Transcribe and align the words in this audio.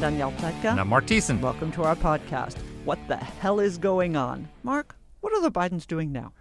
I'm 0.00 0.12
Danielle 0.12 0.32
Pletka. 0.32 0.70
And 0.70 0.80
I'm 0.80 0.88
Mark 0.88 1.04
Thiessen. 1.04 1.42
Welcome 1.42 1.70
to 1.72 1.82
our 1.82 1.94
podcast. 1.94 2.56
What 2.86 2.98
the 3.06 3.18
hell 3.18 3.60
is 3.60 3.76
going 3.76 4.16
on? 4.16 4.48
Mark, 4.62 4.96
what 5.20 5.30
are 5.34 5.42
the 5.42 5.50
Bidens 5.50 5.86
doing 5.86 6.10
now? 6.10 6.32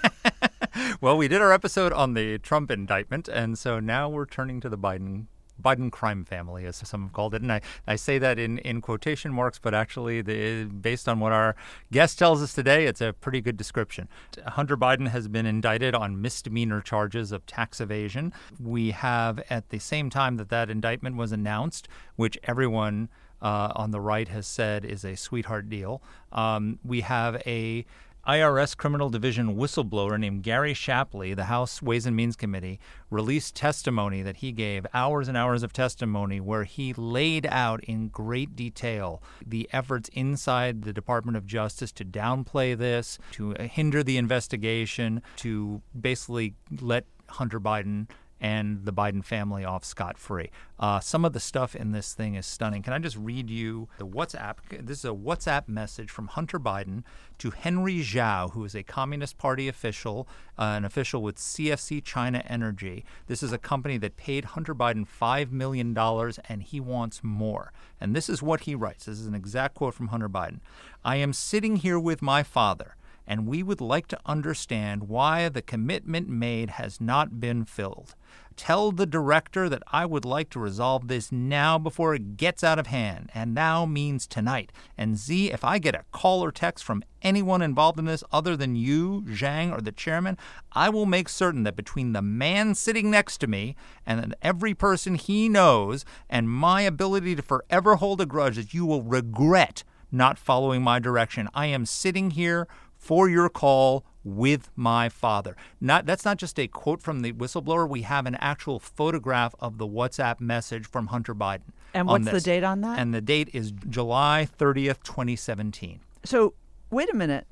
well, 1.00 1.16
we 1.16 1.26
did 1.26 1.40
our 1.40 1.50
episode 1.50 1.94
on 1.94 2.12
the 2.12 2.36
Trump 2.36 2.70
indictment, 2.70 3.26
and 3.26 3.58
so 3.58 3.80
now 3.80 4.10
we're 4.10 4.26
turning 4.26 4.60
to 4.60 4.68
the 4.68 4.76
Biden 4.76 5.28
Biden 5.62 5.90
crime 5.90 6.24
family, 6.24 6.66
as 6.66 6.76
some 6.76 7.02
have 7.02 7.12
called 7.12 7.34
it. 7.34 7.42
And 7.42 7.52
I, 7.52 7.60
I 7.86 7.96
say 7.96 8.18
that 8.18 8.38
in, 8.38 8.58
in 8.58 8.80
quotation 8.80 9.32
marks, 9.32 9.58
but 9.58 9.74
actually, 9.74 10.22
the, 10.22 10.64
based 10.64 11.08
on 11.08 11.20
what 11.20 11.32
our 11.32 11.56
guest 11.92 12.18
tells 12.18 12.42
us 12.42 12.52
today, 12.52 12.86
it's 12.86 13.00
a 13.00 13.12
pretty 13.12 13.40
good 13.40 13.56
description. 13.56 14.08
Hunter 14.46 14.76
Biden 14.76 15.08
has 15.08 15.28
been 15.28 15.46
indicted 15.46 15.94
on 15.94 16.20
misdemeanor 16.20 16.80
charges 16.80 17.32
of 17.32 17.46
tax 17.46 17.80
evasion. 17.80 18.32
We 18.60 18.90
have, 18.90 19.42
at 19.50 19.70
the 19.70 19.78
same 19.78 20.10
time 20.10 20.36
that 20.36 20.48
that 20.50 20.70
indictment 20.70 21.16
was 21.16 21.32
announced, 21.32 21.88
which 22.16 22.38
everyone 22.44 23.08
uh, 23.42 23.72
on 23.76 23.90
the 23.90 24.00
right 24.00 24.28
has 24.28 24.46
said 24.46 24.84
is 24.84 25.04
a 25.04 25.16
sweetheart 25.16 25.68
deal, 25.68 26.02
um, 26.32 26.78
we 26.84 27.02
have 27.02 27.40
a 27.46 27.84
IRS 28.26 28.74
Criminal 28.74 29.10
Division 29.10 29.54
whistleblower 29.54 30.18
named 30.18 30.42
Gary 30.42 30.72
Shapley, 30.72 31.34
the 31.34 31.44
House 31.44 31.82
Ways 31.82 32.06
and 32.06 32.16
Means 32.16 32.36
Committee, 32.36 32.80
released 33.10 33.54
testimony 33.54 34.22
that 34.22 34.38
he 34.38 34.50
gave, 34.50 34.86
hours 34.94 35.28
and 35.28 35.36
hours 35.36 35.62
of 35.62 35.74
testimony, 35.74 36.40
where 36.40 36.64
he 36.64 36.94
laid 36.94 37.46
out 37.46 37.84
in 37.84 38.08
great 38.08 38.56
detail 38.56 39.22
the 39.46 39.68
efforts 39.72 40.08
inside 40.14 40.82
the 40.84 40.92
Department 40.92 41.36
of 41.36 41.46
Justice 41.46 41.92
to 41.92 42.04
downplay 42.04 42.76
this, 42.76 43.18
to 43.32 43.50
hinder 43.60 44.02
the 44.02 44.16
investigation, 44.16 45.20
to 45.36 45.82
basically 45.98 46.54
let 46.80 47.04
Hunter 47.28 47.60
Biden 47.60 48.08
and 48.40 48.84
the 48.84 48.92
Biden 48.92 49.24
family 49.24 49.64
off 49.64 49.84
scot 49.84 50.18
free. 50.18 50.50
Uh, 50.78 51.00
some 51.00 51.24
of 51.24 51.32
the 51.32 51.40
stuff 51.40 51.74
in 51.74 51.92
this 51.92 52.12
thing 52.12 52.34
is 52.34 52.46
stunning. 52.46 52.82
Can 52.82 52.92
I 52.92 52.98
just 52.98 53.16
read 53.16 53.48
you 53.48 53.88
the 53.98 54.06
WhatsApp? 54.06 54.56
This 54.70 54.98
is 54.98 55.04
a 55.04 55.08
WhatsApp 55.08 55.68
message 55.68 56.10
from 56.10 56.26
Hunter 56.28 56.58
Biden 56.58 57.04
to 57.38 57.50
Henry 57.50 58.00
Zhao, 58.00 58.52
who 58.52 58.64
is 58.64 58.74
a 58.74 58.82
Communist 58.82 59.38
Party 59.38 59.68
official, 59.68 60.28
uh, 60.58 60.74
an 60.76 60.84
official 60.84 61.22
with 61.22 61.36
CFC 61.36 62.02
China 62.02 62.42
Energy. 62.46 63.04
This 63.26 63.42
is 63.42 63.52
a 63.52 63.58
company 63.58 63.98
that 63.98 64.16
paid 64.16 64.46
Hunter 64.46 64.74
Biden 64.74 65.06
$5 65.06 65.50
million 65.50 65.96
and 65.96 66.62
he 66.62 66.80
wants 66.80 67.22
more. 67.22 67.72
And 68.00 68.14
this 68.14 68.28
is 68.28 68.42
what 68.42 68.60
he 68.60 68.74
writes. 68.74 69.06
This 69.06 69.20
is 69.20 69.26
an 69.26 69.34
exact 69.34 69.74
quote 69.74 69.94
from 69.94 70.08
Hunter 70.08 70.28
Biden 70.28 70.60
I 71.04 71.16
am 71.16 71.32
sitting 71.32 71.76
here 71.76 71.98
with 71.98 72.22
my 72.22 72.42
father 72.42 72.96
and 73.26 73.46
we 73.46 73.62
would 73.62 73.80
like 73.80 74.06
to 74.08 74.20
understand 74.26 75.08
why 75.08 75.48
the 75.48 75.62
commitment 75.62 76.28
made 76.28 76.70
has 76.70 77.00
not 77.00 77.40
been 77.40 77.64
filled. 77.64 78.14
Tell 78.56 78.92
the 78.92 79.06
director 79.06 79.68
that 79.68 79.82
I 79.88 80.06
would 80.06 80.24
like 80.24 80.48
to 80.50 80.60
resolve 80.60 81.08
this 81.08 81.32
now 81.32 81.76
before 81.76 82.14
it 82.14 82.36
gets 82.36 82.62
out 82.62 82.78
of 82.78 82.86
hand, 82.86 83.30
and 83.34 83.52
now 83.52 83.84
means 83.84 84.28
tonight. 84.28 84.70
And 84.96 85.18
Z, 85.18 85.50
if 85.50 85.64
I 85.64 85.78
get 85.78 85.96
a 85.96 86.04
call 86.12 86.44
or 86.44 86.52
text 86.52 86.84
from 86.84 87.02
anyone 87.20 87.62
involved 87.62 87.98
in 87.98 88.04
this 88.04 88.22
other 88.30 88.56
than 88.56 88.76
you, 88.76 89.24
Zhang, 89.26 89.76
or 89.76 89.80
the 89.80 89.90
chairman, 89.90 90.38
I 90.72 90.88
will 90.88 91.06
make 91.06 91.28
certain 91.28 91.64
that 91.64 91.74
between 91.74 92.12
the 92.12 92.22
man 92.22 92.76
sitting 92.76 93.10
next 93.10 93.38
to 93.38 93.48
me 93.48 93.74
and 94.06 94.36
every 94.40 94.74
person 94.74 95.16
he 95.16 95.48
knows 95.48 96.04
and 96.30 96.48
my 96.48 96.82
ability 96.82 97.34
to 97.34 97.42
forever 97.42 97.96
hold 97.96 98.20
a 98.20 98.26
grudge, 98.26 98.56
that 98.56 98.72
you 98.72 98.86
will 98.86 99.02
regret 99.02 99.82
not 100.12 100.38
following 100.38 100.80
my 100.80 101.00
direction. 101.00 101.48
I 101.54 101.66
am 101.66 101.84
sitting 101.84 102.30
here 102.30 102.68
for 103.04 103.28
your 103.28 103.50
call 103.50 104.02
with 104.24 104.70
my 104.74 105.10
father. 105.10 105.54
Not 105.80 106.06
that's 106.06 106.24
not 106.24 106.38
just 106.38 106.58
a 106.58 106.66
quote 106.66 107.02
from 107.02 107.20
the 107.20 107.32
whistleblower. 107.34 107.86
We 107.86 108.02
have 108.02 108.24
an 108.24 108.36
actual 108.36 108.78
photograph 108.80 109.54
of 109.60 109.76
the 109.76 109.86
WhatsApp 109.86 110.40
message 110.40 110.86
from 110.86 111.08
Hunter 111.08 111.34
Biden. 111.34 111.72
And 111.92 112.08
what's 112.08 112.30
the 112.30 112.40
date 112.40 112.64
on 112.64 112.80
that? 112.80 112.98
And 112.98 113.12
the 113.12 113.20
date 113.20 113.50
is 113.52 113.72
July 113.72 114.48
30th, 114.58 115.02
2017. 115.02 116.00
So, 116.24 116.54
wait 116.90 117.12
a 117.12 117.16
minute. 117.16 117.46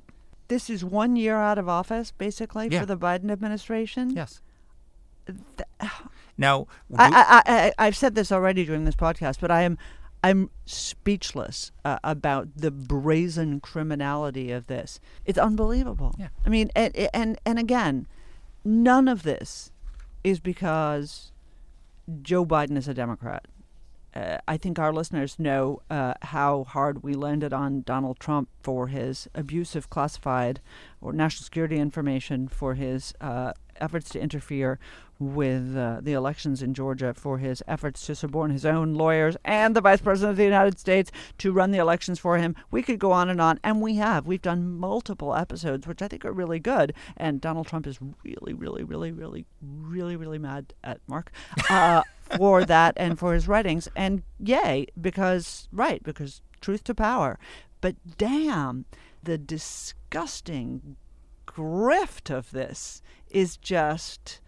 This 0.47 0.69
is 0.69 0.83
one 0.83 1.15
year 1.15 1.37
out 1.37 1.57
of 1.59 1.69
office, 1.69 2.11
basically, 2.11 2.67
Yeah. 2.69 2.79
for 2.81 2.85
the 2.87 2.97
Biden 2.97 3.31
administration? 3.31 4.09
Yes. 4.09 4.41
Now, 6.35 6.65
I, 6.97 7.43
I, 7.45 7.53
I, 7.53 7.73
I've 7.85 7.95
said 7.95 8.15
this 8.15 8.31
already 8.31 8.65
during 8.65 8.85
this 8.85 8.95
podcast, 8.95 9.39
but 9.39 9.51
I 9.51 9.61
am 9.61 9.77
I'm 10.23 10.49
speechless 10.65 11.71
uh, 11.83 11.99
about 12.03 12.47
the 12.55 12.71
brazen 12.71 13.59
criminality 13.59 14.51
of 14.51 14.67
this. 14.67 14.99
It's 15.25 15.37
unbelievable. 15.37 16.15
Yeah. 16.17 16.29
I 16.45 16.49
mean, 16.49 16.71
and, 16.75 16.95
and 17.13 17.37
and 17.45 17.59
again, 17.59 18.07
none 18.63 19.09
of 19.09 19.23
this 19.23 19.71
is 20.23 20.39
because 20.39 21.33
Joe 22.21 22.45
Biden 22.45 22.77
is 22.77 22.87
a 22.87 22.93
Democrat. 22.93 23.45
Uh, 24.15 24.37
I 24.47 24.57
think 24.57 24.77
our 24.77 24.93
listeners 24.93 25.39
know 25.39 25.81
uh, 25.89 26.13
how 26.21 26.65
hard 26.65 27.03
we 27.03 27.15
landed 27.15 27.51
on 27.51 27.81
Donald 27.81 28.19
Trump 28.19 28.47
for 28.61 28.87
his 28.87 29.27
abuse 29.33 29.75
of 29.75 29.89
classified 29.89 30.61
or 31.01 31.13
national 31.13 31.43
security 31.43 31.77
information, 31.77 32.47
for 32.47 32.75
his 32.75 33.13
uh, 33.19 33.53
efforts 33.77 34.09
to 34.11 34.21
interfere 34.21 34.79
with 35.23 35.75
uh, 35.75 35.99
the 36.01 36.13
elections 36.13 36.61
in 36.61 36.73
Georgia, 36.73 37.13
for 37.13 37.37
his 37.37 37.63
efforts 37.67 38.05
to 38.05 38.15
suborn 38.15 38.51
his 38.51 38.65
own 38.65 38.93
lawyers 38.93 39.37
and 39.45 39.75
the 39.75 39.81
Vice 39.81 40.01
President 40.01 40.31
of 40.31 40.37
the 40.37 40.43
United 40.43 40.79
States 40.79 41.11
to 41.37 41.51
run 41.51 41.71
the 41.71 41.77
elections 41.77 42.19
for 42.19 42.37
him. 42.37 42.55
We 42.71 42.83
could 42.83 42.99
go 42.99 43.11
on 43.11 43.29
and 43.29 43.41
on, 43.41 43.59
and 43.63 43.81
we 43.81 43.95
have. 43.95 44.25
We've 44.25 44.41
done 44.41 44.77
multiple 44.77 45.35
episodes, 45.35 45.87
which 45.87 46.01
I 46.01 46.07
think 46.07 46.25
are 46.25 46.31
really 46.31 46.59
good. 46.59 46.93
And 47.17 47.41
Donald 47.41 47.67
Trump 47.67 47.87
is 47.87 47.99
really, 48.23 48.53
really, 48.53 48.83
really, 48.83 49.11
really, 49.11 49.45
really, 49.61 50.15
really 50.15 50.39
mad 50.39 50.73
at 50.83 50.99
Mark. 51.07 51.31
Uh, 51.69 52.03
for 52.37 52.63
that 52.65 52.93
and 52.97 53.19
for 53.19 53.33
his 53.33 53.47
writings. 53.47 53.87
And 53.95 54.23
yay, 54.39 54.87
because, 54.99 55.67
right, 55.71 56.01
because 56.03 56.41
truth 56.61 56.83
to 56.85 56.95
power. 56.95 57.37
But 57.81 57.95
damn, 58.17 58.85
the 59.21 59.37
disgusting 59.37 60.95
grift 61.45 62.33
of 62.33 62.51
this 62.51 63.01
is 63.29 63.57
just 63.57 64.39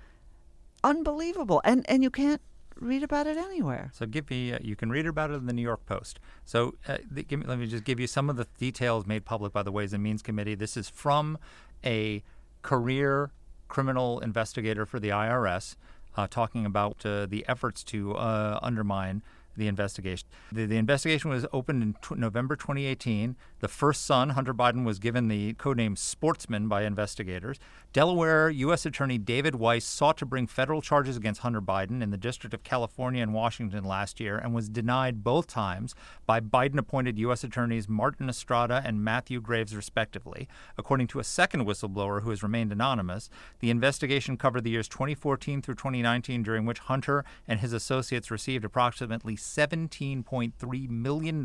unbelievable. 0.86 1.62
And, 1.66 1.84
and 1.90 2.04
you 2.04 2.10
can't 2.10 2.42
read 2.80 3.04
about 3.04 3.28
it 3.28 3.38
anywhere. 3.38 3.92
So 3.94 4.06
give 4.06 4.30
me, 4.30 4.54
uh, 4.54 4.60
you 4.62 4.76
can 4.76 4.90
read 4.90 5.08
about 5.08 5.32
it 5.32 5.36
in 5.36 5.48
the 5.48 5.54
New 5.54 5.62
York 5.62 5.86
Post. 5.86 6.20
So 6.46 6.76
uh, 6.88 6.98
me, 7.10 7.26
let 7.46 7.58
me 7.58 7.68
just 7.68 7.84
give 7.84 8.00
you 8.00 8.08
some 8.08 8.30
of 8.30 8.38
the 8.38 8.48
details 8.58 9.06
made 9.06 9.26
public 9.26 9.52
by 9.52 9.64
the 9.64 9.72
Ways 9.72 9.94
and 9.94 10.04
Means 10.04 10.22
Committee. 10.22 10.56
This 10.56 10.78
is 10.78 10.88
from 10.88 11.38
a 11.84 12.24
career 12.62 13.32
criminal 13.68 14.20
investigator 14.20 14.86
for 14.86 15.00
the 15.00 15.10
IRS 15.10 15.76
uh, 16.16 16.28
talking 16.30 16.66
about 16.66 17.06
uh, 17.06 17.26
the 17.26 17.44
efforts 17.48 17.84
to 17.84 18.16
uh, 18.16 18.60
undermine 18.62 19.24
the 19.58 19.68
investigation. 19.68 20.28
The, 20.52 20.66
the 20.66 20.78
investigation 20.78 21.30
was 21.30 21.46
opened 21.54 21.82
in 21.82 21.94
tw- 22.02 22.18
November 22.18 22.56
2018. 22.56 23.36
The 23.66 23.70
first 23.70 24.06
son, 24.06 24.30
Hunter 24.30 24.54
Biden, 24.54 24.86
was 24.86 25.00
given 25.00 25.28
the 25.28 25.56
codename 25.56 25.98
Sportsman 25.98 26.68
by 26.68 26.84
investigators. 26.84 27.58
Delaware 27.94 28.48
U.S. 28.52 28.86
Attorney 28.86 29.18
David 29.18 29.56
Weiss 29.56 29.86
sought 29.86 30.18
to 30.18 30.26
bring 30.28 30.46
federal 30.46 30.84
charges 30.84 31.18
against 31.18 31.42
Hunter 31.42 31.64
Biden 31.64 32.04
in 32.04 32.12
the 32.12 32.18
District 32.18 32.54
of 32.54 32.62
California 32.62 33.24
and 33.24 33.34
Washington 33.34 33.84
last 33.84 34.20
year 34.20 34.38
and 34.38 34.54
was 34.54 34.70
denied 34.70 35.24
both 35.24 35.48
times 35.48 35.96
by 36.28 36.40
Biden 36.40 36.78
appointed 36.78 37.18
U.S. 37.18 37.44
Attorneys 37.44 37.90
Martin 37.90 38.30
Estrada 38.30 38.84
and 38.86 39.04
Matthew 39.04 39.42
Graves, 39.42 39.76
respectively. 39.76 40.48
According 40.78 41.08
to 41.08 41.20
a 41.20 41.24
second 41.24 41.66
whistleblower 41.66 42.22
who 42.22 42.30
has 42.30 42.44
remained 42.44 42.72
anonymous, 42.72 43.32
the 43.62 43.72
investigation 43.72 44.38
covered 44.38 44.64
the 44.64 44.70
years 44.70 44.88
2014 44.88 45.64
through 45.64 45.74
2019, 45.74 46.44
during 46.44 46.68
which 46.68 46.78
Hunter 46.78 47.26
and 47.48 47.62
his 47.62 47.74
associates 47.74 48.30
received 48.30 48.64
approximately 48.64 49.36
$17.3 49.36 50.90
million 50.90 51.42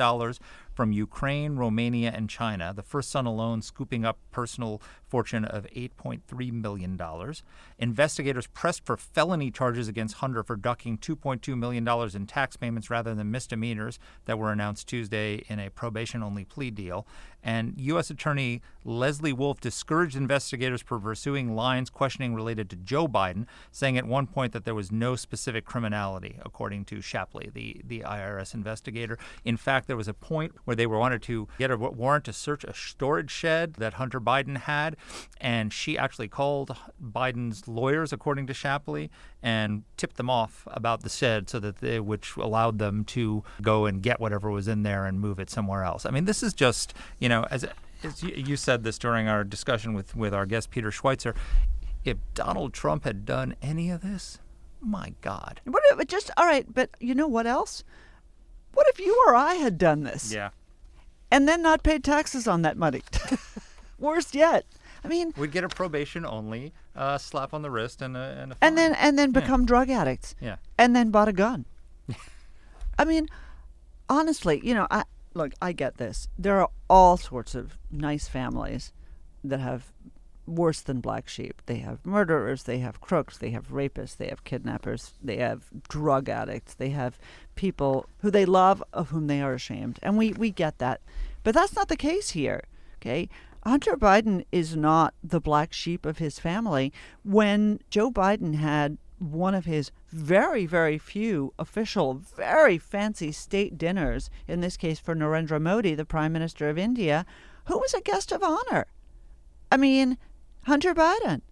from 0.81 0.93
Ukraine, 0.93 1.57
Romania, 1.57 2.11
and 2.11 2.31
China. 2.31 2.73
The 2.75 2.83
first 2.83 3.11
son 3.11 3.27
alone 3.27 3.61
scooping 3.61 4.03
up 4.07 4.17
personal 4.31 4.81
fortune 5.07 5.45
of 5.45 5.67
$8.3 5.77 6.53
million. 6.53 6.99
Investigators 7.79 8.47
pressed 8.47 8.87
for 8.87 8.97
felony 8.97 9.51
charges 9.51 9.89
against 9.89 10.15
Hunter 10.15 10.43
for 10.43 10.57
ducking 10.57 10.97
$2.2 10.97 11.55
million 11.59 11.87
in 12.17 12.27
tax 12.27 12.57
payments 12.57 12.89
rather 12.89 13.15
than 13.15 13.31
misdemeanors 13.31 13.99
that 14.25 14.39
were 14.39 14.51
announced 14.51 14.89
Tuesday 14.89 15.45
in 15.49 15.59
a 15.59 15.69
probation 15.69 16.23
only 16.23 16.47
plea 16.47 16.71
deal. 16.71 17.07
And 17.43 17.75
U.S. 17.77 18.09
Attorney 18.09 18.63
Lesley 18.85 19.33
Wolf 19.33 19.61
discouraged 19.61 20.17
investigators 20.17 20.81
from 20.83 21.03
pursuing 21.03 21.55
lines 21.55 21.91
questioning 21.91 22.35
related 22.35 22.71
to 22.71 22.77
Joe 22.77 23.07
Biden, 23.07 23.47
saying 23.71 23.99
at 23.99 24.07
one 24.07 24.27
point 24.27 24.53
that 24.53 24.65
there 24.65 24.75
was 24.75 24.91
no 24.91 25.17
specific 25.17 25.65
criminality, 25.65 26.39
according 26.45 26.85
to 26.87 27.01
Shapley, 27.01 27.51
the, 27.53 27.81
the 27.85 28.01
IRS 28.01 28.55
investigator. 28.55 29.19
In 29.45 29.57
fact, 29.57 29.87
there 29.87 29.97
was 29.97 30.09
a 30.09 30.15
point 30.15 30.53
where 30.65 30.77
they 30.77 30.87
were 30.87 30.99
wanted 30.99 31.23
to 31.23 31.49
get 31.59 31.71
a 31.71 31.77
warrant 31.77 32.25
to 32.25 32.33
search 32.33 32.65
a 32.65 32.75
storage 32.75 33.31
shed 33.31 33.75
that 33.75 33.95
Hunter 33.95 34.21
Biden 34.21 34.57
had, 34.59 34.97
and 35.41 35.73
she 35.73 35.99
actually 35.99 36.29
called 36.29 36.77
Biden's 37.03 37.69
lawyers, 37.69 38.13
according 38.13 38.47
to 38.49 38.55
Shapley, 38.55 39.11
and 39.43 39.85
tipped 39.97 40.17
them 40.17 40.31
off 40.31 40.67
about 40.71 41.03
the 41.03 41.09
shed 41.09 41.49
so 41.49 41.59
that 41.61 41.79
they, 41.79 42.01
which 42.01 42.37
allowed 42.37 42.79
them 42.79 43.05
to 43.05 43.43
go 43.63 43.87
and 43.87 44.03
get 44.03 44.21
whatever 44.21 44.51
was 44.51 44.69
in 44.69 44.83
there 44.83 45.07
and 45.07 45.21
move 45.21 45.39
it 45.39 45.51
somewhere 45.51 45.85
else. 45.85 46.05
I 46.07 46.11
mean, 46.11 46.25
this 46.25 46.43
is 46.43 46.53
just, 46.53 46.95
you 47.19 47.29
know, 47.29 47.47
as, 47.51 47.65
you 48.23 48.57
said 48.57 48.83
this 48.83 48.99
during 48.99 49.29
our 49.29 49.45
discussion 49.45 49.95
with, 49.95 50.17
with 50.17 50.35
our 50.35 50.47
guest, 50.47 50.71
Peter 50.71 50.91
Schweizer, 50.91 51.35
if 52.05 52.17
Donald 52.35 52.73
Trump 52.73 53.05
had 53.05 53.25
done 53.25 53.55
any 53.61 53.91
of 53.91 54.01
this, 54.01 54.39
my 54.81 55.15
God. 55.21 55.61
What 55.65 55.83
if, 55.91 56.07
just, 56.09 56.31
all 56.37 56.47
right, 56.47 56.67
but 56.73 56.91
you 57.01 57.15
know 57.15 57.29
what 57.29 57.47
else? 57.47 57.85
What 58.73 58.87
if 58.89 58.99
you 58.99 59.23
or 59.27 59.35
I 59.35 59.55
had 59.55 59.79
done 59.79 60.05
this? 60.05 60.33
Yeah. 60.33 60.51
And 61.31 61.47
then 61.47 61.63
not 61.63 61.83
paid 61.83 62.03
taxes 62.03 62.49
on 62.49 62.63
that 62.63 62.77
money? 62.77 63.03
Worst 63.99 64.35
yet. 64.35 64.65
I 65.05 65.09
mean, 65.09 65.33
we'd 65.37 65.53
get 65.53 65.65
a 65.65 65.69
probation 65.69 66.27
only 66.27 66.73
uh, 66.95 67.19
slap 67.19 67.55
on 67.55 67.63
the 67.63 67.71
wrist 67.71 68.03
and 68.03 68.17
a, 68.17 68.39
and, 68.41 68.53
a 68.53 68.57
and 68.61 68.77
then 68.77 68.95
and 68.95 69.19
then 69.19 69.33
become 69.33 69.63
yeah. 69.63 69.67
drug 69.67 69.91
addicts. 69.91 70.35
Yeah. 70.41 70.57
And 70.77 70.95
then 70.95 71.11
bought 71.11 71.29
a 71.29 71.33
gun. 71.33 71.65
I 72.99 73.05
mean, 73.05 73.29
honestly, 74.09 74.61
you 74.63 74.75
know, 74.75 74.87
I 74.91 75.05
look, 75.35 75.53
I 75.61 75.73
get 75.73 75.97
this. 75.97 76.29
There 76.39 76.61
are 76.61 76.71
all 76.89 77.17
sorts 77.17 77.55
of 77.55 77.79
nice 77.91 78.29
families 78.29 78.93
that 79.45 79.61
have 79.61 79.93
worse 80.47 80.81
than 80.81 81.01
black 81.01 81.29
sheep. 81.29 81.63
They 81.67 81.79
have 81.79 82.05
murderers, 82.05 82.65
they 82.65 82.79
have 82.79 83.01
crooks, 83.01 83.39
they 83.39 83.51
have 83.51 83.69
rapists, 83.69 84.17
they 84.17 84.29
have 84.29 84.45
kidnappers, 84.45 85.15
they 85.23 85.37
have 85.37 85.65
drug 85.89 86.29
addicts, 86.29 86.75
they 86.75 86.91
have 86.91 87.19
people 87.55 88.07
who 88.19 88.31
they 88.31 88.45
love 88.45 88.83
of 88.93 89.11
whom 89.11 89.27
they 89.27 89.41
are 89.41 89.55
ashamed. 89.55 89.99
And 90.03 90.19
we, 90.19 90.33
we 90.33 90.51
get 90.51 90.79
that. 90.79 91.01
But 91.43 91.55
that's 91.55 91.77
not 91.77 91.89
the 91.89 91.97
case 91.97 92.31
here. 92.31 92.65
Okay? 93.01 93.29
Hunter 93.65 93.97
Biden 93.97 94.45
is 94.51 94.75
not 94.75 95.15
the 95.23 95.41
black 95.41 95.73
sheep 95.73 96.07
of 96.07 96.19
his 96.19 96.39
family. 96.39 96.93
When 97.25 97.81
Joe 97.91 98.11
Biden 98.11 98.55
had 98.55 98.99
one 99.21 99.55
of 99.55 99.65
his 99.65 99.93
very, 100.11 100.67
very 100.67 100.99
few 100.99 101.53
official, 101.59 102.15
very 102.15 102.79
fancy 102.79 103.33
state 103.33 103.79
dinners, 103.79 104.31
in 104.49 104.61
this 104.61 104.77
case 104.77 104.99
for 104.99 105.15
Narendra 105.15 105.61
Modi, 105.61 105.95
the 105.95 106.05
Prime 106.05 106.33
Minister 106.33 106.69
of 106.69 106.79
India, 106.79 107.25
who 107.67 107.79
was 107.79 107.95
a 107.95 108.01
guest 108.01 108.33
of 108.33 108.43
honor? 108.43 108.87
I 109.71 109.77
mean, 109.77 110.19
Hunter 110.63 110.95
Biden 110.95 111.43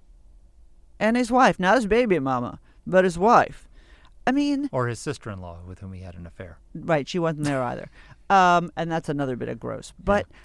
and 0.98 1.16
his 1.16 1.30
wife, 1.30 1.60
not 1.60 1.76
his 1.76 1.86
baby 1.86 2.18
mama, 2.18 2.58
but 2.86 3.04
his 3.04 3.18
wife. 3.18 3.68
I 4.26 4.32
mean, 4.32 4.68
or 4.72 4.88
his 4.88 4.98
sister 4.98 5.30
in 5.30 5.40
law 5.40 5.58
with 5.66 5.78
whom 5.78 5.92
he 5.92 6.02
had 6.02 6.14
an 6.14 6.26
affair. 6.26 6.58
Right, 6.74 7.08
she 7.08 7.18
wasn't 7.18 7.44
there 7.44 7.62
either. 7.62 7.90
Um, 8.30 8.70
and 8.76 8.92
that's 8.92 9.08
another 9.08 9.36
bit 9.36 9.48
of 9.48 9.58
gross. 9.58 9.94
But 10.04 10.26
yeah 10.28 10.36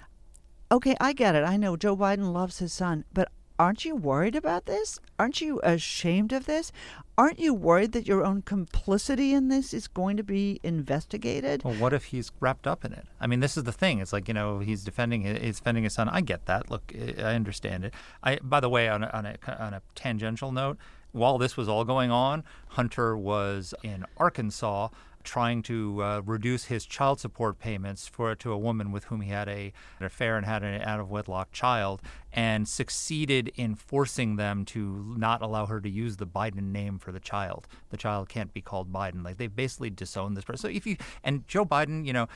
okay, 0.74 0.96
I 1.00 1.12
get 1.12 1.34
it. 1.34 1.44
I 1.44 1.56
know 1.56 1.76
Joe 1.76 1.96
Biden 1.96 2.32
loves 2.32 2.58
his 2.58 2.72
son, 2.72 3.04
but 3.12 3.30
aren't 3.58 3.84
you 3.84 3.94
worried 3.94 4.34
about 4.34 4.66
this? 4.66 4.98
Aren't 5.18 5.40
you 5.40 5.60
ashamed 5.62 6.32
of 6.32 6.46
this? 6.46 6.72
Aren't 7.16 7.38
you 7.38 7.54
worried 7.54 7.92
that 7.92 8.08
your 8.08 8.24
own 8.24 8.42
complicity 8.42 9.34
in 9.34 9.48
this 9.48 9.72
is 9.72 9.86
going 9.86 10.16
to 10.16 10.24
be 10.24 10.58
investigated? 10.64 11.62
Well, 11.62 11.74
what 11.74 11.92
if 11.92 12.06
he's 12.06 12.32
wrapped 12.40 12.66
up 12.66 12.84
in 12.84 12.92
it? 12.92 13.06
I 13.20 13.28
mean, 13.28 13.38
this 13.38 13.56
is 13.56 13.64
the 13.64 13.72
thing. 13.72 14.00
It's 14.00 14.12
like 14.12 14.26
you 14.26 14.34
know 14.34 14.58
he's 14.58 14.82
defending 14.82 15.22
he's 15.22 15.58
defending 15.58 15.84
his 15.84 15.92
son. 15.92 16.08
I 16.08 16.22
get 16.22 16.46
that. 16.46 16.70
Look, 16.70 16.92
I 17.18 17.34
understand 17.34 17.84
it. 17.84 17.94
I 18.22 18.38
by 18.42 18.58
the 18.58 18.68
way, 18.68 18.88
on 18.88 19.04
a, 19.04 19.08
on 19.08 19.26
a, 19.26 19.36
on 19.58 19.74
a 19.74 19.82
tangential 19.94 20.50
note, 20.50 20.76
while 21.12 21.38
this 21.38 21.56
was 21.56 21.68
all 21.68 21.84
going 21.84 22.10
on, 22.10 22.42
Hunter 22.70 23.16
was 23.16 23.74
in 23.84 24.04
Arkansas 24.16 24.88
trying 25.24 25.62
to 25.62 26.02
uh, 26.02 26.22
reduce 26.24 26.66
his 26.66 26.86
child 26.86 27.18
support 27.18 27.58
payments 27.58 28.06
for 28.06 28.34
to 28.34 28.52
a 28.52 28.58
woman 28.58 28.92
with 28.92 29.04
whom 29.04 29.20
he 29.22 29.30
had 29.30 29.48
a, 29.48 29.72
an 29.98 30.06
affair 30.06 30.36
and 30.36 30.46
had 30.46 30.62
an 30.62 30.80
out 30.82 31.00
of 31.00 31.10
wedlock 31.10 31.50
child, 31.52 32.02
and 32.32 32.68
succeeded 32.68 33.50
in 33.56 33.74
forcing 33.74 34.36
them 34.36 34.64
to 34.64 35.14
not 35.16 35.42
allow 35.42 35.66
her 35.66 35.80
to 35.80 35.88
use 35.88 36.16
the 36.16 36.26
Biden 36.26 36.72
name 36.72 36.98
for 36.98 37.12
the 37.12 37.20
child. 37.20 37.66
The 37.90 37.96
child 37.96 38.28
can't 38.28 38.52
be 38.52 38.60
called 38.60 38.92
Biden. 38.92 39.24
Like 39.24 39.38
they 39.38 39.46
basically 39.46 39.90
disowned 39.90 40.36
this 40.36 40.44
person. 40.44 40.70
So 40.70 40.74
if 40.74 40.86
you 40.86 40.96
and 41.22 41.46
Joe 41.48 41.64
Biden, 41.64 42.06
you 42.06 42.12
know, 42.12 42.28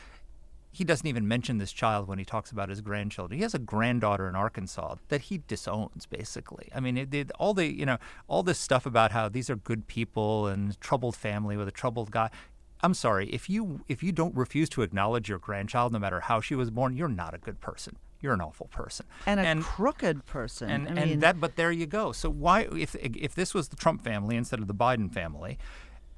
he 0.71 0.85
doesn't 0.85 1.07
even 1.07 1.27
mention 1.27 1.59
this 1.59 1.73
child 1.73 2.09
when 2.09 2.19
he 2.19 2.25
talks 2.25 2.51
about 2.51 2.69
his 2.69 2.81
grandchildren. 2.81 3.39
He 3.39 3.43
has 3.43 3.55
a 3.55 3.59
granddaughter 3.59 4.29
in 4.29 4.35
Arkansas 4.35 4.97
that 5.09 5.23
he 5.23 5.43
disowns, 5.49 6.07
basically. 6.07 6.69
I 6.75 6.81
mean, 6.81 6.97
it, 6.97 7.13
it, 7.15 7.31
all 7.39 7.55
the 7.55 7.67
you 7.67 7.87
know 7.87 7.99
all 8.29 8.43
this 8.43 8.59
stuff 8.59 8.87
about 8.87 9.13
how 9.13 9.29
these 9.29 9.49
are 9.51 9.57
good 9.57 9.87
people 9.87 10.47
and 10.47 10.79
troubled 10.81 11.17
family 11.17 11.57
with 11.57 11.69
a 11.69 11.73
troubled 11.73 12.11
guy. 12.11 12.31
I'm 12.81 12.95
sorry, 12.95 13.29
if 13.31 13.51
you 13.51 13.81
if 13.89 14.03
you 14.03 14.13
don't 14.13 14.35
refuse 14.37 14.69
to 14.71 14.83
acknowledge 14.83 15.29
your 15.29 15.39
grandchild, 15.39 15.93
no 15.93 15.99
matter 15.99 16.21
how 16.21 16.41
she 16.41 16.55
was 16.55 16.71
born, 16.71 16.97
you're 16.97 17.09
not 17.09 17.35
a 17.35 17.39
good 17.39 17.61
person. 17.61 17.97
You're 18.21 18.35
an 18.35 18.41
awful 18.41 18.67
person 18.67 19.07
and 19.27 19.39
a 19.39 19.45
and, 19.45 19.63
crooked 19.63 20.27
person. 20.27 20.71
And, 20.71 20.87
I 20.89 21.03
and 21.03 21.11
mean, 21.11 21.21
that, 21.21 21.41
but 21.41 21.55
there 21.55 21.71
you 21.71 21.87
go. 21.87 22.11
So 22.13 22.29
why, 22.29 22.63
if 22.73 22.97
if 22.97 23.35
this 23.35 23.55
was 23.55 23.69
the 23.69 23.77
Trump 23.77 24.03
family 24.03 24.37
instead 24.37 24.59
of 24.61 24.67
the 24.67 24.75
Biden 24.75 25.13
family, 25.13 25.59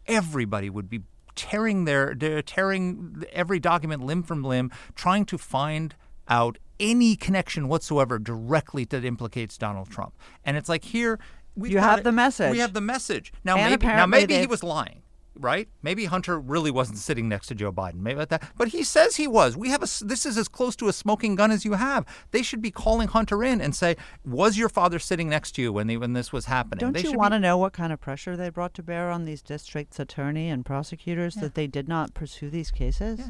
everybody 0.06 0.70
would 0.70 0.88
be 0.88 1.02
tearing 1.34 1.84
their 1.84 2.14
they're 2.14 2.42
tearing 2.42 3.22
every 3.32 3.60
document 3.60 4.02
limb 4.02 4.22
from 4.22 4.42
limb, 4.42 4.70
trying 4.94 5.24
to 5.26 5.38
find 5.38 5.94
out 6.28 6.58
any 6.78 7.16
connection 7.16 7.68
whatsoever 7.68 8.18
directly 8.18 8.84
that 8.84 9.04
implicates 9.04 9.58
Donald 9.58 9.90
Trump. 9.90 10.14
And 10.44 10.56
it's 10.56 10.68
like 10.68 10.84
here 10.84 11.18
you 11.56 11.78
have 11.78 12.02
the 12.02 12.12
message. 12.12 12.52
We 12.52 12.58
have 12.58 12.72
the 12.72 12.80
message. 12.80 13.32
Now 13.44 13.56
and 13.56 13.70
maybe 13.70 13.86
now 13.86 14.06
maybe 14.06 14.38
he 14.38 14.46
was 14.46 14.62
lying 14.62 15.02
right? 15.40 15.69
Maybe 15.82 16.04
Hunter 16.04 16.38
really 16.38 16.70
wasn't 16.70 16.98
sitting 16.98 17.28
next 17.28 17.46
to 17.48 17.54
Joe 17.54 17.72
Biden. 17.72 17.96
Maybe 17.96 18.25
that, 18.25 18.52
but 18.56 18.69
he 18.69 18.84
says 18.84 19.16
he 19.16 19.26
was. 19.26 19.56
We 19.56 19.70
have 19.70 19.82
a. 19.82 20.04
This 20.04 20.26
is 20.26 20.37
as 20.37 20.48
close 20.48 20.76
to 20.76 20.88
a 20.88 20.92
smoking 20.92 21.34
gun 21.34 21.50
as 21.50 21.64
you 21.64 21.75
have. 21.75 22.04
They 22.31 22.42
should 22.42 22.62
be 22.62 22.70
calling 22.70 23.08
Hunter 23.08 23.42
in 23.42 23.60
and 23.60 23.75
say, 23.75 23.96
"Was 24.25 24.56
your 24.56 24.69
father 24.69 24.98
sitting 24.98 25.28
next 25.28 25.52
to 25.52 25.62
you 25.62 25.72
when 25.72 25.88
when 25.98 26.12
this 26.12 26.32
was 26.32 26.46
happening?" 26.46 26.78
Don't 26.81 26.92
they 26.92 27.02
you 27.02 27.19
want 27.19 27.32
to 27.32 27.38
be... 27.38 27.42
know 27.42 27.56
what 27.56 27.72
kind 27.72 27.92
of 27.92 28.00
pressure 28.00 28.37
they 28.37 28.50
brought 28.50 28.75
to 28.75 28.82
bear 28.82 29.10
on 29.10 29.25
these 29.25 29.42
districts' 29.42 29.98
attorney 29.98 30.48
and 30.48 30.64
prosecutors 30.64 31.37
yeah. 31.37 31.42
that 31.42 31.54
they 31.54 31.66
did 31.66 31.88
not 31.88 32.14
pursue 32.14 32.50
these 32.50 32.70
cases? 32.70 33.19
Yeah 33.19 33.26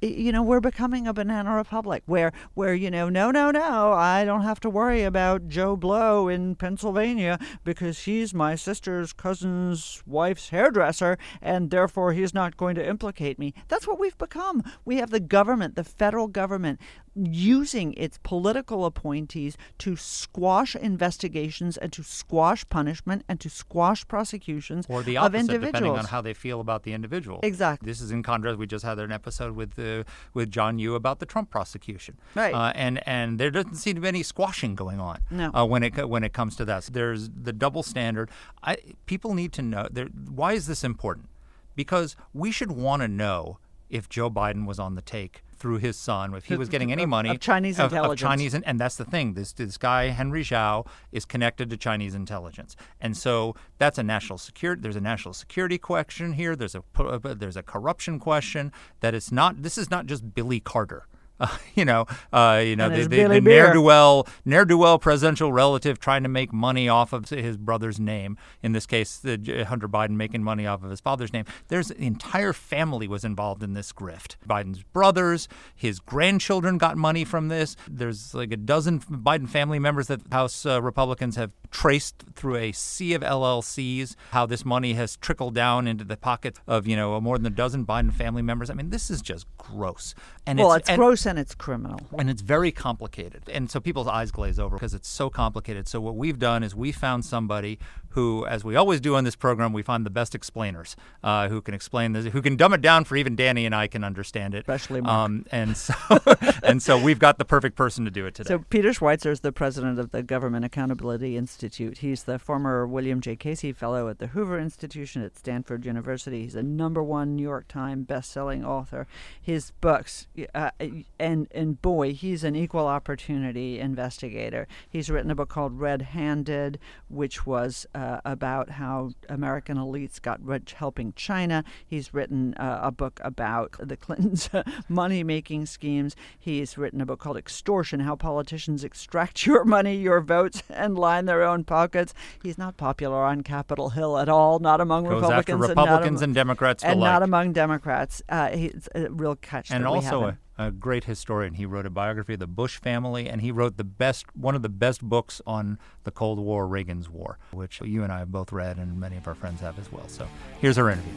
you 0.00 0.32
know 0.32 0.42
we're 0.42 0.60
becoming 0.60 1.06
a 1.06 1.12
banana 1.12 1.54
republic 1.54 2.02
where 2.06 2.32
where 2.54 2.74
you 2.74 2.90
know 2.90 3.08
no 3.08 3.30
no 3.30 3.50
no 3.50 3.92
I 3.92 4.24
don't 4.24 4.42
have 4.42 4.60
to 4.60 4.70
worry 4.70 5.02
about 5.02 5.48
Joe 5.48 5.76
Blow 5.76 6.28
in 6.28 6.54
Pennsylvania 6.54 7.38
because 7.64 8.00
he's 8.00 8.32
my 8.32 8.54
sister's 8.54 9.12
cousin's 9.12 10.02
wife's 10.06 10.48
hairdresser 10.48 11.18
and 11.42 11.70
therefore 11.70 12.12
he's 12.12 12.32
not 12.32 12.56
going 12.56 12.74
to 12.76 12.86
implicate 12.86 13.38
me. 13.38 13.52
That's 13.68 13.86
what 13.86 14.00
we've 14.00 14.16
become. 14.16 14.62
We 14.84 14.96
have 14.96 15.10
the 15.10 15.20
government 15.20 15.76
the 15.76 15.84
federal 15.84 16.28
government 16.28 16.80
using 17.14 17.92
its 17.94 18.18
political 18.22 18.84
appointees 18.84 19.56
to 19.78 19.96
squash 19.96 20.76
investigations 20.76 21.76
and 21.76 21.92
to 21.92 22.02
squash 22.02 22.68
punishment 22.68 23.24
and 23.28 23.40
to 23.40 23.50
squash 23.50 24.06
prosecutions 24.06 24.86
or 24.88 25.02
the 25.02 25.16
opposite, 25.16 25.34
of 25.34 25.40
individuals. 25.40 25.72
depending 25.72 25.98
on 25.98 26.04
how 26.06 26.20
they 26.20 26.34
feel 26.34 26.60
about 26.60 26.84
the 26.84 26.92
individual. 26.92 27.40
Exactly. 27.42 27.86
This 27.86 28.00
is 28.00 28.10
in 28.10 28.22
contrast. 28.22 28.58
We 28.58 28.66
just 28.66 28.84
had 28.84 28.98
an 28.98 29.12
episode 29.12 29.56
with 29.56 29.78
uh, 29.78 30.04
with 30.34 30.50
John 30.50 30.78
Yoo 30.78 30.94
about 30.94 31.18
the 31.18 31.26
Trump 31.26 31.50
prosecution, 31.50 32.18
right? 32.34 32.54
Uh, 32.54 32.72
and 32.74 33.06
and 33.08 33.38
there 33.38 33.50
doesn't 33.50 33.76
seem 33.76 33.96
to 33.96 34.00
be 34.00 34.08
any 34.08 34.22
squashing 34.22 34.74
going 34.74 35.00
on. 35.00 35.20
No. 35.30 35.50
Uh, 35.52 35.64
when 35.64 35.82
it 35.82 36.08
when 36.08 36.22
it 36.22 36.32
comes 36.32 36.56
to 36.56 36.64
that, 36.66 36.84
so 36.84 36.92
there's 36.92 37.28
the 37.30 37.52
double 37.52 37.82
standard. 37.82 38.30
I, 38.62 38.76
people 39.06 39.34
need 39.34 39.52
to 39.54 39.62
know. 39.62 39.88
Why 40.28 40.52
is 40.52 40.66
this 40.66 40.84
important? 40.84 41.28
Because 41.74 42.14
we 42.32 42.52
should 42.52 42.72
want 42.72 43.02
to 43.02 43.08
know 43.08 43.58
if 43.88 44.08
Joe 44.08 44.30
Biden 44.30 44.66
was 44.66 44.78
on 44.78 44.94
the 44.94 45.02
take 45.02 45.42
through 45.60 45.76
his 45.78 45.96
son, 45.96 46.34
if 46.34 46.46
he 46.46 46.56
was 46.56 46.68
getting 46.68 46.90
any 46.90 47.06
money 47.06 47.28
of 47.28 47.38
Chinese 47.38 47.78
of, 47.78 47.92
intelligence, 47.92 48.22
of 48.22 48.28
Chinese, 48.28 48.54
and 48.54 48.80
that's 48.80 48.96
the 48.96 49.04
thing. 49.04 49.34
This 49.34 49.52
this 49.52 49.76
guy 49.76 50.08
Henry 50.08 50.42
Zhao 50.42 50.86
is 51.12 51.24
connected 51.24 51.68
to 51.70 51.76
Chinese 51.76 52.14
intelligence, 52.14 52.74
and 53.00 53.16
so 53.16 53.54
that's 53.78 53.98
a 53.98 54.02
national 54.02 54.38
security. 54.38 54.80
There's 54.80 54.96
a 54.96 55.00
national 55.00 55.34
security 55.34 55.78
question 55.78 56.32
here. 56.32 56.56
There's 56.56 56.74
a 56.74 56.82
uh, 56.98 57.34
there's 57.34 57.58
a 57.58 57.62
corruption 57.62 58.18
question. 58.18 58.72
That 59.00 59.14
it's 59.14 59.30
not. 59.30 59.62
This 59.62 59.76
is 59.78 59.90
not 59.90 60.06
just 60.06 60.34
Billy 60.34 60.60
Carter. 60.60 61.06
Uh, 61.40 61.48
you 61.74 61.84
know, 61.84 62.06
uh, 62.32 62.62
you 62.64 62.76
know, 62.76 62.86
And 62.86 62.94
the, 62.94 63.08
the, 63.08 63.28
the 63.28 63.40
ne'er 63.40 63.72
do 63.72 63.82
well, 63.82 64.28
ne'er 64.44 64.64
do 64.64 64.78
well 64.78 64.98
presidential 64.98 65.52
relative 65.52 65.98
trying 65.98 66.22
to 66.22 66.28
make 66.28 66.52
money 66.52 66.88
off 66.88 67.12
of 67.12 67.28
his 67.28 67.56
brother's 67.56 67.98
name. 67.98 68.36
In 68.62 68.72
this 68.72 68.86
case, 68.86 69.18
the 69.18 69.64
Hunter 69.68 69.88
Biden 69.88 70.10
making 70.10 70.42
money 70.42 70.66
off 70.66 70.82
of 70.84 70.90
his 70.90 71.00
father's 71.00 71.32
name. 71.32 71.44
There's 71.68 71.88
the 71.88 72.04
entire 72.04 72.52
family 72.52 73.08
was 73.08 73.24
involved 73.24 73.62
in 73.62 73.74
this 73.74 73.92
grift. 73.92 74.36
Biden's 74.48 74.82
brothers, 74.82 75.48
his 75.74 75.98
grandchildren 76.00 76.78
got 76.78 76.96
money 76.96 77.24
from 77.24 77.48
this. 77.48 77.76
There's 77.88 78.34
like 78.34 78.52
a 78.52 78.56
dozen 78.56 79.00
Biden 79.00 79.48
family 79.48 79.78
members 79.78 80.08
that 80.08 80.20
House 80.32 80.66
uh, 80.66 80.82
Republicans 80.82 81.36
have 81.36 81.52
traced 81.70 82.24
through 82.34 82.56
a 82.56 82.72
sea 82.72 83.14
of 83.14 83.22
LLCs 83.22 84.16
how 84.30 84.46
this 84.46 84.64
money 84.64 84.94
has 84.94 85.16
trickled 85.16 85.54
down 85.54 85.86
into 85.86 86.04
the 86.04 86.16
pockets 86.16 86.58
of 86.66 86.86
you 86.86 86.96
know 86.96 87.20
more 87.20 87.38
than 87.38 87.46
a 87.46 87.54
dozen 87.54 87.86
Biden 87.86 88.12
family 88.12 88.42
members. 88.42 88.70
I 88.70 88.74
mean, 88.74 88.90
this 88.90 89.10
is 89.10 89.22
just 89.22 89.46
gross. 89.58 90.14
And 90.46 90.58
well, 90.58 90.72
it's, 90.72 90.82
it's 90.82 90.90
and- 90.90 90.98
gross 90.98 91.26
and 91.26 91.38
it's 91.38 91.54
criminal. 91.54 92.00
and 92.18 92.28
it's 92.28 92.42
very 92.42 92.72
complicated. 92.72 93.42
And 93.48 93.70
so 93.70 93.80
people's 93.80 94.08
eyes 94.08 94.30
glaze 94.30 94.58
over 94.58 94.76
because 94.76 94.94
it's 94.94 95.08
so 95.08 95.30
complicated. 95.30 95.86
So 95.88 96.00
what 96.00 96.16
we've 96.16 96.38
done 96.38 96.62
is 96.62 96.74
we 96.74 96.92
found 96.92 97.24
somebody 97.24 97.78
who, 98.10 98.46
as 98.46 98.64
we 98.64 98.76
always 98.76 99.00
do 99.00 99.14
on 99.16 99.24
this 99.24 99.36
program, 99.36 99.72
we 99.72 99.82
find 99.82 100.04
the 100.04 100.10
best 100.10 100.34
explainers 100.34 100.96
uh, 101.22 101.48
who 101.48 101.60
can 101.60 101.74
explain 101.74 102.12
this, 102.12 102.26
who 102.26 102.42
can 102.42 102.56
dumb 102.56 102.72
it 102.72 102.80
down 102.80 103.04
for 103.04 103.16
even 103.16 103.36
Danny 103.36 103.66
and 103.66 103.74
I 103.74 103.86
can 103.86 104.04
understand 104.04 104.54
it. 104.54 104.60
Especially 104.60 105.00
Mark. 105.00 105.30
Um, 105.30 105.46
and 105.50 105.76
so, 105.76 105.94
and 106.62 106.82
so 106.82 107.00
we've 107.00 107.18
got 107.18 107.38
the 107.38 107.44
perfect 107.44 107.76
person 107.76 108.04
to 108.04 108.10
do 108.10 108.26
it 108.26 108.34
today. 108.34 108.48
So 108.48 108.58
Peter 108.70 108.90
Schweizer 108.90 109.30
is 109.30 109.40
the 109.40 109.52
president 109.52 109.98
of 109.98 110.10
the 110.10 110.22
Government 110.22 110.64
Accountability 110.64 111.36
Institute. 111.36 111.98
He's 111.98 112.24
the 112.24 112.38
former 112.38 112.86
William 112.86 113.20
J. 113.20 113.36
Casey 113.36 113.72
Fellow 113.72 114.08
at 114.08 114.18
the 114.18 114.28
Hoover 114.28 114.58
Institution 114.58 115.22
at 115.22 115.36
Stanford 115.36 115.84
University. 115.84 116.42
He's 116.42 116.54
a 116.56 116.62
number 116.62 117.02
one 117.02 117.36
New 117.36 117.42
York 117.42 117.68
Times 117.68 118.06
best-selling 118.06 118.64
author. 118.64 119.06
His 119.40 119.72
books, 119.80 120.26
uh, 120.54 120.70
and 121.18 121.48
and 121.52 121.80
boy, 121.82 122.12
he's 122.12 122.44
an 122.44 122.56
equal 122.56 122.86
opportunity 122.86 123.78
investigator. 123.78 124.66
He's 124.88 125.10
written 125.10 125.30
a 125.30 125.34
book 125.34 125.48
called 125.48 125.78
Red 125.78 126.02
Handed, 126.02 126.78
which 127.08 127.46
was 127.46 127.86
uh, 127.94 127.99
about 128.24 128.70
how 128.70 129.10
American 129.28 129.76
elites 129.76 130.20
got 130.20 130.42
rich 130.42 130.72
helping 130.74 131.12
China. 131.14 131.64
He's 131.86 132.12
written 132.14 132.54
uh, 132.54 132.80
a 132.82 132.90
book 132.90 133.20
about 133.22 133.76
the 133.80 133.96
Clintons' 133.96 134.48
money-making 134.88 135.66
schemes. 135.66 136.16
He's 136.38 136.76
written 136.78 137.00
a 137.00 137.06
book 137.06 137.20
called 137.20 137.36
Extortion: 137.36 138.00
How 138.00 138.16
Politicians 138.16 138.84
Extract 138.84 139.46
Your 139.50 139.64
Money, 139.64 139.96
Your 139.96 140.20
Votes, 140.20 140.62
and 140.68 140.98
Line 140.98 141.26
Their 141.26 141.42
Own 141.42 141.64
Pockets. 141.64 142.14
He's 142.42 142.58
not 142.58 142.76
popular 142.76 143.18
on 143.24 143.42
Capitol 143.42 143.90
Hill 143.90 144.18
at 144.18 144.28
all. 144.28 144.58
Not 144.58 144.80
among 144.80 145.04
Goes 145.04 145.24
after 145.24 145.56
Republicans, 145.56 145.68
Republicans 145.68 146.06
and, 146.06 146.14
not 146.20 146.24
and 146.24 146.34
Democrats 146.34 146.84
and 146.84 147.00
alike. 147.00 147.12
not 147.12 147.22
among 147.22 147.52
Democrats. 147.52 148.22
Uh, 148.28 148.48
he's 148.50 148.88
a 148.94 149.10
real 149.10 149.36
catch. 149.36 149.70
and 149.70 149.86
also 149.86 150.24
a, 150.24 150.38
a 150.60 150.70
great 150.70 151.04
historian. 151.04 151.54
He 151.54 151.64
wrote 151.64 151.86
a 151.86 151.90
biography 151.90 152.34
of 152.34 152.40
the 152.40 152.46
Bush 152.46 152.76
family, 152.76 153.28
and 153.28 153.40
he 153.40 153.50
wrote 153.50 153.78
the 153.78 153.84
best, 153.84 154.26
one 154.36 154.54
of 154.54 154.60
the 154.60 154.68
best 154.68 155.02
books 155.02 155.40
on 155.46 155.78
the 156.04 156.10
Cold 156.10 156.38
War, 156.38 156.68
Reagan's 156.68 157.08
War, 157.08 157.38
which 157.50 157.80
you 157.80 158.02
and 158.02 158.12
I 158.12 158.18
have 158.18 158.30
both 158.30 158.52
read, 158.52 158.76
and 158.76 159.00
many 159.00 159.16
of 159.16 159.26
our 159.26 159.34
friends 159.34 159.62
have 159.62 159.78
as 159.78 159.90
well. 159.90 160.06
So 160.08 160.28
here's 160.60 160.76
our 160.76 160.90
interview. 160.90 161.12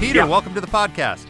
Peter, 0.00 0.26
welcome 0.26 0.54
to 0.54 0.60
the 0.60 0.66
podcast. 0.66 1.26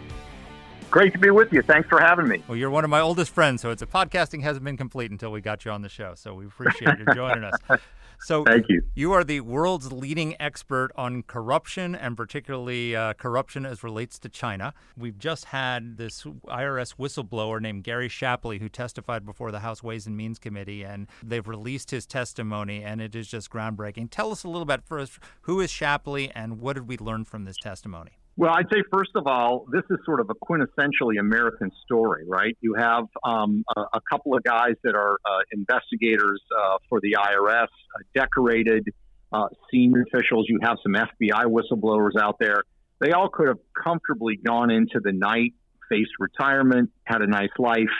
Great 0.91 1.13
to 1.13 1.19
be 1.19 1.31
with 1.31 1.53
you. 1.53 1.61
Thanks 1.61 1.89
for 1.89 2.01
having 2.01 2.27
me. 2.27 2.43
Well, 2.49 2.57
you're 2.57 2.71
one 2.71 2.85
of 2.85 2.91
my 2.91 3.01
oldest 3.01 3.31
friends, 3.35 3.61
so 3.61 3.71
it's 3.71 3.83
a 3.83 3.87
podcasting 3.87 4.43
hasn't 4.43 4.65
been 4.65 4.79
complete 4.79 5.11
until 5.11 5.33
we 5.33 5.43
got 5.43 5.67
you 5.67 5.71
on 5.71 5.83
the 5.83 5.89
show. 5.91 6.15
So 6.15 6.35
we 6.35 6.47
appreciate 6.47 6.99
you 6.99 7.07
joining 7.15 7.45
us. 7.45 7.55
So 8.23 8.45
Thank 8.45 8.67
you. 8.69 8.83
You 8.95 9.13
are 9.13 9.25
the 9.25 9.41
world's 9.41 9.91
leading 9.91 10.41
expert 10.41 10.93
on 10.95 11.25
corruption 11.25 11.97
and 11.97 12.17
particularly 12.17 12.95
uh, 12.95 13.15
corruption 13.15 13.67
as 13.67 13.83
relates 13.83 14.19
to 14.21 14.29
China. 14.29 14.75
We've 14.97 15.19
just 15.19 15.47
had 15.47 15.97
this 15.97 16.23
IRS 16.23 16.95
whistleblower 16.97 17.61
named 17.61 17.83
Gary 17.83 18.09
Shapley 18.09 18.61
who 18.61 18.69
testified 18.69 19.27
before 19.27 19.51
the 19.51 19.59
House 19.59 19.83
Ways 19.83 20.07
and 20.07 20.17
Means 20.17 20.39
Committee, 20.39 20.85
and 20.85 21.09
they've 21.21 21.47
released 21.47 21.91
his 21.91 22.07
testimony, 22.07 22.85
and 22.85 23.01
it 23.01 23.17
is 23.17 23.27
just 23.27 23.51
groundbreaking. 23.51 24.09
Tell 24.11 24.31
us 24.31 24.45
a 24.45 24.49
little 24.49 24.67
bit 24.67 24.85
first 24.85 25.19
who 25.43 25.61
is 25.61 25.71
Shapley 25.71 26.31
and 26.31 26.61
what 26.61 26.75
did 26.75 26.87
we 26.87 26.97
learn 26.99 27.25
from 27.25 27.45
this 27.45 27.57
testimony? 27.57 28.22
Well, 28.37 28.53
I'd 28.55 28.67
say 28.73 28.83
first 28.91 29.11
of 29.15 29.27
all, 29.27 29.67
this 29.71 29.83
is 29.91 29.99
sort 30.07 30.21
of 30.21 30.31
a 30.31 30.35
quintessentially 30.35 31.21
American 31.21 31.71
story, 31.85 32.25
right? 32.27 32.57
You 32.63 32.75
have 32.79 33.05
um, 33.25 33.63
a, 33.77 33.81
a 33.81 34.01
couple 34.11 34.35
of 34.35 34.43
guys 34.43 34.75
that 34.85 34.95
are 34.95 35.19
uh, 35.25 35.41
investigators 35.53 36.41
uh, 36.59 36.79
for 36.89 36.99
the 37.01 37.17
IRS, 37.19 37.65
uh, 37.65 37.69
decorated 38.15 38.89
uh, 39.33 39.49
senior 39.71 40.03
officials. 40.03 40.47
You 40.49 40.61
have 40.63 40.79
some 40.83 40.95
FBI 40.95 41.45
whistleblowers 41.45 42.19
out 42.19 42.37
there. 42.41 42.63
They 43.01 43.13
all 43.13 43.29
could 43.29 43.49
have 43.49 43.59
comfortably 43.83 44.37
gone 44.37 44.71
into 44.71 45.01
the 45.03 45.13
night, 45.13 45.53
faced 45.91 46.13
retirement, 46.19 46.91
had 47.05 47.21
a 47.21 47.27
nice 47.27 47.51
life. 47.59 47.93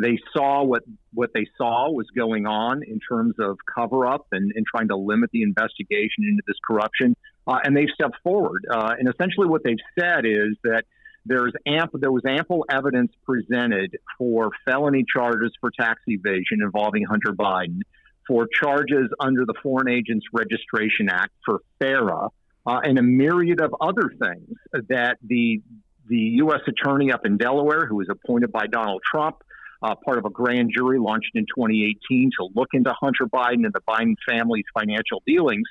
They 0.00 0.18
saw 0.34 0.64
what 0.64 0.82
what 1.12 1.30
they 1.34 1.46
saw 1.56 1.90
was 1.90 2.06
going 2.16 2.46
on 2.46 2.82
in 2.82 3.00
terms 3.06 3.34
of 3.38 3.58
cover 3.72 4.06
up 4.06 4.26
and, 4.32 4.50
and 4.56 4.64
trying 4.66 4.88
to 4.88 4.96
limit 4.96 5.30
the 5.32 5.42
investigation 5.42 6.24
into 6.24 6.42
this 6.46 6.56
corruption 6.66 7.14
uh, 7.46 7.58
and 7.62 7.76
they've 7.76 7.88
stepped 7.94 8.16
forward. 8.22 8.66
Uh, 8.70 8.94
and 8.98 9.08
essentially, 9.08 9.46
what 9.46 9.62
they've 9.64 9.76
said 9.98 10.24
is 10.24 10.56
that 10.64 10.84
there's 11.26 11.52
there 11.94 12.12
was 12.12 12.22
ample 12.26 12.64
evidence 12.70 13.12
presented 13.24 13.96
for 14.18 14.50
felony 14.64 15.04
charges 15.10 15.52
for 15.60 15.70
tax 15.70 16.00
evasion 16.06 16.60
involving 16.62 17.04
Hunter 17.04 17.32
Biden, 17.32 17.80
for 18.26 18.46
charges 18.52 19.08
under 19.20 19.44
the 19.46 19.54
Foreign 19.62 19.88
Agents 19.88 20.26
Registration 20.32 21.08
Act 21.08 21.32
for 21.44 21.60
FARA, 21.80 22.28
uh, 22.66 22.80
and 22.82 22.98
a 22.98 23.02
myriad 23.02 23.60
of 23.60 23.74
other 23.80 24.10
things 24.20 24.56
that 24.88 25.16
the 25.22 25.62
the 26.06 26.16
U.S. 26.16 26.60
attorney 26.68 27.10
up 27.12 27.24
in 27.24 27.38
Delaware, 27.38 27.86
who 27.86 27.96
was 27.96 28.08
appointed 28.10 28.52
by 28.52 28.66
Donald 28.66 29.00
Trump, 29.10 29.36
uh, 29.82 29.94
part 29.94 30.18
of 30.18 30.26
a 30.26 30.30
grand 30.30 30.70
jury 30.76 30.98
launched 30.98 31.30
in 31.34 31.46
2018 31.46 32.30
to 32.38 32.48
look 32.54 32.68
into 32.74 32.92
Hunter 33.00 33.24
Biden 33.26 33.64
and 33.64 33.72
the 33.72 33.80
Biden 33.88 34.14
family's 34.28 34.66
financial 34.74 35.22
dealings 35.26 35.66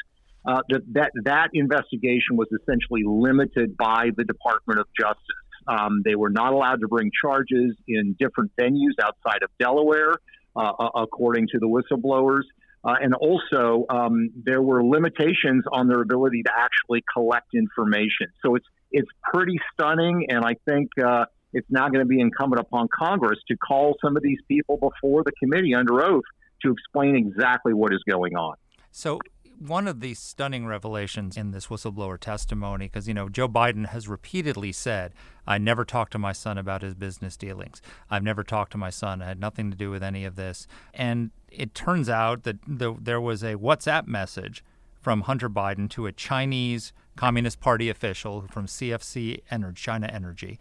uh, 0.46 0.62
that, 0.70 0.82
that 0.92 1.12
that 1.24 1.50
investigation 1.54 2.36
was 2.36 2.48
essentially 2.52 3.04
limited 3.06 3.78
by 3.78 4.10
the 4.16 4.24
Department 4.24 4.80
of 4.80 4.88
Justice. 5.00 5.24
Um, 5.68 6.02
they 6.04 6.16
were 6.16 6.30
not 6.30 6.54
allowed 6.54 6.82
to 6.82 6.88
bring 6.88 7.10
charges 7.24 7.76
in 7.88 8.16
different 8.20 8.52
venues 8.60 8.94
outside 9.02 9.44
of 9.44 9.50
Delaware, 9.60 10.16
uh, 10.56 10.72
according 10.96 11.48
to 11.54 11.60
the 11.60 11.68
whistleblowers. 11.68 12.44
Uh, 12.84 12.96
and 13.02 13.14
also, 13.14 13.86
um, 13.90 14.30
there 14.36 14.62
were 14.62 14.84
limitations 14.84 15.64
on 15.72 15.88
their 15.88 16.02
ability 16.02 16.44
to 16.44 16.52
actually 16.54 17.02
collect 17.14 17.48
information. 17.54 18.28
So 18.46 18.56
it's 18.56 18.66
it's 18.92 19.10
pretty 19.24 19.58
stunning, 19.74 20.28
and 20.30 20.44
I 20.46 20.56
think 20.70 20.90
uh, 21.04 21.26
it's 21.54 21.68
now 21.70 21.88
going 21.88 22.02
to 22.02 22.06
be 22.06 22.20
incumbent 22.20 22.60
upon 22.60 22.90
Congress 22.94 23.40
to 23.48 23.56
call 23.58 23.96
some 24.04 24.18
of 24.18 24.22
these 24.22 24.40
people 24.48 24.78
before 24.78 25.24
the 25.24 25.32
committee 25.42 25.74
under 25.74 26.04
oath 26.04 26.24
to 26.64 26.72
explain 26.72 27.16
exactly 27.16 27.74
what 27.74 27.94
is 27.94 28.02
going 28.08 28.36
on. 28.36 28.56
So 28.92 29.20
one 29.60 29.88
of 29.88 30.00
the 30.00 30.14
stunning 30.14 30.66
revelations 30.66 31.38
in 31.38 31.52
this 31.52 31.68
whistleblower 31.68 32.20
testimony, 32.20 32.86
because, 32.86 33.08
you 33.08 33.14
know, 33.14 33.30
Joe 33.30 33.48
Biden 33.48 33.88
has 33.88 34.08
repeatedly 34.08 34.72
said, 34.72 35.14
I 35.48 35.58
never 35.58 35.86
talked 35.86 36.12
to 36.14 36.20
my 36.20 36.32
son 36.32 36.58
about 36.58 36.82
his 36.82 36.94
business 36.94 37.38
dealings. 37.38 37.82
I've 38.10 38.24
never 38.24 38.44
talked 38.44 38.72
to 38.74 38.78
my 38.78 38.90
son. 38.90 39.22
I 39.22 39.28
had 39.28 39.40
nothing 39.40 39.72
to 39.72 39.78
do 39.78 39.90
with 39.90 40.04
any 40.04 40.26
of 40.26 40.36
this. 40.36 40.68
And 40.94 41.32
it 41.50 41.74
turns 41.74 42.10
out 42.10 42.44
that 42.44 42.58
the, 42.68 42.96
there 43.00 43.22
was 43.22 43.44
a 43.44 43.56
WhatsApp 43.56 44.08
message 44.08 44.64
from 45.02 45.22
Hunter 45.22 45.50
Biden 45.50 45.90
to 45.92 46.06
a 46.08 46.12
Chinese 46.12 46.94
Communist 47.16 47.60
Party 47.60 47.90
official 47.90 48.46
from 48.50 48.66
CFC 48.66 49.42
Energy, 49.52 49.82
China 49.82 50.08
Energy, 50.08 50.60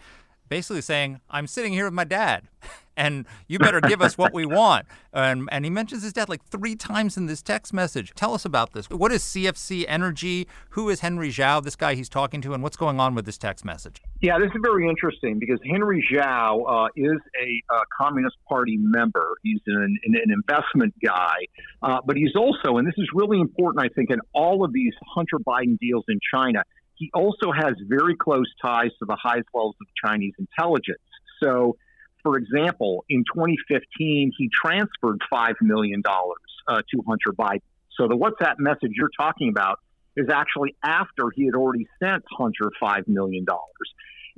basically 0.52 0.82
saying, 0.82 1.18
I'm 1.30 1.46
sitting 1.46 1.72
here 1.72 1.86
with 1.86 1.94
my 1.94 2.04
dad. 2.04 2.42
And 2.94 3.24
you 3.48 3.58
better 3.58 3.80
give 3.80 4.02
us 4.02 4.18
what 4.18 4.34
we 4.34 4.44
want. 4.44 4.84
And, 5.14 5.48
and 5.50 5.64
he 5.64 5.70
mentions 5.70 6.02
his 6.02 6.12
dad 6.12 6.28
like 6.28 6.44
three 6.44 6.76
times 6.76 7.16
in 7.16 7.24
this 7.24 7.40
text 7.40 7.72
message. 7.72 8.12
Tell 8.14 8.34
us 8.34 8.44
about 8.44 8.74
this. 8.74 8.90
What 8.90 9.10
is 9.12 9.22
CFC 9.22 9.86
Energy? 9.88 10.46
Who 10.70 10.90
is 10.90 11.00
Henry 11.00 11.30
Zhao, 11.30 11.64
this 11.64 11.74
guy 11.74 11.94
he's 11.94 12.10
talking 12.10 12.42
to, 12.42 12.52
and 12.52 12.62
what's 12.62 12.76
going 12.76 13.00
on 13.00 13.14
with 13.14 13.24
this 13.24 13.38
text 13.38 13.64
message? 13.64 14.02
Yeah, 14.20 14.38
this 14.38 14.48
is 14.48 14.60
very 14.62 14.86
interesting 14.86 15.38
because 15.38 15.58
Henry 15.64 16.06
Zhao 16.12 16.64
uh, 16.68 16.88
is 16.94 17.18
a 17.42 17.74
uh, 17.74 17.80
Communist 17.98 18.36
Party 18.46 18.76
member. 18.76 19.36
He's 19.42 19.60
an, 19.66 19.98
an, 20.04 20.30
investment 20.30 20.94
guy, 21.02 21.46
uh, 21.82 22.00
but 22.04 22.18
he's 22.18 22.36
also, 22.36 22.76
and 22.76 22.86
this 22.86 22.98
is 22.98 23.08
really 23.14 23.40
important, 23.40 23.82
I 23.82 23.88
think, 23.94 24.10
in 24.10 24.18
all 24.34 24.66
of 24.66 24.72
these 24.74 24.92
Hunter 25.14 25.38
Biden 25.38 25.78
deals 25.78 26.04
in 26.08 26.20
China, 26.30 26.62
he 27.02 27.10
also 27.14 27.50
has 27.50 27.74
very 27.88 28.14
close 28.14 28.46
ties 28.64 28.90
to 29.00 29.06
the 29.06 29.16
highest 29.20 29.48
levels 29.52 29.74
of 29.80 29.88
Chinese 30.04 30.34
intelligence. 30.38 31.00
So, 31.42 31.76
for 32.22 32.38
example, 32.38 33.04
in 33.08 33.24
2015, 33.34 34.32
he 34.38 34.50
transferred 34.54 35.18
$5 35.32 35.54
million 35.60 36.00
uh, 36.06 36.76
to 36.76 37.02
Hunter 37.04 37.32
Biden. 37.32 37.62
So 37.98 38.06
the 38.06 38.14
WhatsApp 38.14 38.60
message 38.60 38.92
you're 38.94 39.10
talking 39.18 39.48
about 39.48 39.80
is 40.16 40.28
actually 40.32 40.76
after 40.84 41.30
he 41.34 41.46
had 41.46 41.56
already 41.56 41.88
sent 42.00 42.22
Hunter 42.38 42.70
$5 42.80 43.08
million. 43.08 43.44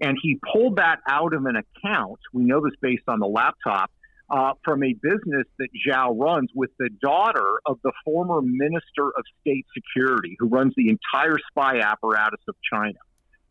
And 0.01 0.17
he 0.23 0.41
pulled 0.53 0.77
that 0.77 1.01
out 1.07 1.35
of 1.35 1.45
an 1.45 1.57
account. 1.57 2.19
We 2.33 2.45
know 2.45 2.63
this 2.63 2.73
based 2.81 3.05
on 3.09 3.21
the 3.21 3.27
laptop. 3.27 3.91
Uh, 4.31 4.55
from 4.65 4.83
a 4.83 4.95
business 4.95 5.47
that 5.59 5.69
Zhao 5.87 6.19
runs 6.19 6.49
with 6.55 6.71
the 6.79 6.89
daughter 7.03 7.61
of 7.67 7.79
the 7.85 7.93
former 8.07 8.41
Minister 8.41 9.09
of 9.09 9.23
State 9.43 9.67
Security, 9.75 10.35
who 10.39 10.49
runs 10.49 10.73
the 10.79 10.89
entire 10.89 11.37
spy 11.51 11.81
apparatus 11.81 12.41
of 12.49 12.55
China. 12.73 12.99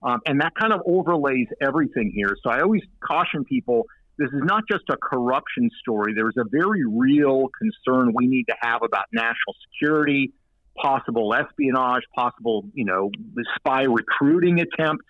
Um, 0.02 0.20
and 0.26 0.42
that 0.42 0.54
kind 0.60 0.74
of 0.74 0.82
overlays 0.88 1.48
everything 1.62 2.12
here. 2.14 2.36
So 2.44 2.50
I 2.50 2.62
always 2.62 2.82
caution 3.02 3.46
people 3.46 3.86
this 4.18 4.30
is 4.30 4.42
not 4.44 4.64
just 4.72 4.84
a 4.90 4.98
corruption 4.98 5.70
story. 5.80 6.14
There's 6.14 6.38
a 6.38 6.46
very 6.50 6.86
real 6.86 7.50
concern 7.58 8.14
we 8.16 8.28
need 8.28 8.46
to 8.46 8.56
have 8.62 8.84
about 8.84 9.06
national 9.12 9.56
security, 9.72 10.34
possible 10.78 11.34
espionage, 11.34 12.04
possible, 12.16 12.66
you 12.74 12.86
know, 12.86 13.10
spy 13.56 13.84
recruiting 13.84 14.60
attempts, 14.60 15.06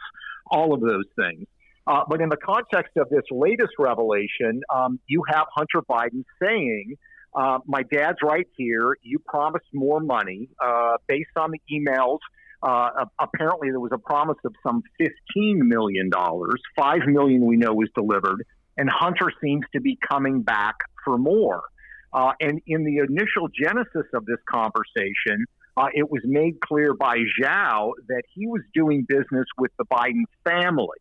all 0.48 0.74
of 0.74 0.82
those 0.82 1.06
things. 1.18 1.48
Uh, 1.86 2.02
but 2.08 2.22
in 2.22 2.30
the 2.30 2.38
context 2.38 2.96
of 2.98 3.10
this 3.10 3.24
latest 3.32 3.74
revelation, 3.78 4.62
um, 4.74 5.00
you 5.08 5.24
have 5.28 5.46
Hunter 5.54 5.82
Biden 5.90 6.24
saying, 6.42 6.96
uh, 7.36 7.60
My 7.66 7.84
dad's 7.84 8.20
right 8.24 8.48
here. 8.56 8.96
You 9.02 9.20
promised 9.20 9.66
more 9.74 10.00
money 10.00 10.50
uh, 10.64 10.98
based 11.08 11.36
on 11.36 11.52
the 11.52 11.60
emails. 11.72 12.20
Uh, 12.62 13.06
apparently, 13.20 13.70
there 13.70 13.82
was 13.82 13.92
a 13.94 13.98
promise 13.98 14.38
of 14.46 14.54
some 14.66 14.84
$15 15.02 15.58
million. 15.58 16.10
5 16.10 17.00
million 17.08 17.46
we 17.46 17.58
know 17.58 17.74
was 17.74 17.90
delivered 17.94 18.46
and 18.78 18.90
Hunter 18.90 19.32
seems 19.42 19.66
to 19.74 19.82
be 19.82 19.98
coming 20.10 20.42
back 20.42 20.76
for 21.04 21.18
more. 21.18 21.64
Uh, 22.12 22.32
and 22.40 22.62
in 22.68 22.84
the 22.84 22.98
initial 22.98 23.50
genesis 23.50 24.08
of 24.14 24.26
this 24.26 24.38
conversation, 24.50 25.46
uh, 25.76 25.88
it 25.94 26.10
was 26.10 26.22
made 26.24 26.60
clear 26.62 26.94
by 26.94 27.18
Zhao 27.42 27.94
that 28.08 28.24
he 28.34 28.46
was 28.46 28.62
doing 28.74 29.06
business 29.08 29.46
with 29.58 29.72
the 29.78 29.86
Biden 29.86 30.24
family, 30.44 31.00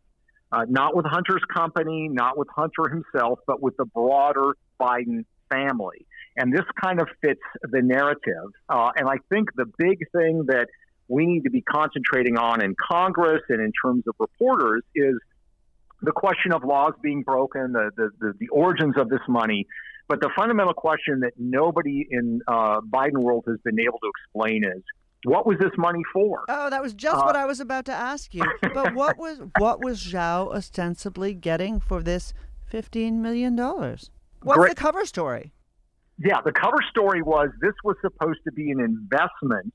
uh, 0.53 0.65
not 0.69 0.95
with 0.95 1.05
Hunter's 1.05 1.43
company, 1.53 2.07
not 2.09 2.37
with 2.37 2.47
Hunter 2.55 2.87
himself, 2.87 3.39
but 3.47 3.61
with 3.61 3.75
the 3.77 3.85
broader 3.85 4.55
Biden 4.79 5.25
family. 5.49 6.05
And 6.37 6.53
this 6.53 6.65
kind 6.81 7.01
of 7.01 7.07
fits 7.21 7.41
the 7.63 7.81
narrative. 7.81 8.51
Uh, 8.69 8.91
and 8.95 9.07
I 9.09 9.17
think 9.29 9.49
the 9.55 9.65
big 9.77 9.99
thing 10.11 10.45
that 10.47 10.67
we 11.07 11.25
need 11.25 11.43
to 11.43 11.49
be 11.49 11.61
concentrating 11.61 12.37
on 12.37 12.63
in 12.63 12.75
Congress 12.79 13.41
and 13.49 13.61
in 13.61 13.71
terms 13.83 14.03
of 14.07 14.15
reporters 14.19 14.83
is 14.95 15.15
the 16.01 16.11
question 16.11 16.53
of 16.53 16.63
laws 16.63 16.93
being 17.01 17.23
broken, 17.23 17.71
the, 17.71 17.91
the, 17.95 18.09
the, 18.19 18.33
the, 18.39 18.47
origins 18.49 18.95
of 18.97 19.09
this 19.09 19.21
money. 19.27 19.65
But 20.07 20.21
the 20.21 20.29
fundamental 20.35 20.73
question 20.73 21.21
that 21.21 21.33
nobody 21.37 22.05
in 22.09 22.41
uh, 22.47 22.81
Biden 22.81 23.19
world 23.19 23.45
has 23.47 23.57
been 23.63 23.79
able 23.79 23.99
to 23.99 24.09
explain 24.09 24.63
is 24.65 24.83
what 25.25 25.45
was 25.45 25.57
this 25.59 25.71
money 25.77 26.01
for? 26.11 26.43
Oh, 26.49 26.69
that 26.69 26.81
was 26.81 26.93
just 26.93 27.17
uh, 27.17 27.23
what 27.23 27.35
I 27.35 27.45
was 27.45 27.59
about 27.59 27.85
to 27.85 27.93
ask 27.93 28.33
you. 28.33 28.43
But 28.73 28.93
what 28.95 29.17
was 29.17 29.39
what 29.57 29.83
was 29.83 30.03
Zhao 30.03 30.53
ostensibly 30.53 31.33
getting 31.33 31.79
for 31.79 32.01
this 32.01 32.33
fifteen 32.65 33.21
million 33.21 33.55
dollars? 33.55 34.09
What's 34.41 34.59
great. 34.59 34.75
the 34.75 34.81
cover 34.81 35.05
story? 35.05 35.53
Yeah, 36.17 36.41
the 36.43 36.51
cover 36.51 36.77
story 36.89 37.21
was 37.21 37.49
this 37.61 37.73
was 37.83 37.95
supposed 38.01 38.39
to 38.45 38.51
be 38.51 38.71
an 38.71 38.79
investment 38.79 39.73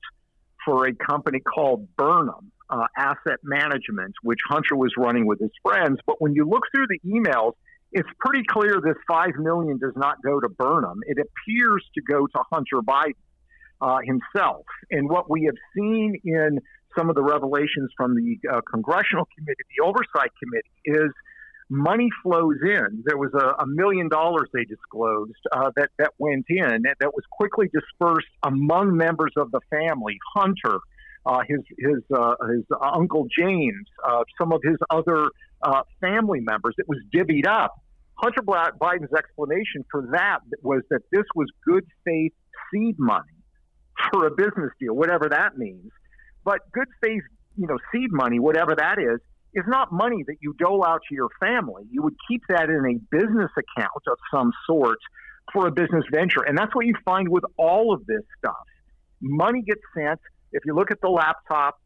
for 0.65 0.87
a 0.87 0.93
company 0.93 1.39
called 1.39 1.87
Burnham 1.97 2.51
uh, 2.69 2.85
asset 2.97 3.39
management, 3.43 4.13
which 4.21 4.39
Hunter 4.47 4.75
was 4.75 4.91
running 4.97 5.25
with 5.25 5.39
his 5.39 5.51
friends. 5.63 5.99
But 6.05 6.21
when 6.21 6.33
you 6.33 6.47
look 6.47 6.63
through 6.73 6.87
the 6.87 6.99
emails, 7.09 7.53
it's 7.91 8.09
pretty 8.19 8.43
clear 8.47 8.79
this 8.83 8.97
five 9.07 9.35
million 9.37 9.79
does 9.79 9.93
not 9.95 10.21
go 10.23 10.39
to 10.39 10.49
Burnham. 10.49 10.99
It 11.07 11.17
appears 11.17 11.83
to 11.95 12.01
go 12.01 12.27
to 12.27 12.43
Hunter 12.51 12.81
Biden 12.81 13.15
uh, 13.81 13.99
himself. 14.03 14.65
And 14.91 15.09
what 15.09 15.29
we 15.29 15.45
have 15.45 15.55
seen 15.75 16.19
in 16.23 16.59
some 16.97 17.09
of 17.09 17.15
the 17.15 17.21
revelations 17.21 17.91
from 17.95 18.15
the 18.15 18.37
uh, 18.51 18.61
congressional 18.61 19.27
committee, 19.37 19.63
the 19.77 19.85
oversight 19.85 20.31
committee, 20.41 20.69
is 20.85 21.11
money 21.69 22.09
flows 22.23 22.57
in. 22.63 23.03
There 23.05 23.17
was 23.17 23.31
a, 23.33 23.63
a 23.63 23.67
million 23.67 24.09
dollars 24.09 24.49
they 24.53 24.65
disclosed 24.65 25.33
uh, 25.51 25.71
that 25.75 25.89
that 25.99 26.13
went 26.17 26.45
in 26.49 26.83
that 26.83 27.13
was 27.13 27.23
quickly 27.31 27.69
dispersed 27.71 28.27
among 28.43 28.97
members 28.97 29.31
of 29.37 29.51
the 29.51 29.61
family. 29.69 30.17
Hunter, 30.35 30.79
uh, 31.25 31.39
his 31.47 31.59
his 31.77 32.03
uh, 32.13 32.35
his 32.49 32.63
uncle 32.81 33.27
James, 33.37 33.87
uh, 34.03 34.23
some 34.39 34.51
of 34.51 34.61
his 34.63 34.77
other 34.89 35.29
uh, 35.61 35.83
family 36.01 36.39
members. 36.39 36.75
It 36.77 36.87
was 36.87 36.99
divvied 37.13 37.47
up. 37.47 37.75
Hunter 38.15 38.41
Biden's 38.41 39.13
explanation 39.17 39.85
for 39.89 40.09
that 40.11 40.39
was 40.61 40.81
that 40.89 41.03
this 41.11 41.23
was 41.35 41.47
good 41.65 41.85
faith 42.03 42.33
seed 42.73 42.95
money 42.99 43.38
for 44.11 44.27
a 44.27 44.31
business 44.31 44.71
deal, 44.79 44.95
whatever 44.95 45.29
that 45.29 45.57
means. 45.57 45.91
But 46.43 46.59
good 46.71 46.87
faith, 47.01 47.23
you 47.57 47.67
know, 47.67 47.77
seed 47.91 48.11
money, 48.11 48.39
whatever 48.39 48.75
that 48.75 48.99
is, 48.99 49.19
is 49.53 49.65
not 49.67 49.91
money 49.91 50.23
that 50.27 50.37
you 50.41 50.55
dole 50.59 50.85
out 50.85 51.01
to 51.09 51.15
your 51.15 51.29
family. 51.39 51.83
You 51.91 52.03
would 52.03 52.15
keep 52.27 52.41
that 52.49 52.69
in 52.69 52.85
a 52.85 53.15
business 53.15 53.51
account 53.57 54.03
of 54.07 54.17
some 54.33 54.51
sort 54.67 54.99
for 55.51 55.67
a 55.67 55.71
business 55.71 56.03
venture. 56.11 56.43
And 56.43 56.57
that's 56.57 56.73
what 56.75 56.85
you 56.85 56.93
find 57.03 57.27
with 57.29 57.43
all 57.57 57.93
of 57.93 58.05
this 58.05 58.21
stuff. 58.37 58.55
Money 59.21 59.63
gets 59.63 59.81
sent 59.95 60.19
if 60.51 60.63
you 60.65 60.73
look 60.75 60.91
at 60.91 61.01
the 61.01 61.09
laptop, 61.09 61.79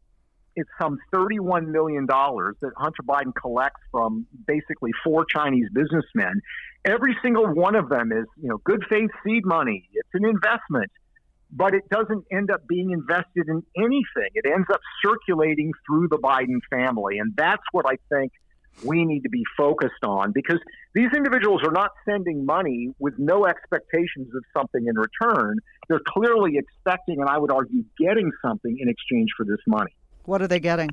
it's 0.56 0.70
some 0.80 0.98
$31 1.12 1.66
million 1.66 2.06
that 2.06 2.72
Hunter 2.76 3.02
Biden 3.02 3.34
collects 3.34 3.80
from 3.90 4.26
basically 4.46 4.90
four 5.02 5.24
Chinese 5.24 5.68
businessmen. 5.72 6.40
Every 6.84 7.16
single 7.22 7.52
one 7.52 7.74
of 7.74 7.88
them 7.88 8.12
is, 8.12 8.26
you 8.40 8.48
know, 8.48 8.58
good 8.64 8.84
faith 8.88 9.10
seed 9.24 9.44
money. 9.44 9.88
It's 9.92 10.08
an 10.14 10.24
investment, 10.24 10.90
but 11.54 11.72
it 11.72 11.88
doesn't 11.88 12.24
end 12.32 12.50
up 12.50 12.66
being 12.66 12.90
invested 12.90 13.48
in 13.48 13.62
anything. 13.76 14.30
It 14.34 14.44
ends 14.44 14.66
up 14.72 14.80
circulating 15.04 15.72
through 15.86 16.08
the 16.08 16.18
Biden 16.18 16.58
family. 16.68 17.18
And 17.18 17.32
that's 17.36 17.62
what 17.72 17.86
I 17.86 17.96
think 18.12 18.32
we 18.82 19.04
need 19.04 19.20
to 19.20 19.28
be 19.28 19.44
focused 19.56 20.02
on 20.02 20.32
because 20.32 20.58
these 20.94 21.10
individuals 21.16 21.62
are 21.64 21.70
not 21.70 21.90
sending 22.04 22.44
money 22.44 22.92
with 22.98 23.14
no 23.18 23.46
expectations 23.46 24.34
of 24.34 24.42
something 24.56 24.84
in 24.86 24.96
return. 24.98 25.58
They're 25.88 26.00
clearly 26.08 26.56
expecting, 26.56 27.20
and 27.20 27.28
I 27.28 27.38
would 27.38 27.52
argue, 27.52 27.84
getting 27.98 28.32
something 28.44 28.76
in 28.80 28.88
exchange 28.88 29.30
for 29.36 29.44
this 29.44 29.60
money. 29.68 29.94
What 30.24 30.42
are 30.42 30.48
they 30.48 30.58
getting? 30.58 30.90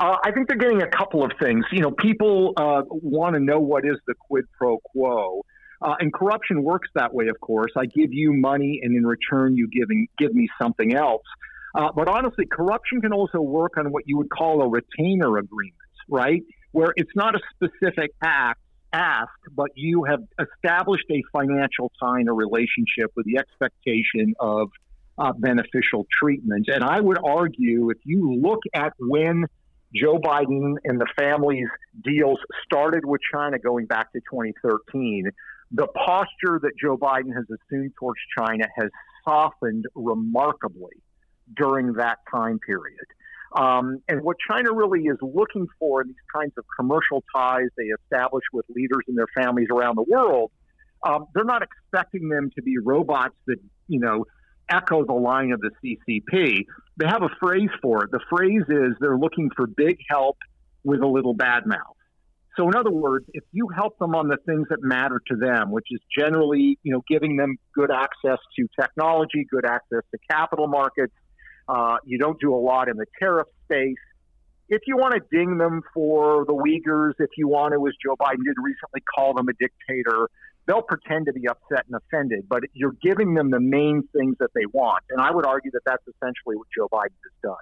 Uh, 0.00 0.16
I 0.24 0.30
think 0.30 0.48
they're 0.48 0.56
getting 0.56 0.80
a 0.80 0.88
couple 0.88 1.24
of 1.24 1.32
things. 1.40 1.66
You 1.72 1.80
know, 1.80 1.90
people 1.90 2.54
uh, 2.56 2.82
want 2.88 3.34
to 3.34 3.40
know 3.40 3.58
what 3.58 3.84
is 3.84 3.96
the 4.06 4.14
quid 4.14 4.46
pro 4.56 4.78
quo. 4.78 5.42
Uh, 5.80 5.94
and 6.00 6.12
corruption 6.12 6.62
works 6.62 6.88
that 6.94 7.14
way, 7.14 7.28
of 7.28 7.40
course. 7.40 7.70
I 7.76 7.86
give 7.86 8.12
you 8.12 8.32
money, 8.32 8.80
and 8.82 8.96
in 8.96 9.06
return, 9.06 9.56
you 9.56 9.68
giving 9.68 10.08
give 10.18 10.34
me 10.34 10.48
something 10.60 10.94
else. 10.94 11.22
Uh, 11.74 11.92
but 11.94 12.08
honestly, 12.08 12.46
corruption 12.50 13.00
can 13.00 13.12
also 13.12 13.40
work 13.40 13.76
on 13.76 13.92
what 13.92 14.04
you 14.06 14.16
would 14.16 14.30
call 14.30 14.62
a 14.62 14.68
retainer 14.68 15.38
agreement 15.38 15.74
right? 16.08 16.42
Where 16.72 16.92
it's 16.96 17.14
not 17.14 17.34
a 17.34 17.40
specific 17.54 18.12
act 18.22 18.60
ask, 18.92 19.30
but 19.54 19.70
you 19.74 20.04
have 20.04 20.20
established 20.40 21.04
a 21.10 21.22
financial 21.32 21.92
tie 22.00 22.22
a 22.26 22.32
relationship 22.32 23.12
with 23.16 23.26
the 23.26 23.38
expectation 23.38 24.34
of 24.40 24.70
uh, 25.18 25.32
beneficial 25.32 26.06
treatment. 26.10 26.68
And 26.68 26.82
I 26.82 27.00
would 27.00 27.18
argue 27.22 27.90
if 27.90 27.98
you 28.04 28.34
look 28.40 28.60
at 28.74 28.94
when 28.98 29.44
Joe 29.94 30.18
Biden 30.18 30.76
and 30.84 31.00
the 31.00 31.06
family's 31.18 31.68
deals 32.02 32.38
started 32.64 33.04
with 33.04 33.20
China 33.32 33.58
going 33.58 33.86
back 33.86 34.12
to 34.12 34.20
2013, 34.20 35.30
the 35.70 35.86
posture 35.86 36.58
that 36.62 36.72
Joe 36.80 36.96
Biden 36.96 37.34
has 37.34 37.44
assumed 37.44 37.92
towards 37.98 38.20
China 38.36 38.66
has 38.76 38.90
softened 39.24 39.84
remarkably 39.94 41.02
during 41.56 41.94
that 41.94 42.18
time 42.30 42.58
period. 42.58 43.04
Um, 43.56 44.02
and 44.08 44.22
what 44.22 44.36
China 44.46 44.72
really 44.72 45.04
is 45.04 45.16
looking 45.22 45.66
for 45.78 46.02
in 46.02 46.08
these 46.08 46.16
kinds 46.34 46.52
of 46.58 46.64
commercial 46.78 47.24
ties 47.34 47.68
they 47.76 47.84
establish 47.84 48.44
with 48.52 48.66
leaders 48.68 49.02
and 49.08 49.16
their 49.16 49.28
families 49.34 49.68
around 49.74 49.96
the 49.96 50.04
world, 50.08 50.50
um, 51.06 51.26
they're 51.34 51.44
not 51.44 51.62
expecting 51.62 52.28
them 52.28 52.50
to 52.56 52.62
be 52.62 52.76
robots 52.78 53.36
that, 53.46 53.58
you 53.86 54.00
know, 54.00 54.26
echo 54.68 55.04
the 55.04 55.14
line 55.14 55.52
of 55.52 55.60
the 55.60 55.70
CCP. 55.82 56.66
They 56.98 57.06
have 57.06 57.22
a 57.22 57.30
phrase 57.40 57.70
for 57.80 58.04
it. 58.04 58.10
The 58.10 58.20
phrase 58.28 58.64
is 58.68 58.96
they're 59.00 59.16
looking 59.16 59.50
for 59.56 59.66
big 59.66 59.98
help 60.10 60.36
with 60.84 61.00
a 61.00 61.06
little 61.06 61.34
bad 61.34 61.66
mouth. 61.66 61.96
So, 62.58 62.66
in 62.66 62.74
other 62.74 62.90
words, 62.90 63.24
if 63.34 63.44
you 63.52 63.68
help 63.68 63.98
them 64.00 64.16
on 64.16 64.26
the 64.26 64.36
things 64.44 64.66
that 64.70 64.82
matter 64.82 65.22
to 65.28 65.36
them, 65.36 65.70
which 65.70 65.86
is 65.92 66.00
generally, 66.18 66.76
you 66.82 66.92
know, 66.92 67.02
giving 67.08 67.36
them 67.36 67.56
good 67.72 67.90
access 67.92 68.38
to 68.58 68.68
technology, 68.78 69.46
good 69.48 69.64
access 69.64 70.02
to 70.10 70.18
capital 70.28 70.66
markets, 70.66 71.12
uh, 71.68 71.98
you 72.04 72.18
don't 72.18 72.40
do 72.40 72.52
a 72.52 72.58
lot 72.58 72.88
in 72.88 72.96
the 72.96 73.06
tariff 73.20 73.46
space. 73.64 73.94
If 74.68 74.82
you 74.88 74.96
want 74.96 75.14
to 75.14 75.20
ding 75.30 75.56
them 75.58 75.82
for 75.94 76.44
the 76.46 76.52
Uyghurs, 76.52 77.12
if 77.20 77.30
you 77.36 77.46
want 77.46 77.74
to, 77.74 77.86
as 77.86 77.94
Joe 78.04 78.16
Biden 78.16 78.44
did 78.44 78.56
recently, 78.60 79.02
call 79.14 79.34
them 79.34 79.46
a 79.48 79.52
dictator, 79.52 80.28
they'll 80.66 80.82
pretend 80.82 81.26
to 81.26 81.32
be 81.32 81.46
upset 81.46 81.86
and 81.86 81.94
offended, 81.94 82.48
but 82.48 82.64
you're 82.72 82.96
giving 83.00 83.34
them 83.34 83.50
the 83.50 83.60
main 83.60 84.02
things 84.12 84.34
that 84.40 84.50
they 84.54 84.66
want. 84.72 85.04
And 85.10 85.20
I 85.20 85.30
would 85.30 85.46
argue 85.46 85.70
that 85.70 85.82
that's 85.86 86.02
essentially 86.02 86.56
what 86.56 86.66
Joe 86.76 86.88
Biden 86.92 87.14
has 87.22 87.32
done. 87.40 87.54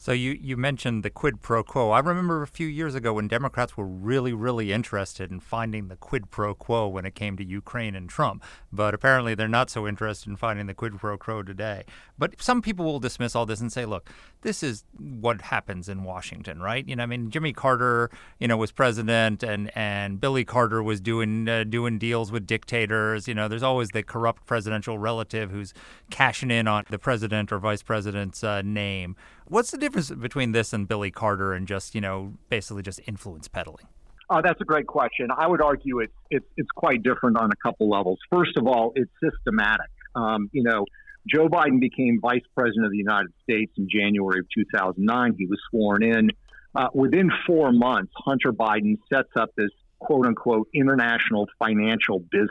So 0.00 0.12
you, 0.12 0.38
you 0.40 0.56
mentioned 0.56 1.02
the 1.02 1.10
quid 1.10 1.42
pro 1.42 1.64
quo. 1.64 1.90
I 1.90 1.98
remember 1.98 2.40
a 2.40 2.46
few 2.46 2.68
years 2.68 2.94
ago 2.94 3.14
when 3.14 3.26
Democrats 3.26 3.76
were 3.76 3.84
really, 3.84 4.32
really 4.32 4.72
interested 4.72 5.32
in 5.32 5.40
finding 5.40 5.88
the 5.88 5.96
quid 5.96 6.30
pro 6.30 6.54
quo 6.54 6.86
when 6.86 7.04
it 7.04 7.16
came 7.16 7.36
to 7.36 7.44
Ukraine 7.44 7.96
and 7.96 8.08
Trump. 8.08 8.44
But 8.72 8.94
apparently 8.94 9.34
they're 9.34 9.48
not 9.48 9.70
so 9.70 9.88
interested 9.88 10.28
in 10.28 10.36
finding 10.36 10.66
the 10.66 10.74
quid 10.74 10.98
pro 10.98 11.18
quo 11.18 11.42
today. 11.42 11.82
But 12.16 12.40
some 12.40 12.62
people 12.62 12.84
will 12.84 13.00
dismiss 13.00 13.34
all 13.34 13.44
this 13.44 13.60
and 13.60 13.72
say, 13.72 13.84
look, 13.86 14.08
this 14.42 14.62
is 14.62 14.84
what 14.96 15.40
happens 15.40 15.88
in 15.88 16.04
Washington, 16.04 16.62
right? 16.62 16.88
You 16.88 16.94
know, 16.94 17.02
I 17.02 17.06
mean, 17.06 17.32
Jimmy 17.32 17.52
Carter, 17.52 18.08
you 18.38 18.46
know, 18.46 18.56
was 18.56 18.70
president 18.70 19.42
and, 19.42 19.76
and 19.76 20.20
Billy 20.20 20.44
Carter 20.44 20.80
was 20.80 21.00
doing 21.00 21.48
uh, 21.48 21.64
doing 21.64 21.98
deals 21.98 22.30
with 22.30 22.46
dictators. 22.46 23.26
You 23.26 23.34
know, 23.34 23.48
there's 23.48 23.64
always 23.64 23.88
the 23.88 24.04
corrupt 24.04 24.46
presidential 24.46 24.96
relative 24.96 25.50
who's 25.50 25.74
cashing 26.08 26.52
in 26.52 26.68
on 26.68 26.84
the 26.88 27.00
president 27.00 27.50
or 27.50 27.58
vice 27.58 27.82
president's 27.82 28.44
uh, 28.44 28.62
name 28.62 29.16
What's 29.48 29.70
the 29.70 29.78
difference 29.78 30.10
between 30.10 30.52
this 30.52 30.72
and 30.72 30.86
Billy 30.86 31.10
Carter 31.10 31.54
and 31.54 31.66
just, 31.66 31.94
you 31.94 32.00
know, 32.00 32.34
basically 32.50 32.82
just 32.82 33.00
influence 33.06 33.48
peddling? 33.48 33.86
Uh, 34.30 34.42
that's 34.42 34.60
a 34.60 34.64
great 34.64 34.86
question. 34.86 35.28
I 35.34 35.46
would 35.46 35.62
argue 35.62 36.00
it's, 36.00 36.12
it's, 36.30 36.44
it's 36.58 36.68
quite 36.76 37.02
different 37.02 37.38
on 37.38 37.50
a 37.50 37.56
couple 37.56 37.88
levels. 37.88 38.18
First 38.30 38.58
of 38.58 38.66
all, 38.66 38.92
it's 38.94 39.10
systematic. 39.22 39.90
Um, 40.14 40.50
you 40.52 40.62
know, 40.62 40.84
Joe 41.26 41.48
Biden 41.48 41.80
became 41.80 42.20
vice 42.20 42.42
president 42.54 42.86
of 42.86 42.92
the 42.92 42.98
United 42.98 43.32
States 43.42 43.72
in 43.78 43.88
January 43.90 44.40
of 44.40 44.46
2009. 44.54 45.34
He 45.38 45.46
was 45.46 45.58
sworn 45.70 46.02
in. 46.02 46.30
Uh, 46.74 46.88
within 46.92 47.30
four 47.46 47.72
months, 47.72 48.12
Hunter 48.16 48.52
Biden 48.52 48.98
sets 49.10 49.30
up 49.36 49.50
this 49.56 49.70
quote 49.98 50.26
unquote 50.26 50.68
international 50.74 51.46
financial 51.58 52.20
business, 52.30 52.50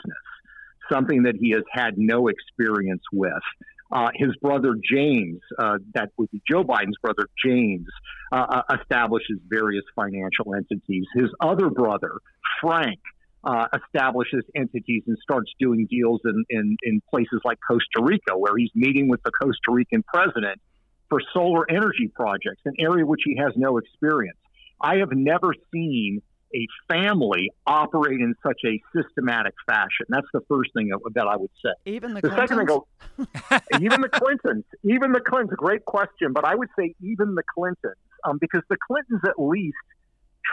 something 0.91 1.23
that 1.23 1.35
he 1.39 1.51
has 1.51 1.63
had 1.71 1.97
no 1.97 2.27
experience 2.27 3.03
with. 3.13 3.31
Uh, 3.91 4.09
his 4.15 4.35
brother 4.41 4.75
James, 4.91 5.39
uh, 5.57 5.77
that 5.93 6.09
would 6.17 6.29
be 6.31 6.41
Joe 6.49 6.63
Biden's 6.63 6.97
brother 7.01 7.27
James, 7.43 7.87
uh, 8.31 8.45
uh 8.69 8.75
establishes 8.81 9.39
various 9.47 9.85
financial 9.95 10.53
entities. 10.55 11.05
His 11.15 11.29
other 11.39 11.69
brother, 11.69 12.11
Frank, 12.61 12.99
uh, 13.43 13.67
establishes 13.73 14.43
entities 14.55 15.03
and 15.07 15.17
starts 15.21 15.51
doing 15.59 15.87
deals 15.89 16.19
in, 16.25 16.43
in, 16.49 16.77
in 16.83 17.01
places 17.09 17.39
like 17.45 17.59
Costa 17.65 18.01
Rica, 18.01 18.37
where 18.37 18.57
he's 18.57 18.71
meeting 18.75 19.07
with 19.07 19.23
the 19.23 19.31
Costa 19.31 19.71
Rican 19.71 20.03
president 20.03 20.59
for 21.09 21.21
solar 21.33 21.69
energy 21.69 22.11
projects, 22.13 22.61
an 22.65 22.73
area 22.79 23.05
which 23.05 23.21
he 23.23 23.37
has 23.37 23.53
no 23.55 23.77
experience. 23.77 24.37
I 24.81 24.97
have 24.97 25.11
never 25.11 25.53
seen 25.71 26.21
a 26.55 26.67
family 26.87 27.51
operate 27.65 28.19
in 28.19 28.33
such 28.45 28.61
a 28.65 28.81
systematic 28.95 29.53
fashion. 29.65 30.05
That's 30.09 30.27
the 30.33 30.41
first 30.47 30.73
thing 30.73 30.91
that 31.13 31.27
I 31.27 31.35
would 31.35 31.51
say. 31.63 31.71
Even 31.85 32.13
the, 32.13 32.21
the 32.21 32.29
Clintons? 32.29 32.49
second 32.49 32.67
thing, 32.67 32.67
go, 32.67 33.79
even 33.81 34.01
the 34.01 34.09
Clintons, 34.09 34.65
even 34.83 35.11
the 35.11 35.19
Clintons. 35.19 35.57
Great 35.57 35.85
question, 35.85 36.33
but 36.33 36.45
I 36.45 36.55
would 36.55 36.69
say 36.77 36.95
even 37.01 37.35
the 37.35 37.43
Clintons, 37.53 37.95
um, 38.23 38.37
because 38.39 38.61
the 38.69 38.77
Clintons 38.87 39.21
at 39.27 39.37
least 39.37 39.75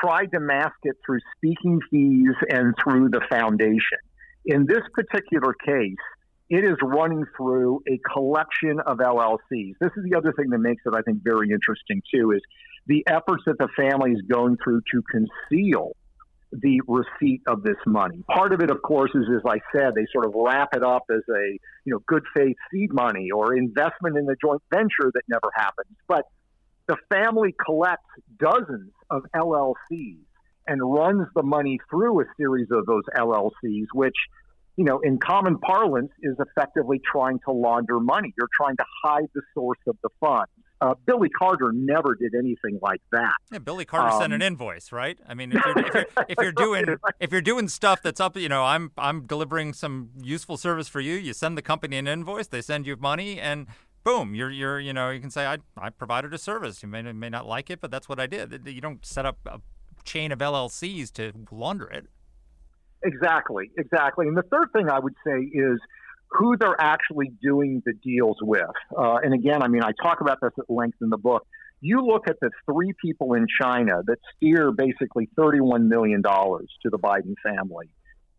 tried 0.01 0.33
to 0.33 0.41
mask 0.41 0.77
it 0.83 0.97
through 1.07 1.21
speaking 1.37 1.81
fees 1.91 2.35
and 2.51 2.75
through 2.83 3.11
the 3.11 3.21
foundation. 3.29 3.99
In 4.47 4.67
this 4.67 4.83
particular 4.93 5.55
case, 5.65 5.97
it 6.55 6.65
is 6.65 6.77
running 6.83 7.25
through 7.37 7.83
a 7.89 7.99
collection 8.13 8.81
of 8.87 8.99
LLCs. 8.99 9.75
This 9.81 9.91
is 9.97 10.05
the 10.09 10.17
other 10.17 10.33
thing 10.33 10.51
that 10.51 10.59
makes 10.59 10.83
it, 10.87 10.95
I 10.95 11.03
think, 11.03 11.23
very 11.23 11.51
interesting 11.51 12.03
too, 12.13 12.33
is 12.33 12.41
the 12.87 13.05
efforts 13.09 13.45
that 13.47 13.59
the 13.59 13.69
family 13.77 14.13
is 14.13 14.21
going 14.31 14.59
through 14.63 14.83
to 14.93 15.03
conceal 15.11 15.93
the 16.53 16.81
receipt 16.87 17.43
of 17.49 17.63
this 17.63 17.77
money. 17.87 18.23
Part 18.29 18.53
of 18.53 18.61
it, 18.61 18.71
of 18.71 18.81
course, 18.83 19.11
is 19.15 19.25
as 19.35 19.43
I 19.45 19.59
said, 19.75 19.95
they 19.95 20.07
sort 20.13 20.27
of 20.27 20.35
wrap 20.37 20.69
it 20.77 20.85
up 20.85 21.05
as 21.11 21.23
a 21.29 21.59
you 21.85 21.93
know 21.93 21.99
good 22.07 22.23
faith 22.35 22.57
seed 22.71 22.93
money 22.93 23.31
or 23.35 23.57
investment 23.57 24.17
in 24.17 24.29
a 24.29 24.37
joint 24.41 24.63
venture 24.71 25.11
that 25.13 25.23
never 25.29 25.51
happens. 25.57 25.97
But 26.07 26.27
the 26.87 26.97
family 27.11 27.55
collects 27.65 28.05
dozens 28.39 28.93
of 29.11 29.23
LLCs 29.35 30.19
and 30.67 30.81
runs 30.81 31.27
the 31.35 31.43
money 31.43 31.79
through 31.91 32.21
a 32.21 32.25
series 32.37 32.69
of 32.71 32.87
those 32.87 33.03
LLCs, 33.17 33.87
which, 33.93 34.17
you 34.77 34.85
know, 34.85 35.01
in 35.01 35.19
common 35.19 35.59
parlance 35.59 36.11
is 36.23 36.37
effectively 36.39 37.01
trying 37.05 37.39
to 37.41 37.53
launder 37.53 38.01
money. 38.01 38.33
You're 38.37 38.49
trying 38.55 38.77
to 38.77 38.85
hide 39.05 39.29
the 39.35 39.43
source 39.55 39.79
of 39.87 39.97
the 40.03 40.09
funds. 40.21 40.51
Uh, 40.81 40.95
Billy 41.07 41.29
Carter 41.31 41.73
never 41.73 42.15
did 42.15 42.35
anything 42.35 42.79
like 42.83 43.01
that. 43.13 43.35
Yeah, 43.51 43.59
Billy 43.59 43.85
Carter 43.85 44.13
um, 44.13 44.21
sent 44.21 44.33
an 44.33 44.43
um, 44.43 44.47
invoice, 44.47 44.93
right? 44.93 45.19
I 45.27 45.33
mean, 45.35 45.53
if 45.53 45.65
you're, 45.65 45.79
if 45.79 45.95
you're, 45.95 46.07
if 46.29 46.39
you're 46.41 46.53
doing 46.57 46.85
if 47.21 47.33
you're 47.33 47.41
doing 47.41 47.69
stuff 47.69 48.03
that's 48.03 48.21
up, 48.21 48.37
you 48.37 48.49
know, 48.49 48.65
I'm 48.65 48.91
I'm 48.99 49.27
delivering 49.27 49.73
some 49.73 50.11
useful 50.21 50.57
service 50.57 50.89
for 50.89 51.01
you. 51.01 51.15
You 51.15 51.33
send 51.33 51.57
the 51.57 51.63
company 51.63 51.97
an 51.97 52.09
invoice, 52.09 52.49
they 52.49 52.61
send 52.61 52.87
you 52.87 52.97
money, 52.97 53.41
and 53.41 53.67
boom, 54.03 54.35
you're 54.35 54.51
you're 54.51 54.81
you 54.81 54.93
know 54.93 55.11
you 55.11 55.21
can 55.21 55.31
say 55.31 55.47
I 55.47 55.59
I 55.79 55.91
provided 55.91 56.35
a 56.35 56.39
service. 56.39 56.83
You 56.83 56.89
may 56.89 57.01
may 57.01 57.31
not 57.31 57.47
like 57.47 57.71
it, 57.71 57.81
but 57.81 57.91
that's 57.91 58.09
what 58.09 58.19
I 58.21 58.27
did. 58.27 58.67
You 58.67 58.81
don't 58.81 59.07
set 59.07 59.25
up 59.25 59.39
a 59.47 59.61
chain 60.05 60.33
of 60.33 60.41
LLCs 60.41 61.13
to 61.13 61.33
launder 61.51 61.87
it. 61.87 62.09
Exactly, 63.05 63.71
exactly. 63.77 64.27
And 64.27 64.37
the 64.37 64.43
third 64.43 64.69
thing 64.73 64.89
I 64.89 64.99
would 64.99 65.15
say 65.27 65.39
is 65.41 65.79
who 66.31 66.57
they're 66.57 66.81
actually 66.81 67.31
doing 67.43 67.83
the 67.85 67.93
deals 67.93 68.39
with. 68.41 68.65
Uh, 68.97 69.17
and 69.23 69.35
again, 69.35 69.63
I 69.63 69.69
mean, 69.69 69.83
I 69.83 69.93
talk 70.03 70.21
about 70.21 70.39
this 70.43 70.53
at 70.59 70.69
length 70.69 70.99
in 71.01 71.11
the 71.11 71.19
book. 71.19 71.47
You 71.81 72.05
look 72.05 72.29
at 72.29 72.41
the 72.41 72.51
three 72.65 72.95
people 73.05 73.35
in 73.35 73.47
China 73.61 74.03
that 74.07 74.17
steer 74.37 74.73
basically 74.73 75.29
$31 75.39 75.87
million 75.87 76.23
to 76.23 76.91
the 76.91 76.99
Biden 76.99 77.35
family 77.43 77.91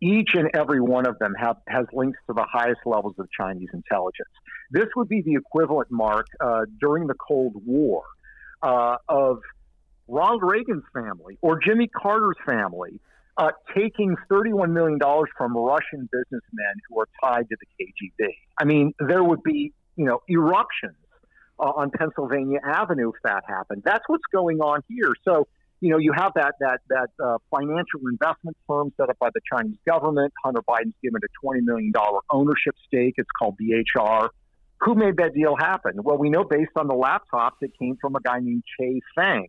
each 0.02 0.30
and 0.34 0.50
every 0.54 0.80
one 0.80 1.06
of 1.06 1.18
them 1.18 1.34
have, 1.38 1.56
has 1.68 1.86
links 1.92 2.18
to 2.26 2.34
the 2.34 2.46
highest 2.50 2.80
levels 2.84 3.14
of 3.18 3.28
Chinese 3.30 3.68
intelligence. 3.72 4.28
This 4.70 4.86
would 4.96 5.08
be 5.08 5.22
the 5.22 5.34
equivalent, 5.34 5.88
Mark, 5.90 6.26
uh, 6.40 6.62
during 6.80 7.06
the 7.06 7.14
Cold 7.14 7.54
War 7.64 8.02
uh, 8.62 8.96
of 9.08 9.38
Ronald 10.08 10.42
Reagan's 10.42 10.84
family 10.92 11.38
or 11.40 11.58
Jimmy 11.64 11.88
Carter's 11.88 12.36
family 12.44 13.00
uh, 13.38 13.50
taking 13.74 14.16
$31 14.30 14.72
million 14.72 14.98
from 15.36 15.56
Russian 15.56 16.08
businessmen 16.10 16.74
who 16.88 17.00
are 17.00 17.08
tied 17.22 17.48
to 17.48 17.56
the 17.60 17.84
KGB. 17.84 18.30
I 18.58 18.64
mean, 18.64 18.94
there 18.98 19.22
would 19.22 19.42
be, 19.42 19.72
you 19.96 20.04
know, 20.04 20.20
eruptions 20.28 20.96
uh, 21.58 21.64
on 21.64 21.90
Pennsylvania 21.90 22.60
Avenue 22.64 23.10
if 23.10 23.22
that 23.24 23.44
happened. 23.46 23.82
That's 23.84 24.04
what's 24.06 24.24
going 24.32 24.60
on 24.60 24.82
here. 24.88 25.12
So 25.24 25.46
you 25.80 25.90
know, 25.90 25.98
you 25.98 26.12
have 26.16 26.32
that 26.36 26.54
that 26.60 26.80
that 26.88 27.10
uh, 27.22 27.38
financial 27.50 28.00
investment 28.10 28.56
firm 28.66 28.92
set 28.96 29.10
up 29.10 29.18
by 29.18 29.28
the 29.34 29.40
Chinese 29.52 29.76
government. 29.86 30.32
Hunter 30.42 30.62
Biden's 30.62 30.94
given 31.02 31.20
a 31.22 31.28
twenty 31.40 31.60
million 31.60 31.92
dollar 31.92 32.20
ownership 32.30 32.74
stake. 32.86 33.14
It's 33.18 33.28
called 33.38 33.56
BHR. 33.60 34.28
Who 34.80 34.94
made 34.94 35.16
that 35.18 35.34
deal 35.34 35.56
happen? 35.56 36.02
Well, 36.02 36.18
we 36.18 36.30
know 36.30 36.44
based 36.44 36.72
on 36.76 36.86
the 36.86 36.94
laptops, 36.94 37.56
it 37.60 37.72
came 37.78 37.96
from 38.00 38.16
a 38.16 38.20
guy 38.20 38.40
named 38.40 38.62
Che 38.78 39.00
Feng. 39.14 39.48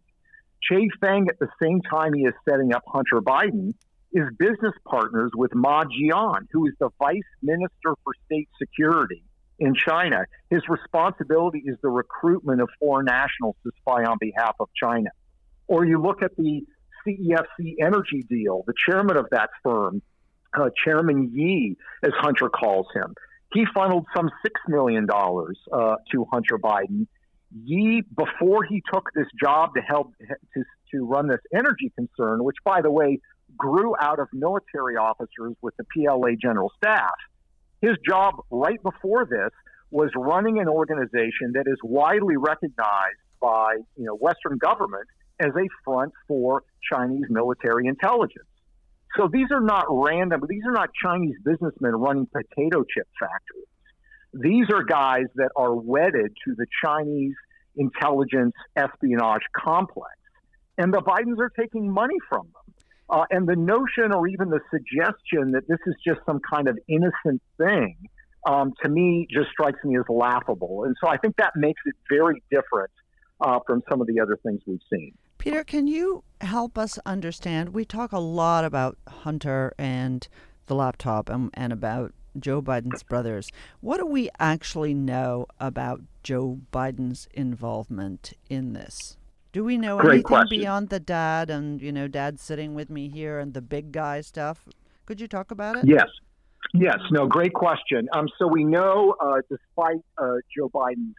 Che 0.69 0.89
Feng, 0.99 1.27
at 1.29 1.39
the 1.39 1.49
same 1.61 1.81
time 1.81 2.13
he 2.13 2.21
is 2.23 2.33
setting 2.47 2.73
up 2.73 2.83
Hunter 2.87 3.21
Biden, 3.21 3.73
is 4.11 4.23
business 4.37 4.73
partners 4.85 5.31
with 5.35 5.53
Ma 5.53 5.83
Jian, 5.83 6.47
who 6.51 6.67
is 6.67 6.73
the 6.79 6.89
vice 6.99 7.21
minister 7.41 7.93
for 8.03 8.13
state 8.25 8.49
security 8.59 9.23
in 9.59 9.73
China. 9.75 10.25
His 10.49 10.61
responsibility 10.69 11.63
is 11.65 11.77
the 11.81 11.89
recruitment 11.89 12.61
of 12.61 12.69
foreign 12.79 13.05
nationals 13.05 13.55
to 13.63 13.71
spy 13.79 14.03
on 14.03 14.17
behalf 14.19 14.55
of 14.59 14.69
China. 14.81 15.09
Or 15.67 15.85
you 15.85 16.01
look 16.01 16.21
at 16.21 16.35
the 16.37 16.61
CEFC 17.05 17.75
energy 17.81 18.23
deal, 18.29 18.63
the 18.65 18.73
chairman 18.89 19.17
of 19.17 19.27
that 19.31 19.49
firm, 19.63 20.01
uh, 20.57 20.69
Chairman 20.83 21.31
Yi, 21.33 21.75
as 22.03 22.11
Hunter 22.15 22.49
calls 22.49 22.87
him, 22.93 23.13
he 23.53 23.65
funneled 23.73 24.05
some 24.15 24.29
$6 24.45 24.51
million 24.67 25.07
uh, 25.09 25.95
to 26.11 26.25
Hunter 26.31 26.57
Biden. 26.57 27.07
Yi, 27.51 28.03
before 28.15 28.63
he 28.63 28.81
took 28.93 29.09
this 29.15 29.27
job 29.41 29.73
to 29.75 29.81
help 29.81 30.13
to, 30.53 30.63
to 30.91 31.05
run 31.05 31.27
this 31.27 31.39
energy 31.53 31.91
concern, 31.95 32.43
which, 32.43 32.57
by 32.65 32.81
the 32.81 32.91
way, 32.91 33.19
grew 33.55 33.95
out 33.99 34.19
of 34.19 34.27
military 34.33 34.97
officers 34.97 35.55
with 35.61 35.73
the 35.77 35.85
PLA 35.93 36.31
general 36.41 36.71
staff, 36.77 37.15
his 37.81 37.95
job 38.07 38.35
right 38.51 38.81
before 38.83 39.25
this 39.25 39.51
was 39.91 40.09
running 40.15 40.59
an 40.59 40.67
organization 40.67 41.53
that 41.53 41.65
is 41.67 41.77
widely 41.83 42.35
recognized 42.35 43.21
by 43.39 43.77
you 43.95 44.05
know 44.05 44.15
Western 44.15 44.57
governments 44.57 45.09
as 45.39 45.51
a 45.55 45.67
front 45.85 46.11
for 46.27 46.63
Chinese 46.91 47.25
military 47.29 47.87
intelligence. 47.87 48.47
So 49.15 49.29
these 49.31 49.47
are 49.51 49.61
not 49.61 49.85
random, 49.89 50.41
these 50.49 50.63
are 50.67 50.73
not 50.73 50.89
Chinese 51.01 51.35
businessmen 51.43 51.95
running 51.95 52.27
potato 52.27 52.83
chip 52.83 53.07
factories. 53.19 53.67
These 54.39 54.69
are 54.71 54.83
guys 54.83 55.25
that 55.35 55.49
are 55.55 55.73
wedded 55.73 56.35
to 56.45 56.55
the 56.55 56.65
Chinese 56.83 57.35
intelligence 57.75 58.53
espionage 58.75 59.41
complex. 59.55 60.13
And 60.77 60.93
the 60.93 61.01
Bidens 61.01 61.39
are 61.39 61.49
taking 61.49 61.89
money 61.89 62.17
from 62.29 62.47
them. 62.47 62.73
Uh, 63.09 63.25
and 63.31 63.47
the 63.47 63.55
notion 63.55 64.13
or 64.13 64.27
even 64.27 64.49
the 64.49 64.59
suggestion 64.69 65.51
that 65.51 65.67
this 65.67 65.79
is 65.87 65.95
just 66.05 66.19
some 66.25 66.39
kind 66.39 66.67
of 66.67 66.77
innocent 66.87 67.41
thing, 67.57 67.95
um, 68.45 68.73
to 68.83 68.89
me, 68.89 69.27
just 69.31 69.49
strikes 69.49 69.83
me 69.83 69.97
as 69.97 70.03
laughable. 70.09 70.83
And 70.83 70.95
so 71.01 71.09
I 71.09 71.17
think 71.17 71.37
that 71.37 71.53
makes 71.55 71.81
it 71.85 71.95
very 72.09 72.43
different 72.51 72.91
uh, 73.39 73.59
from 73.65 73.81
some 73.89 74.01
of 74.01 74.07
the 74.07 74.19
other 74.19 74.37
things 74.43 74.61
we've 74.67 74.79
seen. 74.91 75.13
Peter, 75.37 75.63
can 75.63 75.87
you 75.87 76.23
help 76.41 76.77
us 76.77 76.99
understand? 77.05 77.69
We 77.69 77.85
talk 77.85 78.11
a 78.11 78.19
lot 78.19 78.65
about 78.65 78.97
Hunter 79.07 79.73
and 79.77 80.27
the 80.65 80.75
laptop 80.75 81.29
and, 81.29 81.49
and 81.53 81.71
about 81.71 82.13
Joe 82.39 82.61
Biden's 82.61 83.03
brothers. 83.03 83.51
What 83.81 83.97
do 83.97 84.05
we 84.05 84.29
actually 84.39 84.93
know 84.93 85.47
about 85.59 86.01
Joe 86.23 86.59
Biden's 86.71 87.27
involvement 87.33 88.33
in 88.49 88.73
this? 88.73 89.17
Do 89.53 89.63
we 89.63 89.77
know 89.77 89.97
Great 89.97 90.09
anything 90.09 90.23
question. 90.23 90.59
beyond 90.59 90.89
the 90.89 90.99
dad 90.99 91.49
and, 91.49 91.81
you 91.81 91.91
know, 91.91 92.07
dad 92.07 92.39
sitting 92.39 92.75
with 92.75 92.89
me 92.89 93.09
here 93.09 93.39
and 93.39 93.53
the 93.53 93.61
big 93.61 93.91
guy 93.91 94.21
stuff? 94.21 94.67
Could 95.05 95.21
you 95.21 95.27
talk 95.27 95.51
about 95.51 95.77
it? 95.77 95.85
Yes. 95.87 96.07
Yes. 96.73 96.97
No, 97.11 97.27
great 97.27 97.53
question. 97.53 98.07
Um, 98.13 98.27
so 98.37 98.47
we 98.47 98.63
know, 98.63 99.15
uh, 99.19 99.37
despite 99.49 100.01
uh, 100.17 100.35
Joe 100.55 100.69
Biden's 100.69 101.15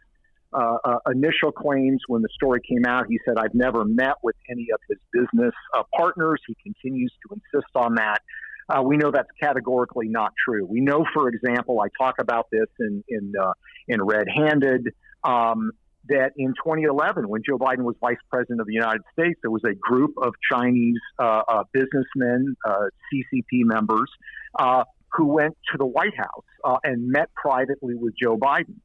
uh, 0.53 0.77
uh, 0.83 0.97
initial 1.11 1.51
claims 1.51 2.01
when 2.07 2.21
the 2.21 2.29
story 2.33 2.59
came 2.67 2.85
out. 2.87 3.05
He 3.07 3.19
said, 3.25 3.37
I've 3.37 3.53
never 3.53 3.85
met 3.85 4.15
with 4.23 4.35
any 4.49 4.67
of 4.73 4.79
his 4.89 4.97
business 5.13 5.53
uh, 5.77 5.83
partners. 5.95 6.41
He 6.47 6.55
continues 6.63 7.13
to 7.27 7.35
insist 7.35 7.71
on 7.75 7.95
that. 7.95 8.21
Uh, 8.69 8.81
we 8.81 8.97
know 8.97 9.11
that's 9.11 9.29
categorically 9.41 10.07
not 10.07 10.33
true. 10.45 10.65
We 10.65 10.81
know, 10.81 11.05
for 11.13 11.29
example, 11.29 11.81
I 11.81 11.87
talk 12.01 12.15
about 12.19 12.47
this 12.51 12.67
in 12.79 13.03
in, 13.09 13.33
uh, 13.41 13.53
in 13.87 14.01
Red 14.01 14.27
Handed. 14.33 14.89
Um, 15.23 15.71
that 16.07 16.31
in 16.37 16.49
2011, 16.63 17.27
when 17.27 17.41
Joe 17.47 17.57
Biden 17.57 17.83
was 17.83 17.95
vice 18.01 18.17
president 18.31 18.61
of 18.61 18.67
the 18.67 18.73
United 18.73 19.01
States, 19.13 19.39
there 19.43 19.51
was 19.51 19.61
a 19.65 19.73
group 19.75 20.15
of 20.17 20.33
Chinese 20.51 20.97
uh, 21.19 21.41
uh, 21.47 21.63
businessmen, 21.71 22.55
uh, 22.67 22.85
CCP 23.13 23.65
members, 23.65 24.09
uh, 24.57 24.85
who 25.11 25.25
went 25.25 25.55
to 25.71 25.77
the 25.77 25.85
White 25.85 26.15
House 26.17 26.79
and 26.83 27.09
met 27.09 27.29
privately 27.35 27.95
with 27.95 28.13
Joe 28.19 28.37
Biden. 28.37 28.77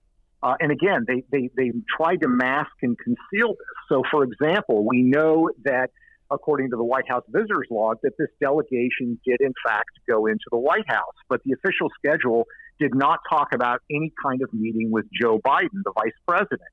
Uh, 0.42 0.54
and 0.60 0.70
again, 0.70 1.06
they, 1.08 1.24
they, 1.32 1.48
they 1.56 1.72
tried 1.96 2.20
to 2.20 2.28
mask 2.28 2.70
and 2.82 2.98
conceal 2.98 3.54
this. 3.54 3.66
So, 3.88 4.02
for 4.10 4.24
example, 4.24 4.86
we 4.86 5.02
know 5.02 5.48
that 5.64 5.88
according 6.30 6.70
to 6.70 6.76
the 6.76 6.84
White 6.84 7.08
House 7.08 7.24
visitors 7.28 7.66
log, 7.70 7.98
that 8.02 8.12
this 8.18 8.28
delegation 8.40 9.18
did 9.24 9.40
in 9.40 9.52
fact 9.66 9.90
go 10.08 10.26
into 10.26 10.44
the 10.50 10.58
White 10.58 10.88
House. 10.88 11.14
But 11.28 11.42
the 11.44 11.52
official 11.52 11.88
schedule 11.98 12.46
did 12.78 12.94
not 12.94 13.20
talk 13.30 13.48
about 13.54 13.80
any 13.90 14.12
kind 14.24 14.42
of 14.42 14.52
meeting 14.52 14.90
with 14.90 15.06
Joe 15.12 15.38
Biden, 15.38 15.82
the 15.84 15.92
vice 15.94 16.18
president. 16.26 16.68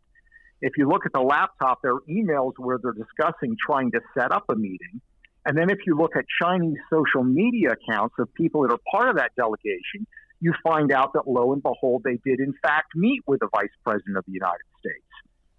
If 0.61 0.73
you 0.77 0.87
look 0.87 1.05
at 1.05 1.13
the 1.13 1.21
laptop, 1.21 1.79
there 1.81 1.93
are 1.93 2.03
emails 2.09 2.53
where 2.57 2.77
they're 2.81 2.93
discussing 2.93 3.55
trying 3.65 3.91
to 3.91 4.01
set 4.17 4.31
up 4.31 4.45
a 4.49 4.55
meeting. 4.55 5.01
And 5.45 5.57
then 5.57 5.71
if 5.71 5.79
you 5.87 5.97
look 5.97 6.15
at 6.15 6.25
Chinese 6.41 6.77
social 6.91 7.23
media 7.23 7.71
accounts 7.71 8.15
of 8.19 8.31
people 8.35 8.61
that 8.61 8.71
are 8.71 8.79
part 8.91 9.09
of 9.09 9.15
that 9.15 9.31
delegation, 9.35 10.05
you 10.39 10.53
find 10.63 10.91
out 10.91 11.13
that 11.13 11.27
lo 11.27 11.53
and 11.53 11.63
behold, 11.63 12.03
they 12.03 12.19
did 12.23 12.39
in 12.39 12.53
fact 12.61 12.95
meet 12.95 13.21
with 13.25 13.39
the 13.39 13.47
vice 13.53 13.69
president 13.83 14.17
of 14.17 14.25
the 14.25 14.33
United. 14.33 14.65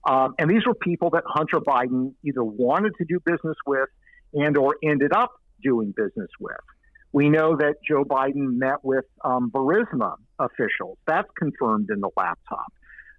Um, 0.08 0.34
and 0.38 0.50
these 0.50 0.66
were 0.66 0.74
people 0.74 1.10
that 1.10 1.24
Hunter 1.26 1.60
Biden 1.60 2.14
either 2.24 2.42
wanted 2.42 2.94
to 2.98 3.04
do 3.04 3.20
business 3.24 3.56
with 3.66 3.88
and 4.34 4.56
or 4.56 4.76
ended 4.82 5.12
up 5.12 5.32
doing 5.62 5.92
business 5.96 6.30
with. 6.40 6.56
We 7.12 7.28
know 7.28 7.56
that 7.56 7.76
Joe 7.86 8.04
Biden 8.04 8.56
met 8.58 8.82
with 8.82 9.04
um, 9.22 9.50
Burisma 9.50 10.16
officials. 10.38 10.98
That's 11.06 11.28
confirmed 11.38 11.90
in 11.90 12.00
the 12.00 12.10
laptop. 12.16 12.72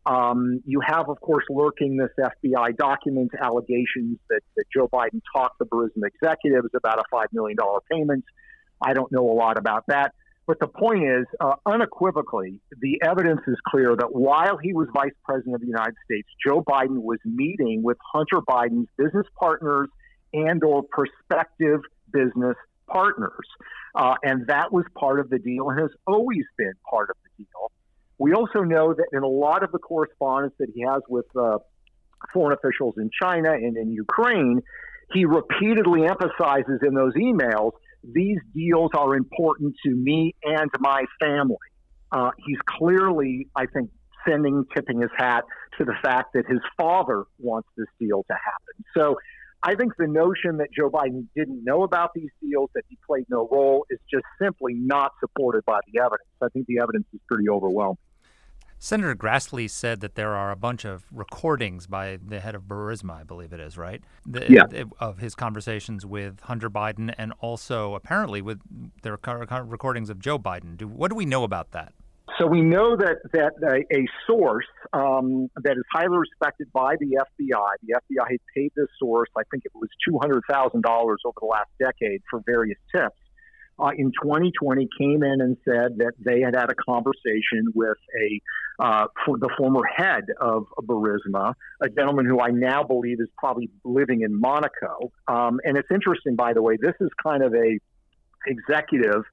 Um, 0.06 0.62
you 0.66 0.82
have, 0.86 1.10
of 1.10 1.22
course, 1.22 1.46
lurking 1.50 1.96
this 1.96 2.10
FBI 2.20 2.76
document 2.76 3.32
allegations 3.40 4.18
that, 4.30 4.42
that 4.58 4.66
Joe 4.76 4.90
Biden 4.92 5.22
talked 5.34 5.60
to 5.60 5.66
Burisma 5.66 6.08
executives 6.08 6.70
about 6.76 7.00
a 7.00 7.04
$5 7.16 7.28
million 7.32 7.58
payment. 7.90 8.26
I 8.82 8.94
don't 8.94 9.12
know 9.12 9.32
a 9.32 9.36
lot 9.36 9.58
about 9.58 9.86
that. 9.88 10.14
But 10.46 10.60
the 10.60 10.68
point 10.68 11.04
is, 11.04 11.26
uh, 11.40 11.56
unequivocally, 11.66 12.60
the 12.82 13.02
evidence 13.02 13.42
is 13.48 13.56
clear 13.68 13.96
that 13.96 14.14
while 14.14 14.58
he 14.58 14.74
was 14.74 14.90
vice 14.94 15.14
president 15.24 15.56
of 15.56 15.62
the 15.62 15.68
United 15.68 15.96
States, 16.04 16.28
Joe 16.46 16.62
Biden 16.62 17.02
was 17.02 17.20
meeting 17.26 17.82
with 17.82 17.98
Hunter 18.14 18.42
Biden's 18.42 18.90
business 18.98 19.26
partners 19.40 19.88
and 20.34 20.62
or 20.64 20.84
prospective 20.84 21.82
business 22.12 22.58
partners. 22.88 23.48
Uh, 23.96 24.16
and 24.24 24.48
that 24.48 24.74
was 24.74 24.84
part 24.98 25.20
of 25.20 25.30
the 25.30 25.40
deal 25.40 25.70
and 25.70 25.80
has 25.80 25.92
always 26.06 26.44
been 26.58 26.74
part 26.90 27.10
of 27.10 27.16
the 27.24 27.46
deal. 27.46 27.72
We 28.18 28.34
also 28.34 28.62
know 28.62 28.94
that 28.94 29.08
in 29.14 29.24
a 29.24 29.28
lot 29.28 29.64
of 29.64 29.72
the 29.72 29.80
correspondence 29.80 30.54
that 30.60 30.70
he 30.74 30.82
has 30.82 31.02
with 31.08 31.26
uh, 31.40 31.60
foreign 32.34 32.58
officials 32.58 32.96
in 32.98 33.10
China 33.22 33.52
and 33.52 33.78
in 33.78 33.92
Ukraine, 33.92 34.62
he 35.14 35.26
repeatedly 35.26 36.06
emphasizes 36.06 36.80
in 36.86 36.94
those 36.96 37.14
emails 37.14 37.72
these 38.04 38.40
deals 38.54 38.92
are 38.96 39.16
important 39.16 39.76
to 39.86 39.92
me 39.92 40.36
and 40.44 40.70
my 40.80 41.06
family. 41.20 41.58
Uh, 42.12 42.32
he's 42.46 42.60
clearly, 42.66 43.48
I 43.56 43.66
think, 43.66 43.90
sending, 44.28 44.66
tipping 44.74 45.02
his 45.02 45.10
hat 45.18 45.44
to 45.78 45.86
the 45.86 45.96
fact 46.04 46.34
that 46.34 46.46
his 46.48 46.60
father 46.78 47.24
wants 47.40 47.68
this 47.78 47.88
deal 48.00 48.24
to 48.24 48.34
happen. 48.34 48.86
So 48.96 49.18
I 49.64 49.76
think 49.76 49.94
the 49.98 50.08
notion 50.08 50.58
that 50.58 50.68
Joe 50.78 50.90
Biden 50.90 51.28
didn't 51.36 51.64
know 51.64 51.84
about 51.84 52.12
these 52.14 52.30
deals, 52.42 52.70
that 52.76 52.84
he 52.90 52.98
played 53.08 53.26
no 53.30 53.48
role, 53.52 53.86
is 53.90 54.00
just 54.12 54.26
simply 54.42 54.74
not 54.74 55.14
supported 55.20 55.64
by 55.66 55.80
the 55.92 56.00
evidence. 56.00 56.30
I 56.42 56.50
think 56.50 56.68
the 56.68 56.80
evidence 56.80 57.06
is 57.14 57.20
pretty 57.28 57.50
overwhelming. 57.50 57.98
Senator 58.84 59.16
Grassley 59.16 59.70
said 59.70 60.02
that 60.02 60.16
there 60.16 60.36
are 60.36 60.52
a 60.52 60.58
bunch 60.58 60.84
of 60.84 61.06
recordings 61.10 61.88
by 61.88 62.18
the 62.22 62.42
head 62.42 62.54
of 62.54 62.64
Burisma, 62.64 63.22
I 63.22 63.24
believe 63.24 63.54
it 63.54 63.62
is, 63.62 63.78
right? 63.78 64.04
The, 64.26 64.46
yeah. 64.50 64.84
Of 65.00 65.20
his 65.20 65.36
conversations 65.36 66.06
with 66.06 66.42
Hunter 66.42 66.70
Biden 66.70 67.16
and 67.18 67.32
also 67.40 67.96
apparently 67.96 68.42
with 68.42 68.60
their 69.02 69.14
recordings 69.14 70.10
of 70.10 70.20
Joe 70.20 70.38
Biden. 70.38 70.76
Do, 70.76 70.90
what 70.90 71.08
do 71.08 71.16
we 71.16 71.26
know 71.26 71.46
about 71.46 71.72
that? 71.72 71.94
So 72.38 72.46
we 72.46 72.60
know 72.60 72.98
that 72.98 73.20
that 73.32 73.54
a, 73.64 73.96
a 73.96 74.06
source 74.28 74.66
um, 74.92 75.50
that 75.64 75.78
is 75.78 75.84
highly 75.94 76.18
respected 76.18 76.68
by 76.74 76.98
the 77.00 77.20
FBI, 77.22 77.70
the 77.84 77.94
FBI 77.94 78.32
had 78.32 78.40
paid 78.54 78.74
this 78.76 78.88
source, 79.00 79.30
I 79.38 79.44
think 79.50 79.64
it 79.64 79.72
was 79.74 79.88
two 80.06 80.20
hundred 80.20 80.44
thousand 80.50 80.84
dollars 80.84 81.22
over 81.26 81.38
the 81.40 81.48
last 81.48 81.70
decade 81.80 82.22
for 82.30 82.42
various 82.46 82.80
tips 82.94 83.16
uh, 83.80 83.90
in 83.98 84.12
2020 84.22 84.88
came 84.98 85.24
in 85.24 85.42
and 85.42 85.58
said 85.66 85.98
that 85.98 86.14
they 86.20 86.42
had 86.42 86.56
had 86.56 86.70
a 86.70 86.76
conversation 86.76 87.72
with 87.74 87.98
a 88.22 88.42
uh, 88.80 89.06
for 89.26 89.38
the 89.38 89.50
former 89.58 89.84
head 89.86 90.26
of 90.42 90.66
Burisma, 90.82 91.54
a 91.82 91.90
gentleman 91.90 92.26
who 92.26 92.40
I 92.40 92.50
now 92.50 92.84
believe 92.84 93.22
is 93.22 93.30
probably 93.38 93.70
living 93.84 94.22
in 94.22 94.40
Monaco. 94.40 95.12
Um, 95.28 95.60
and 95.64 95.78
it's 95.78 95.90
interesting, 95.94 96.36
by 96.36 96.54
the 96.54 96.62
way, 96.62 96.78
this 96.82 96.96
is 97.00 97.10
kind 97.22 97.44
of 97.44 97.54
a 97.54 97.78
executive 98.48 99.24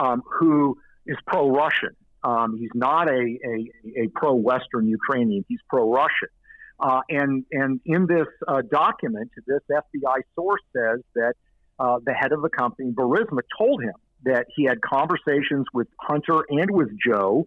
um, 0.00 0.22
who 0.38 0.78
is 1.06 1.16
pro-Russian. 1.26 1.96
Um, 2.24 2.56
he's 2.58 2.70
not 2.74 3.08
a, 3.08 3.12
a, 3.12 4.02
a 4.02 4.08
pro-Western 4.14 4.88
Ukrainian. 4.88 5.44
He's 5.48 5.60
pro-Russian. 5.68 6.28
Uh, 6.80 7.00
and 7.08 7.44
and 7.50 7.80
in 7.86 8.06
this 8.06 8.28
uh, 8.46 8.62
document, 8.70 9.30
this 9.46 9.60
FBI 9.70 10.20
source 10.36 10.62
says 10.72 11.00
that 11.16 11.34
uh, 11.78 11.98
the 12.04 12.12
head 12.12 12.32
of 12.32 12.42
the 12.42 12.48
company, 12.48 12.90
Burisma, 12.92 13.40
told 13.58 13.82
him 13.82 13.94
that 14.24 14.46
he 14.54 14.64
had 14.64 14.80
conversations 14.80 15.66
with 15.72 15.88
Hunter 16.00 16.44
and 16.48 16.70
with 16.70 16.88
Joe 17.04 17.46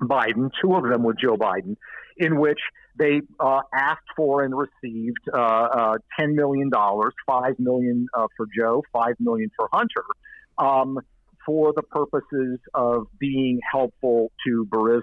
Biden, 0.00 0.50
two 0.62 0.74
of 0.74 0.84
them 0.84 1.02
with 1.02 1.16
Joe 1.18 1.36
Biden, 1.36 1.76
in 2.16 2.38
which 2.38 2.60
they 2.98 3.20
uh, 3.38 3.60
asked 3.74 4.08
for 4.16 4.42
and 4.42 4.54
received 4.56 5.18
uh, 5.32 5.38
uh 5.38 5.98
$10 6.18 6.34
million, 6.34 6.70
5 6.70 7.58
million 7.58 8.06
uh, 8.16 8.26
for 8.36 8.46
Joe, 8.56 8.82
5 8.92 9.14
million 9.20 9.50
for 9.56 9.68
Hunter, 9.72 10.04
um, 10.58 10.98
for 11.44 11.72
the 11.74 11.82
purposes 11.82 12.58
of 12.74 13.06
being 13.18 13.60
helpful 13.70 14.32
to 14.46 14.66
Burisma. 14.66 15.02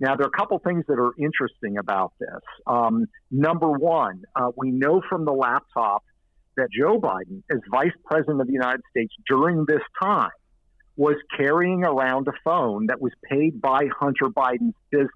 Now, 0.00 0.16
there 0.16 0.24
are 0.24 0.30
a 0.34 0.38
couple 0.38 0.58
things 0.60 0.84
that 0.88 0.98
are 0.98 1.12
interesting 1.18 1.76
about 1.76 2.14
this. 2.18 2.40
Um, 2.66 3.06
number 3.30 3.70
one, 3.70 4.22
uh, 4.34 4.50
we 4.56 4.70
know 4.70 5.02
from 5.08 5.26
the 5.26 5.32
laptop 5.32 6.04
that 6.60 6.68
Joe 6.70 7.00
Biden, 7.00 7.42
as 7.50 7.58
vice 7.70 7.92
president 8.04 8.40
of 8.40 8.46
the 8.46 8.52
United 8.52 8.82
States 8.90 9.12
during 9.26 9.64
this 9.66 9.82
time, 10.00 10.30
was 10.96 11.16
carrying 11.36 11.84
around 11.84 12.28
a 12.28 12.32
phone 12.44 12.86
that 12.86 13.00
was 13.00 13.12
paid 13.24 13.60
by 13.60 13.86
Hunter 13.98 14.26
Biden's 14.26 14.74
business. 14.90 15.10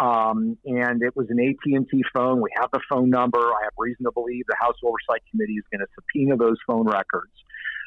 Um, 0.00 0.56
and 0.64 1.02
it 1.02 1.14
was 1.16 1.26
an 1.28 1.38
AT&T 1.38 2.04
phone. 2.14 2.40
We 2.40 2.50
have 2.56 2.70
the 2.72 2.80
phone 2.88 3.10
number. 3.10 3.38
I 3.38 3.64
have 3.64 3.72
reason 3.76 4.04
to 4.04 4.12
believe 4.12 4.44
the 4.48 4.56
House 4.58 4.76
Oversight 4.82 5.22
Committee 5.30 5.54
is 5.54 5.64
going 5.70 5.80
to 5.80 5.86
subpoena 5.94 6.36
those 6.36 6.56
phone 6.66 6.86
records. 6.86 7.32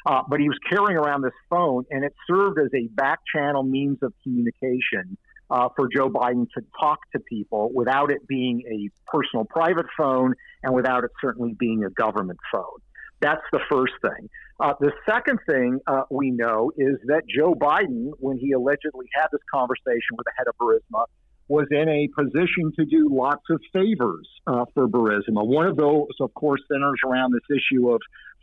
Uh, 0.04 0.22
but 0.28 0.38
he 0.38 0.48
was 0.48 0.58
carrying 0.68 0.96
around 0.96 1.22
this 1.22 1.32
phone, 1.50 1.84
and 1.90 2.04
it 2.04 2.14
served 2.28 2.60
as 2.60 2.68
a 2.74 2.86
back 2.88 3.20
channel 3.34 3.64
means 3.64 3.98
of 4.02 4.12
communication 4.22 5.16
uh, 5.50 5.68
for 5.76 5.88
Joe 5.94 6.08
Biden 6.08 6.46
to 6.56 6.64
talk 6.78 6.98
to 7.12 7.20
people 7.20 7.70
without 7.74 8.10
it 8.10 8.26
being 8.26 8.62
a 8.70 9.10
personal 9.10 9.44
private 9.44 9.86
phone 9.96 10.34
and 10.62 10.74
without 10.74 11.04
it 11.04 11.10
certainly 11.20 11.54
being 11.58 11.84
a 11.84 11.90
government 11.90 12.38
phone. 12.52 12.80
That's 13.20 13.42
the 13.52 13.60
first 13.70 13.94
thing. 14.02 14.28
Uh, 14.58 14.74
the 14.80 14.92
second 15.08 15.38
thing 15.46 15.80
uh, 15.86 16.02
we 16.10 16.30
know 16.30 16.72
is 16.76 16.96
that 17.06 17.22
Joe 17.28 17.54
Biden, 17.54 18.12
when 18.18 18.38
he 18.38 18.52
allegedly 18.52 19.06
had 19.14 19.28
this 19.30 19.40
conversation 19.52 20.16
with 20.16 20.24
the 20.24 20.32
head 20.36 20.46
of 20.48 20.56
Burisma, 20.56 21.04
was 21.48 21.66
in 21.70 21.88
a 21.88 22.08
position 22.08 22.72
to 22.76 22.84
do 22.84 23.08
lots 23.10 23.44
of 23.50 23.60
favors 23.72 24.28
uh, 24.46 24.64
for 24.74 24.88
Burisma. 24.88 25.46
One 25.46 25.66
of 25.66 25.76
those, 25.76 26.08
of 26.20 26.34
course, 26.34 26.60
centers 26.70 26.98
around 27.06 27.32
this 27.32 27.56
issue 27.56 27.90
of 27.90 28.00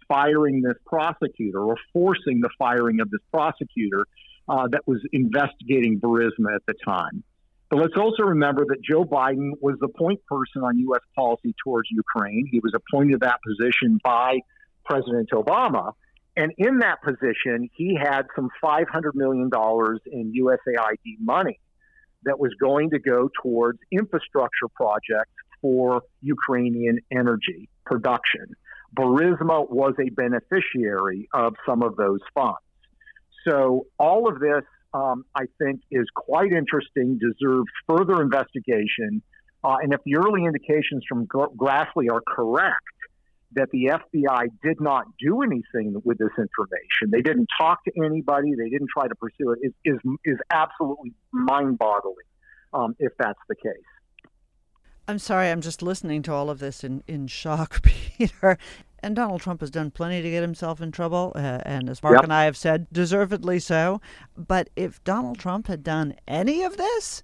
firing 0.08 0.62
this 0.62 0.78
prosecutor 0.86 1.60
or 1.60 1.76
forcing 1.92 2.39
the 2.42 2.50
firing 2.58 3.00
of 3.02 3.10
this 3.10 3.22
prosecutor 3.32 4.06
uh, 4.47 4.67
that 4.71 4.88
was 4.88 4.99
investigating 5.12 5.99
Burisma 5.99 6.56
at 6.56 6.65
the 6.67 6.73
time. 6.86 7.23
But 7.69 7.79
let's 7.79 7.97
also 7.97 8.23
remember 8.23 8.65
that 8.65 8.84
Joe 8.84 9.03
Biden 9.03 9.51
was 9.60 9.77
the 9.79 9.88
point 9.88 10.23
person 10.27 10.62
on 10.63 10.77
U.S. 10.79 11.01
policy 11.15 11.56
towards 11.63 11.89
Ukraine. 11.89 12.47
He 12.51 12.60
was 12.60 12.73
appointed 12.75 13.13
to 13.13 13.17
that 13.19 13.39
position 13.45 13.99
by 14.03 14.39
President 14.86 15.29
Obama. 15.32 15.93
And 16.36 16.51
in 16.58 16.79
that 16.79 17.01
position, 17.01 17.69
he 17.73 17.95
had 17.95 18.23
some 18.36 18.49
$500 18.63 18.86
million 19.15 19.49
in 20.06 20.34
USAID 20.34 21.15
money 21.19 21.60
that 22.25 22.39
was 22.39 22.51
going 22.60 22.89
to 22.91 22.99
go 22.99 23.29
towards 23.41 23.79
infrastructure 23.91 24.67
projects 24.75 25.34
for 25.62 26.03
Ukrainian 26.21 26.99
energy 27.12 27.69
production. 27.86 28.56
Burisma 28.95 29.69
was 29.69 29.93
a 29.99 30.10
beneficiary 30.10 31.27
of 31.34 31.56
some 31.65 31.82
of 31.82 31.95
those 31.95 32.19
funds. 32.34 32.58
So 33.45 33.88
all 33.99 34.27
of 34.27 34.39
this, 34.39 34.63
um, 34.93 35.25
I 35.36 35.45
think, 35.58 35.82
is 35.91 36.06
quite 36.15 36.51
interesting, 36.51 37.19
deserves 37.19 37.69
further 37.88 38.21
investigation. 38.21 39.21
Uh, 39.63 39.77
and 39.82 39.93
if 39.93 40.01
the 40.06 40.17
early 40.17 40.45
indications 40.45 41.03
from 41.08 41.25
Grassley 41.27 42.12
are 42.12 42.21
correct, 42.21 42.77
that 43.56 43.69
the 43.71 43.86
FBI 43.86 44.47
did 44.63 44.82
not 44.82 45.06
do 45.19 45.41
anything 45.41 46.01
with 46.03 46.17
this 46.17 46.32
information. 46.38 47.12
They 47.12 47.21
didn't 47.21 47.47
talk 47.60 47.84
to 47.86 47.91
anybody. 48.03 48.53
They 48.58 48.69
didn't 48.69 48.89
try 48.95 49.08
to 49.08 49.15
pursue 49.15 49.51
it. 49.51 49.60
Is 49.62 49.73
is, 49.86 49.99
is 50.25 50.38
absolutely 50.51 51.13
mind-boggling 51.32 52.15
um, 52.73 52.95
if 52.99 53.12
that's 53.17 53.39
the 53.47 53.56
case. 53.56 53.73
I'm 55.08 55.19
sorry, 55.19 55.49
I'm 55.49 55.62
just 55.62 55.82
listening 55.82 56.21
to 56.23 56.34
all 56.34 56.49
of 56.49 56.60
this 56.60 56.84
in, 56.84 57.03
in 57.08 57.27
shock, 57.27 57.82
Peter. 58.17 58.58
And 59.04 59.18
Donald 59.18 59.42
Trump 59.42 59.60
has 59.60 59.70
done 59.70 59.92
plenty 59.92 60.22
to 60.22 60.30
get 60.32 60.42
himself 60.42 60.82
in 60.82 60.89
trouble, 60.92 61.34
uh, 61.36 61.60
and 61.66 61.89
as 61.89 62.02
Mark 62.02 62.16
Yep. 62.16 62.24
and 62.24 62.34
I 62.34 62.46
have 62.46 62.56
said, 62.56 62.88
deservedly 62.94 63.60
so. 63.60 64.00
But 64.38 64.70
if 64.78 65.04
Donald 65.04 65.38
Trump 65.38 65.68
had 65.68 65.84
done 65.84 66.16
any 66.26 66.63
of 66.63 66.78
this, 66.78 67.22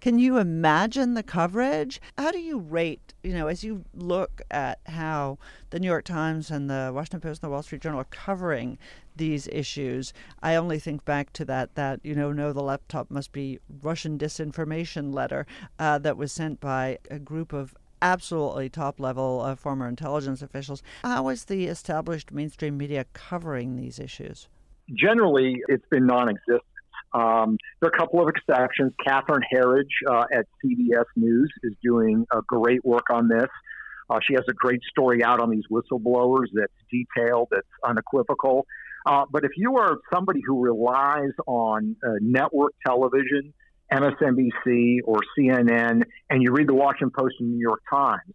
can 0.00 0.18
you 0.18 0.36
imagine 0.38 1.14
the 1.14 1.22
coverage? 1.22 2.00
How 2.18 2.32
do 2.32 2.40
you 2.40 2.58
rate, 2.58 3.14
you 3.22 3.32
know, 3.32 3.46
as 3.46 3.62
you 3.62 3.84
look 3.94 4.42
at 4.50 4.80
how 4.86 5.38
the 5.70 5.78
New 5.78 5.86
York 5.86 6.04
Times 6.04 6.50
and 6.50 6.68
the 6.68 6.90
Washington 6.92 7.20
Post 7.20 7.42
and 7.42 7.48
the 7.48 7.52
Wall 7.52 7.62
Street 7.62 7.82
Journal 7.82 8.00
are 8.00 8.04
covering 8.04 8.76
these 9.14 9.48
issues? 9.48 10.12
I 10.42 10.56
only 10.56 10.80
think 10.80 11.04
back 11.04 11.32
to 11.34 11.44
that, 11.44 11.76
that, 11.76 12.00
you 12.02 12.16
know, 12.16 12.32
no, 12.32 12.52
the 12.52 12.62
laptop 12.62 13.12
must 13.12 13.30
be 13.30 13.60
Russian 13.80 14.18
disinformation 14.18 15.14
letter 15.14 15.46
uh, 15.78 15.98
that 15.98 16.16
was 16.16 16.32
sent 16.32 16.60
by 16.60 16.98
a 17.10 17.18
group 17.20 17.52
of 17.52 17.74
absolutely 18.02 18.68
top 18.68 19.00
level 19.00 19.40
uh, 19.40 19.54
former 19.54 19.88
intelligence 19.88 20.42
officials. 20.42 20.82
How 21.02 21.28
is 21.28 21.44
the 21.44 21.66
established 21.66 22.32
mainstream 22.32 22.76
media 22.76 23.06
covering 23.12 23.76
these 23.76 23.98
issues? 23.98 24.48
Generally, 24.94 25.62
it's 25.68 25.86
been 25.90 26.06
non 26.06 26.28
existent. 26.28 26.62
Um, 27.12 27.56
there 27.80 27.90
are 27.90 27.94
a 27.94 27.98
couple 27.98 28.20
of 28.20 28.28
exceptions. 28.28 28.92
Catherine 29.04 29.42
Herridge 29.52 29.86
uh, 30.08 30.24
at 30.32 30.46
CBS 30.64 31.06
News 31.16 31.52
is 31.62 31.72
doing 31.82 32.26
great 32.46 32.84
work 32.84 33.10
on 33.10 33.28
this. 33.28 33.48
Uh, 34.08 34.20
she 34.26 34.34
has 34.34 34.44
a 34.48 34.52
great 34.52 34.80
story 34.90 35.24
out 35.24 35.40
on 35.40 35.50
these 35.50 35.64
whistleblowers 35.70 36.46
that's 36.54 36.72
detailed, 36.90 37.48
that's 37.50 37.66
unequivocal. 37.84 38.66
Uh, 39.04 39.24
but 39.30 39.44
if 39.44 39.52
you 39.56 39.76
are 39.76 39.98
somebody 40.12 40.40
who 40.44 40.62
relies 40.62 41.32
on 41.46 41.96
uh, 42.04 42.10
network 42.20 42.72
television, 42.84 43.54
MSNBC 43.92 44.98
or 45.04 45.20
CNN, 45.38 46.02
and 46.30 46.42
you 46.42 46.52
read 46.52 46.68
the 46.68 46.74
Washington 46.74 47.10
Post 47.10 47.36
and 47.40 47.50
New 47.50 47.60
York 47.60 47.82
Times, 47.90 48.34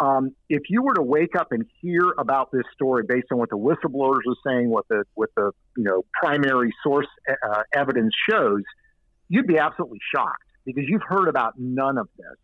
um, 0.00 0.34
if 0.48 0.62
you 0.70 0.82
were 0.82 0.94
to 0.94 1.02
wake 1.02 1.36
up 1.36 1.48
and 1.52 1.66
hear 1.82 2.14
about 2.16 2.50
this 2.50 2.62
story 2.72 3.04
based 3.06 3.26
on 3.30 3.38
what 3.38 3.50
the 3.50 3.58
whistleblowers 3.58 4.20
are 4.26 4.36
saying, 4.46 4.70
what 4.70 4.88
the 4.88 5.04
what 5.14 5.28
the 5.36 5.52
you 5.76 5.84
know 5.84 6.04
primary 6.18 6.72
source 6.82 7.06
uh, 7.28 7.62
evidence 7.74 8.14
shows, 8.28 8.62
you'd 9.28 9.46
be 9.46 9.58
absolutely 9.58 9.98
shocked 10.14 10.42
because 10.64 10.84
you've 10.86 11.02
heard 11.06 11.28
about 11.28 11.54
none 11.58 11.98
of 11.98 12.08
this. 12.16 12.36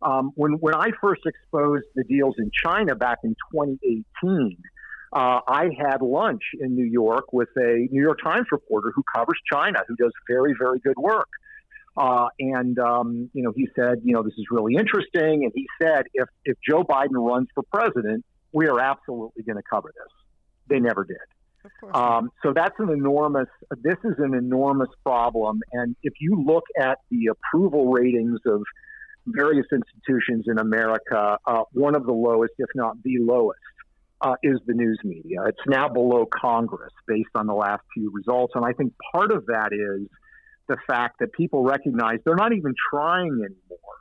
Um, 0.00 0.30
when 0.36 0.52
when 0.52 0.76
I 0.76 0.90
first 1.00 1.22
exposed 1.26 1.86
the 1.96 2.04
deals 2.04 2.36
in 2.38 2.52
China 2.64 2.94
back 2.94 3.18
in 3.24 3.34
2018, 3.52 4.56
uh, 5.12 5.40
I 5.48 5.70
had 5.76 6.02
lunch 6.02 6.42
in 6.60 6.76
New 6.76 6.86
York 6.86 7.32
with 7.32 7.48
a 7.56 7.88
New 7.90 8.02
York 8.02 8.20
Times 8.22 8.46
reporter 8.52 8.92
who 8.94 9.02
covers 9.12 9.40
China, 9.52 9.80
who 9.88 9.96
does 9.96 10.12
very 10.28 10.54
very 10.56 10.78
good 10.78 10.98
work. 10.98 11.28
Uh, 11.96 12.28
and 12.38 12.78
um, 12.78 13.30
you 13.34 13.42
know, 13.42 13.52
he 13.54 13.68
said, 13.76 14.00
you 14.02 14.14
know, 14.14 14.22
this 14.22 14.34
is 14.38 14.46
really 14.50 14.74
interesting. 14.76 15.44
And 15.44 15.52
he 15.54 15.66
said, 15.80 16.04
if 16.14 16.28
if 16.44 16.56
Joe 16.66 16.84
Biden 16.84 17.12
runs 17.12 17.48
for 17.54 17.62
president, 17.64 18.24
we 18.52 18.66
are 18.66 18.80
absolutely 18.80 19.42
going 19.42 19.56
to 19.56 19.62
cover 19.68 19.92
this. 19.94 20.12
They 20.68 20.80
never 20.80 21.04
did. 21.04 21.16
Um, 21.94 22.30
so 22.42 22.52
that's 22.52 22.74
an 22.78 22.90
enormous. 22.90 23.48
This 23.82 23.98
is 24.04 24.14
an 24.18 24.34
enormous 24.34 24.88
problem. 25.04 25.60
And 25.72 25.94
if 26.02 26.14
you 26.20 26.42
look 26.44 26.64
at 26.80 26.98
the 27.10 27.28
approval 27.28 27.92
ratings 27.92 28.40
of 28.46 28.62
various 29.26 29.66
institutions 29.72 30.46
in 30.48 30.58
America, 30.58 31.38
uh, 31.46 31.62
one 31.72 31.94
of 31.94 32.04
the 32.04 32.12
lowest, 32.12 32.54
if 32.58 32.68
not 32.74 33.00
the 33.04 33.18
lowest, 33.20 33.60
uh, 34.20 34.34
is 34.42 34.58
the 34.66 34.74
news 34.74 34.98
media. 35.04 35.42
It's 35.46 35.66
now 35.66 35.88
below 35.88 36.26
Congress 36.26 36.92
based 37.06 37.30
on 37.34 37.46
the 37.46 37.54
last 37.54 37.82
few 37.94 38.10
results. 38.12 38.54
And 38.56 38.64
I 38.64 38.72
think 38.72 38.94
part 39.12 39.32
of 39.32 39.46
that 39.46 39.72
is 39.72 40.08
the 40.68 40.76
fact 40.86 41.18
that 41.20 41.32
people 41.32 41.64
recognize 41.64 42.18
they're 42.24 42.36
not 42.36 42.52
even 42.52 42.74
trying 42.90 43.32
anymore 43.32 43.92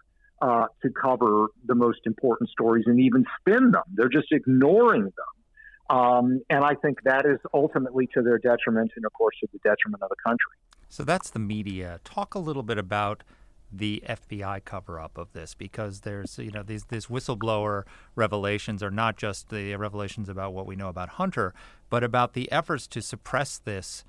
uh, 0.42 0.66
to 0.82 0.90
cover 0.90 1.48
the 1.66 1.76
most 1.76 2.00
important 2.06 2.50
stories 2.50 2.86
and 2.88 3.00
even 3.00 3.26
spin 3.40 3.72
them. 3.72 3.84
They're 3.94 4.10
just 4.10 4.32
ignoring 4.32 5.04
them. 5.04 5.98
Um, 5.98 6.42
and 6.50 6.64
I 6.64 6.76
think 6.76 7.00
that 7.04 7.26
is 7.26 7.40
ultimately 7.54 8.08
to 8.14 8.22
their 8.22 8.38
detriment 8.38 8.92
and, 8.96 9.06
of 9.06 9.14
course, 9.14 9.36
to 9.42 9.48
the 9.52 9.60
detriment 9.60 10.02
of 10.02 10.10
the 10.10 10.16
country. 10.26 10.54
So 10.88 11.04
that's 11.04 11.30
the 11.30 11.40
media. 11.40 12.00
Talk 12.04 12.34
a 12.34 12.40
little 12.40 12.64
bit 12.64 12.78
about 12.78 13.24
the 13.72 14.04
FBI 14.08 14.64
cover 14.66 15.00
up 15.00 15.18
of 15.18 15.32
this 15.34 15.54
because 15.54 16.02
there's 16.02 16.38
you 16.38 16.52
know 16.52 16.62
these 16.62 16.84
these 16.86 17.06
whistleblower 17.06 17.84
revelations 18.16 18.84
are 18.84 18.92
not 18.92 19.16
just 19.16 19.50
the 19.50 19.74
revelations 19.76 20.28
about 20.28 20.54
what 20.54 20.66
we 20.66 20.76
know 20.76 20.90
about 20.90 21.10
Hunter, 21.10 21.54
but 21.90 22.04
about 22.04 22.34
the 22.34 22.52
efforts 22.52 22.88
to 22.88 23.02
suppress 23.02 23.58
this 23.58 24.04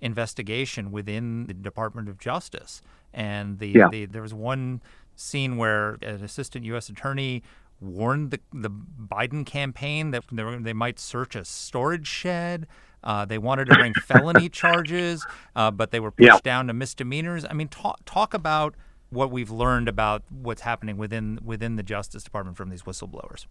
investigation 0.00 0.90
within 0.90 1.46
the 1.46 1.54
Department 1.54 2.08
of 2.08 2.18
Justice. 2.18 2.82
And 3.12 3.58
the, 3.58 3.68
Yeah. 3.68 3.88
the 3.90 4.06
there 4.06 4.22
was 4.22 4.34
one 4.34 4.80
scene 5.16 5.56
where 5.56 5.94
an 6.02 6.22
assistant 6.22 6.64
U.S. 6.66 6.88
attorney 6.88 7.42
warned 7.80 8.30
the 8.30 8.40
the 8.52 8.70
Biden 8.70 9.44
campaign 9.46 10.10
that 10.10 10.24
they, 10.32 10.42
were, 10.44 10.58
they 10.58 10.72
might 10.72 10.98
search 10.98 11.34
a 11.36 11.44
storage 11.44 12.06
shed. 12.06 12.66
Uh, 13.04 13.24
they 13.24 13.38
wanted 13.38 13.66
to 13.68 13.76
bring 13.76 13.94
felony 13.94 14.48
charges, 14.62 15.24
uh, 15.54 15.70
but 15.70 15.92
they 15.92 16.00
were 16.00 16.10
pushed 16.10 16.26
Yeah. 16.26 16.38
down 16.42 16.66
to 16.66 16.72
misdemeanors. 16.72 17.44
I 17.48 17.52
mean, 17.52 17.68
talk 17.68 18.00
talk 18.04 18.34
about 18.34 18.74
what 19.10 19.30
we've 19.30 19.50
learned 19.50 19.88
about 19.88 20.22
what's 20.30 20.62
happening 20.62 20.96
within 20.96 21.38
within 21.42 21.76
the 21.76 21.82
Justice 21.84 22.24
Department 22.24 22.56
from 22.56 22.68
these 22.70 22.82
whistleblowers. 22.82 23.46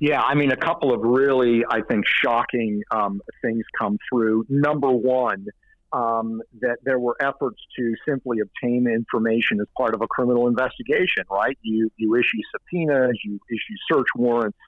Yeah, 0.00 0.20
I 0.20 0.34
mean, 0.34 0.52
a 0.52 0.56
couple 0.56 0.92
of 0.92 1.00
really, 1.02 1.64
I 1.68 1.80
think, 1.80 2.04
shocking 2.06 2.82
um, 2.90 3.20
things 3.42 3.64
come 3.78 3.98
through. 4.10 4.44
Number 4.48 4.90
one, 4.90 5.46
um, 5.92 6.42
that 6.60 6.76
there 6.84 6.98
were 6.98 7.16
efforts 7.20 7.58
to 7.78 7.94
simply 8.06 8.38
obtain 8.40 8.86
information 8.88 9.60
as 9.60 9.66
part 9.76 9.94
of 9.94 10.02
a 10.02 10.06
criminal 10.06 10.48
investigation. 10.48 11.24
Right? 11.30 11.56
You 11.62 11.90
you 11.96 12.14
issue 12.14 12.42
subpoenas, 12.52 13.18
you 13.24 13.40
issue 13.50 13.76
search 13.90 14.08
warrants. 14.14 14.58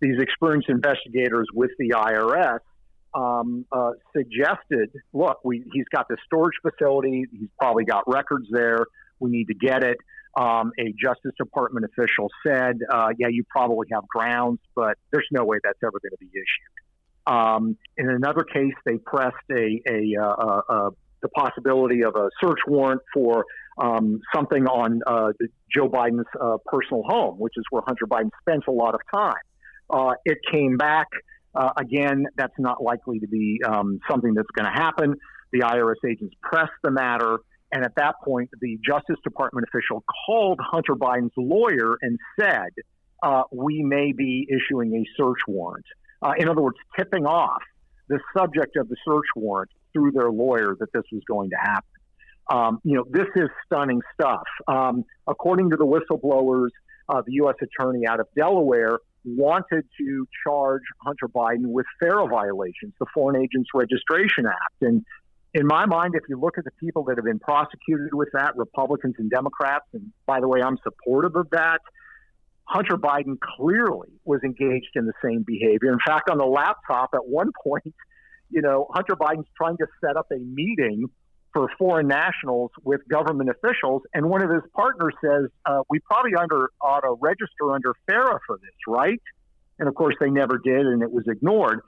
These 0.00 0.20
experienced 0.20 0.68
investigators 0.68 1.48
with 1.52 1.70
the 1.78 1.90
IRS 1.90 2.60
um, 3.14 3.66
uh, 3.72 3.90
suggested, 4.16 4.90
look, 5.12 5.38
we, 5.44 5.64
he's 5.72 5.84
got 5.92 6.06
this 6.08 6.18
storage 6.24 6.54
facility. 6.62 7.26
He's 7.30 7.48
probably 7.58 7.84
got 7.84 8.04
records 8.06 8.46
there. 8.50 8.86
We 9.18 9.30
need 9.30 9.46
to 9.48 9.54
get 9.54 9.82
it. 9.84 9.98
Um, 10.36 10.72
a 10.78 10.92
Justice 10.92 11.32
Department 11.36 11.86
official 11.86 12.28
said, 12.46 12.78
uh, 12.88 13.08
"Yeah, 13.18 13.28
you 13.28 13.44
probably 13.48 13.88
have 13.92 14.06
grounds, 14.06 14.60
but 14.74 14.96
there's 15.10 15.26
no 15.32 15.44
way 15.44 15.58
that's 15.62 15.78
ever 15.82 15.98
going 16.00 16.12
to 16.12 16.18
be 16.20 16.28
issued." 16.28 16.80
Um, 17.26 17.76
in 17.96 18.08
another 18.08 18.42
case, 18.44 18.74
they 18.84 18.96
pressed 18.98 19.36
a, 19.50 19.80
a, 19.88 20.16
uh, 20.20 20.26
uh, 20.26 20.62
uh, 20.68 20.90
the 21.22 21.28
possibility 21.28 22.02
of 22.02 22.16
a 22.16 22.30
search 22.40 22.58
warrant 22.66 23.02
for 23.12 23.44
um, 23.78 24.20
something 24.34 24.66
on 24.66 25.00
uh, 25.06 25.32
Joe 25.74 25.88
Biden's 25.88 26.26
uh, 26.40 26.56
personal 26.66 27.02
home, 27.04 27.38
which 27.38 27.54
is 27.56 27.64
where 27.70 27.82
Hunter 27.86 28.06
Biden 28.06 28.30
spends 28.40 28.64
a 28.66 28.72
lot 28.72 28.94
of 28.94 29.00
time. 29.12 30.14
It 30.24 30.38
came 30.50 30.76
back 30.76 31.08
again. 31.76 32.26
That's 32.36 32.58
not 32.58 32.82
likely 32.82 33.20
to 33.20 33.28
be 33.28 33.60
um, 33.66 34.00
something 34.08 34.34
that's 34.34 34.50
going 34.54 34.72
to 34.72 34.82
happen. 34.82 35.16
The 35.52 35.60
IRS 35.60 36.08
agents 36.08 36.34
pressed 36.42 36.72
the 36.82 36.90
matter. 36.90 37.38
And 37.72 37.84
at 37.84 37.94
that 37.96 38.16
point, 38.24 38.50
the 38.60 38.78
Justice 38.84 39.18
Department 39.22 39.66
official 39.72 40.04
called 40.26 40.58
Hunter 40.60 40.94
Biden's 40.94 41.32
lawyer 41.36 41.96
and 42.02 42.18
said, 42.38 42.70
uh, 43.22 43.42
We 43.52 43.82
may 43.82 44.12
be 44.12 44.48
issuing 44.48 44.94
a 44.94 45.04
search 45.16 45.38
warrant. 45.46 45.86
Uh, 46.22 46.32
in 46.38 46.48
other 46.48 46.60
words, 46.60 46.76
tipping 46.96 47.26
off 47.26 47.62
the 48.08 48.18
subject 48.36 48.76
of 48.76 48.88
the 48.88 48.96
search 49.06 49.26
warrant 49.36 49.70
through 49.92 50.12
their 50.12 50.30
lawyer 50.30 50.76
that 50.78 50.92
this 50.92 51.04
was 51.12 51.22
going 51.26 51.50
to 51.50 51.56
happen. 51.56 51.84
Um, 52.50 52.80
you 52.82 52.96
know, 52.96 53.04
this 53.08 53.28
is 53.36 53.48
stunning 53.64 54.02
stuff. 54.14 54.42
Um, 54.66 55.04
according 55.28 55.70
to 55.70 55.76
the 55.76 55.86
whistleblowers, 55.86 56.70
uh, 57.08 57.22
the 57.24 57.34
U.S. 57.34 57.54
attorney 57.62 58.06
out 58.06 58.18
of 58.18 58.26
Delaware 58.36 58.98
wanted 59.24 59.84
to 59.98 60.26
charge 60.44 60.82
Hunter 60.98 61.28
Biden 61.28 61.66
with 61.66 61.86
FARA 62.00 62.26
violations, 62.26 62.92
the 62.98 63.06
Foreign 63.14 63.36
Agents 63.36 63.70
Registration 63.74 64.46
Act. 64.46 64.82
And 64.82 65.04
in 65.52 65.66
my 65.66 65.86
mind, 65.86 66.14
if 66.14 66.22
you 66.28 66.38
look 66.38 66.58
at 66.58 66.64
the 66.64 66.70
people 66.78 67.04
that 67.04 67.16
have 67.16 67.24
been 67.24 67.40
prosecuted 67.40 68.14
with 68.14 68.28
that, 68.32 68.56
Republicans 68.56 69.16
and 69.18 69.30
Democrats, 69.30 69.86
and 69.92 70.12
by 70.26 70.40
the 70.40 70.48
way, 70.48 70.62
I'm 70.62 70.78
supportive 70.82 71.34
of 71.34 71.50
that, 71.50 71.80
Hunter 72.64 72.96
Biden 72.96 73.36
clearly 73.56 74.08
was 74.24 74.40
engaged 74.44 74.92
in 74.94 75.06
the 75.06 75.12
same 75.24 75.42
behavior. 75.44 75.92
In 75.92 75.98
fact, 76.06 76.30
on 76.30 76.38
the 76.38 76.46
laptop 76.46 77.10
at 77.14 77.26
one 77.26 77.50
point, 77.64 77.94
you 78.48 78.62
know, 78.62 78.86
Hunter 78.94 79.16
Biden's 79.16 79.48
trying 79.56 79.76
to 79.78 79.86
set 80.04 80.16
up 80.16 80.26
a 80.32 80.38
meeting 80.38 81.06
for 81.52 81.68
foreign 81.78 82.06
nationals 82.06 82.70
with 82.84 83.00
government 83.08 83.50
officials, 83.50 84.02
and 84.14 84.30
one 84.30 84.42
of 84.42 84.50
his 84.50 84.62
partners 84.72 85.14
says, 85.20 85.46
uh, 85.66 85.82
"We 85.90 85.98
probably 85.98 86.36
under 86.36 86.70
ought 86.80 87.00
to 87.00 87.16
register 87.20 87.72
under 87.72 87.92
FARA 88.06 88.38
for 88.46 88.56
this, 88.58 88.74
right?" 88.86 89.20
And 89.80 89.88
of 89.88 89.96
course, 89.96 90.14
they 90.20 90.30
never 90.30 90.58
did, 90.58 90.86
and 90.86 91.02
it 91.02 91.10
was 91.10 91.24
ignored. 91.26 91.80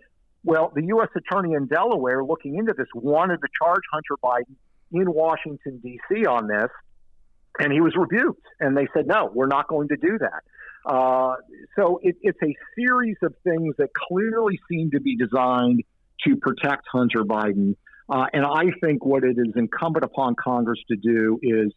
Well, 0.44 0.72
the 0.74 0.84
U.S. 0.86 1.08
attorney 1.16 1.54
in 1.54 1.66
Delaware, 1.66 2.24
looking 2.24 2.56
into 2.56 2.74
this, 2.76 2.88
wanted 2.94 3.38
to 3.38 3.48
charge 3.62 3.82
Hunter 3.92 4.16
Biden 4.22 4.56
in 4.92 5.12
Washington 5.12 5.80
D.C. 5.82 6.26
on 6.26 6.48
this, 6.48 6.68
and 7.60 7.72
he 7.72 7.80
was 7.80 7.94
rebuked, 7.96 8.46
and 8.60 8.76
they 8.76 8.88
said, 8.94 9.06
"No, 9.06 9.30
we're 9.32 9.46
not 9.46 9.68
going 9.68 9.88
to 9.88 9.96
do 9.96 10.18
that." 10.18 10.42
Uh, 10.84 11.36
so 11.76 12.00
it, 12.02 12.16
it's 12.22 12.38
a 12.42 12.54
series 12.76 13.16
of 13.22 13.34
things 13.44 13.74
that 13.78 13.90
clearly 13.94 14.58
seem 14.68 14.90
to 14.90 15.00
be 15.00 15.16
designed 15.16 15.82
to 16.26 16.36
protect 16.36 16.84
Hunter 16.90 17.24
Biden. 17.24 17.76
Uh, 18.08 18.26
and 18.32 18.44
I 18.44 18.64
think 18.82 19.04
what 19.04 19.22
it 19.22 19.38
is 19.38 19.54
incumbent 19.54 20.04
upon 20.04 20.34
Congress 20.34 20.80
to 20.88 20.96
do 20.96 21.38
is 21.40 21.72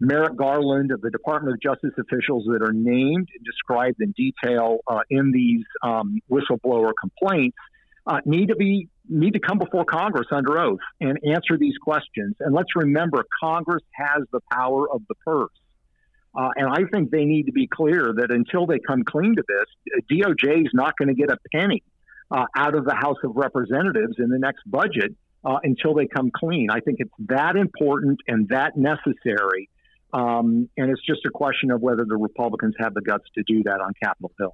Merrick 0.00 0.36
Garland 0.36 0.90
of 0.90 1.02
the 1.02 1.10
Department 1.10 1.54
of 1.54 1.60
Justice 1.60 1.92
officials 1.98 2.46
that 2.46 2.62
are 2.62 2.72
named 2.72 3.28
and 3.36 3.44
described 3.44 4.00
in 4.00 4.12
detail 4.12 4.78
uh, 4.88 5.00
in 5.10 5.30
these 5.32 5.64
um, 5.82 6.18
whistleblower 6.30 6.92
complaints 6.98 7.58
uh, 8.06 8.20
need 8.24 8.48
to 8.48 8.56
be 8.56 8.88
need 9.08 9.34
to 9.34 9.40
come 9.40 9.58
before 9.58 9.84
Congress 9.84 10.28
under 10.30 10.58
oath 10.58 10.78
and 11.00 11.18
answer 11.24 11.58
these 11.58 11.76
questions. 11.82 12.36
And 12.40 12.54
let's 12.54 12.76
remember, 12.76 13.24
Congress 13.42 13.82
has 13.92 14.22
the 14.32 14.40
power 14.52 14.88
of 14.90 15.02
the 15.08 15.14
purse. 15.26 15.50
Uh, 16.32 16.50
and 16.54 16.68
I 16.68 16.88
think 16.92 17.10
they 17.10 17.24
need 17.24 17.46
to 17.46 17.52
be 17.52 17.66
clear 17.66 18.12
that 18.16 18.30
until 18.30 18.66
they 18.66 18.78
come 18.78 19.02
clean 19.02 19.34
to 19.34 19.42
this, 19.48 20.02
DOJ 20.10 20.64
is 20.64 20.70
not 20.72 20.96
going 20.96 21.08
to 21.08 21.14
get 21.14 21.28
a 21.28 21.36
penny 21.52 21.82
uh, 22.30 22.44
out 22.56 22.76
of 22.76 22.84
the 22.84 22.94
House 22.94 23.16
of 23.24 23.32
Representatives 23.34 24.14
in 24.18 24.28
the 24.28 24.38
next 24.38 24.62
budget 24.64 25.16
uh, 25.44 25.58
until 25.64 25.94
they 25.94 26.06
come 26.06 26.30
clean. 26.32 26.68
I 26.70 26.80
think 26.80 26.98
it's 27.00 27.10
that 27.28 27.56
important 27.56 28.20
and 28.28 28.48
that 28.48 28.76
necessary. 28.76 29.68
Um, 30.12 30.68
and 30.76 30.90
it's 30.90 31.04
just 31.04 31.24
a 31.26 31.30
question 31.30 31.70
of 31.70 31.80
whether 31.80 32.04
the 32.04 32.16
Republicans 32.16 32.74
have 32.78 32.94
the 32.94 33.00
guts 33.00 33.24
to 33.36 33.42
do 33.46 33.62
that 33.64 33.80
on 33.80 33.92
Capitol 34.00 34.32
Hill. 34.38 34.52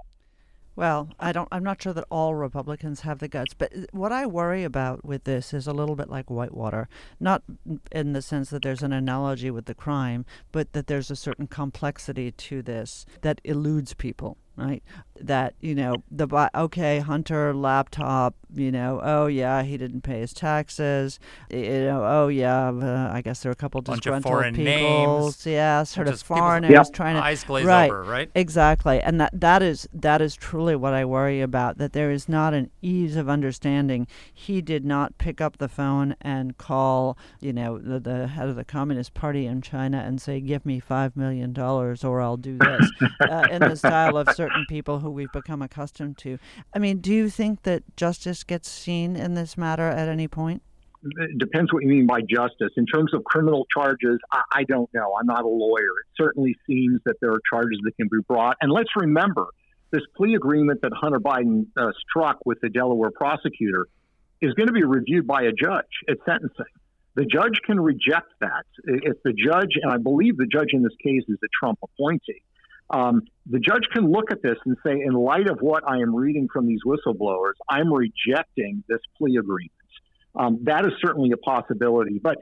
Well, 0.77 1.09
I 1.19 1.33
don't. 1.33 1.49
I'm 1.51 1.65
not 1.65 1.81
sure 1.81 1.95
that 1.95 2.05
all 2.11 2.35
Republicans 2.35 3.01
have 3.01 3.19
the 3.19 3.29
guts, 3.29 3.55
but 3.55 3.73
what 3.93 4.13
I 4.13 4.27
worry 4.27 4.63
about 4.63 5.07
with 5.07 5.25
this 5.25 5.55
is 5.55 5.67
a 5.67 5.73
little 5.73 5.97
bit 5.97 6.11
like 6.11 6.31
Whitewater, 6.31 6.87
not 7.19 7.43
in 7.91 8.13
the 8.13 8.21
sense 8.21 8.51
that 8.51 8.63
there's 8.63 8.83
an 8.83 8.93
analogy 8.93 9.51
with 9.51 9.65
the 9.65 9.75
crime, 9.75 10.27
but 10.53 10.75
that 10.75 10.87
there's 10.87 11.11
a 11.11 11.17
certain 11.17 11.47
complexity 11.47 12.31
to 12.31 12.61
this 12.61 13.07
that 13.23 13.41
eludes 13.43 13.95
people 13.95 14.37
right? 14.57 14.83
That 15.21 15.55
you 15.61 15.75
know 15.75 16.03
the 16.11 16.51
okay 16.55 16.99
Hunter 16.99 17.55
laptop, 17.55 18.35
you 18.55 18.71
know, 18.71 19.01
oh 19.03 19.27
yeah, 19.27 19.63
he 19.63 19.77
didn't 19.79 20.03
pay 20.03 20.21
his 20.21 20.33
taxes, 20.35 21.19
you 21.51 21.81
know, 21.85 22.05
oh 22.05 22.29
yeah, 22.29 22.69
uh, 22.69 23.11
I 23.13 23.23
guess 23.23 23.43
there 23.43 23.51
are 23.51 23.53
a 23.53 23.57
couple 23.57 23.81
Bunch 23.81 24.03
disgruntled 24.03 24.33
of 24.33 24.39
foreign 24.39 24.55
people, 24.55 25.21
names, 25.23 25.47
yeah, 25.47 25.83
sort 25.85 26.09
of 26.09 26.15
people- 26.23 26.37
foreigners 26.37 26.71
Yep. 26.71 26.93
trying 26.93 27.17
to 27.17 27.23
eyes 27.25 27.45
glaze 27.45 27.65
right, 27.65 27.91
over, 27.91 28.03
right? 28.03 28.31
Exactly, 28.35 29.01
and 29.01 29.19
that 29.21 29.31
that 29.41 29.63
is 29.63 29.89
that 29.95 30.21
is 30.21 30.37
truly 30.37 30.77
what 30.77 30.93
I 30.93 31.05
worry 31.05 31.41
about. 31.41 31.79
That 31.79 31.93
there 31.95 32.11
is 32.11 32.29
not 32.29 32.53
an 32.53 32.71
ease 32.83 33.17
of 33.17 33.29
understanding. 33.29 34.07
He 34.33 34.61
did 34.61 34.85
not 34.85 35.17
pick 35.19 35.41
up 35.41 35.57
the 35.59 35.69
phone 35.69 36.15
and 36.21 36.59
call, 36.59 37.17
you 37.41 37.53
know, 37.55 37.79
the, 37.79 37.99
the 38.01 38.27
head 38.29 38.49
of 38.49 38.57
the 38.57 38.65
Communist 38.65 39.15
Party 39.15 39.47
in 39.47 39.63
China 39.63 39.99
and 40.07 40.21
say, 40.21 40.41
"Give 40.41 40.65
me 40.67 40.79
five 40.81 41.17
million 41.17 41.53
dollars, 41.55 42.05
or 42.05 42.21
I'll 42.21 42.37
do 42.37 42.59
this," 42.59 42.91
uh, 43.31 43.47
in 43.51 43.61
the 43.61 43.77
style 43.77 44.17
of 44.19 44.29
certain 44.47 44.67
people 44.69 45.01
who 45.01 45.11
we've 45.11 45.33
become 45.33 45.63
accustomed 45.63 46.19
to. 46.19 46.39
I 46.75 46.79
mean, 46.79 46.99
do 46.99 47.13
you 47.13 47.29
think 47.29 47.63
that 47.63 47.83
justice 47.97 48.45
gets 48.45 48.69
seen 48.69 49.17
in 49.17 49.35
this 49.35 49.57
matter 49.57 49.89
at 49.89 50.09
any 50.09 50.29
point? 50.29 50.63
It 51.03 51.39
depends 51.39 51.73
what 51.73 51.83
you 51.83 51.89
mean 51.89 52.07
by 52.07 52.21
justice. 52.21 52.73
In 52.77 52.87
terms 52.87 53.15
of 53.15 53.23
criminal 53.25 53.67
charges, 53.73 54.19
I, 54.33 54.43
I 54.53 54.65
don't 54.65 54.93
know. 54.93 55.15
I'm 55.19 55.27
not 55.27 55.45
a 55.45 55.49
lawyer. 55.49 55.83
It 56.01 56.07
certainly 56.17 56.57
seems 56.67 57.01
that 57.05 57.17
there 57.21 57.31
are 57.31 57.41
charges 57.53 57.79
that 57.85 57.97
can 57.97 58.09
be 58.11 58.19
brought. 58.27 58.57
And 58.61 58.73
let's 58.73 58.91
remember 58.97 59.47
this 59.91 60.03
plea 60.17 60.35
agreement 60.35 60.81
that 60.83 60.93
Hunter 60.95 61.21
Biden 61.21 61.67
uh, 61.77 61.93
struck 62.09 62.39
with 62.45 62.59
the 62.61 62.69
Delaware 62.69 63.11
prosecutor 63.11 63.87
is 64.41 64.53
going 64.55 64.67
to 64.67 64.73
be 64.73 64.85
reviewed 64.85 65.27
by 65.27 65.43
a 65.43 65.53
judge 65.53 65.85
at 66.09 66.17
sentencing. 66.27 66.65
The 67.15 67.25
judge 67.25 67.61
can 67.65 67.81
reject 67.81 68.29
that. 68.41 68.67
If 68.85 69.23
the 69.23 69.33
judge, 69.33 69.71
and 69.81 69.91
I 69.91 69.97
believe 69.97 70.37
the 70.37 70.47
judge 70.47 70.71
in 70.73 70.83
this 70.83 70.93
case 71.03 71.23
is 71.29 71.39
a 71.43 71.49
Trump 71.59 71.79
appointee, 71.83 72.43
um, 72.91 73.23
the 73.49 73.59
judge 73.59 73.85
can 73.93 74.11
look 74.11 74.31
at 74.31 74.43
this 74.43 74.57
and 74.65 74.77
say, 74.85 74.93
in 74.93 75.13
light 75.13 75.49
of 75.49 75.59
what 75.61 75.85
I 75.89 75.99
am 75.99 76.15
reading 76.15 76.49
from 76.53 76.67
these 76.67 76.81
whistleblowers, 76.85 77.55
I'm 77.69 77.93
rejecting 77.93 78.83
this 78.89 78.99
plea 79.17 79.37
agreement. 79.37 79.71
Um, 80.35 80.59
that 80.65 80.85
is 80.85 80.93
certainly 81.05 81.31
a 81.33 81.37
possibility. 81.37 82.21
But 82.23 82.39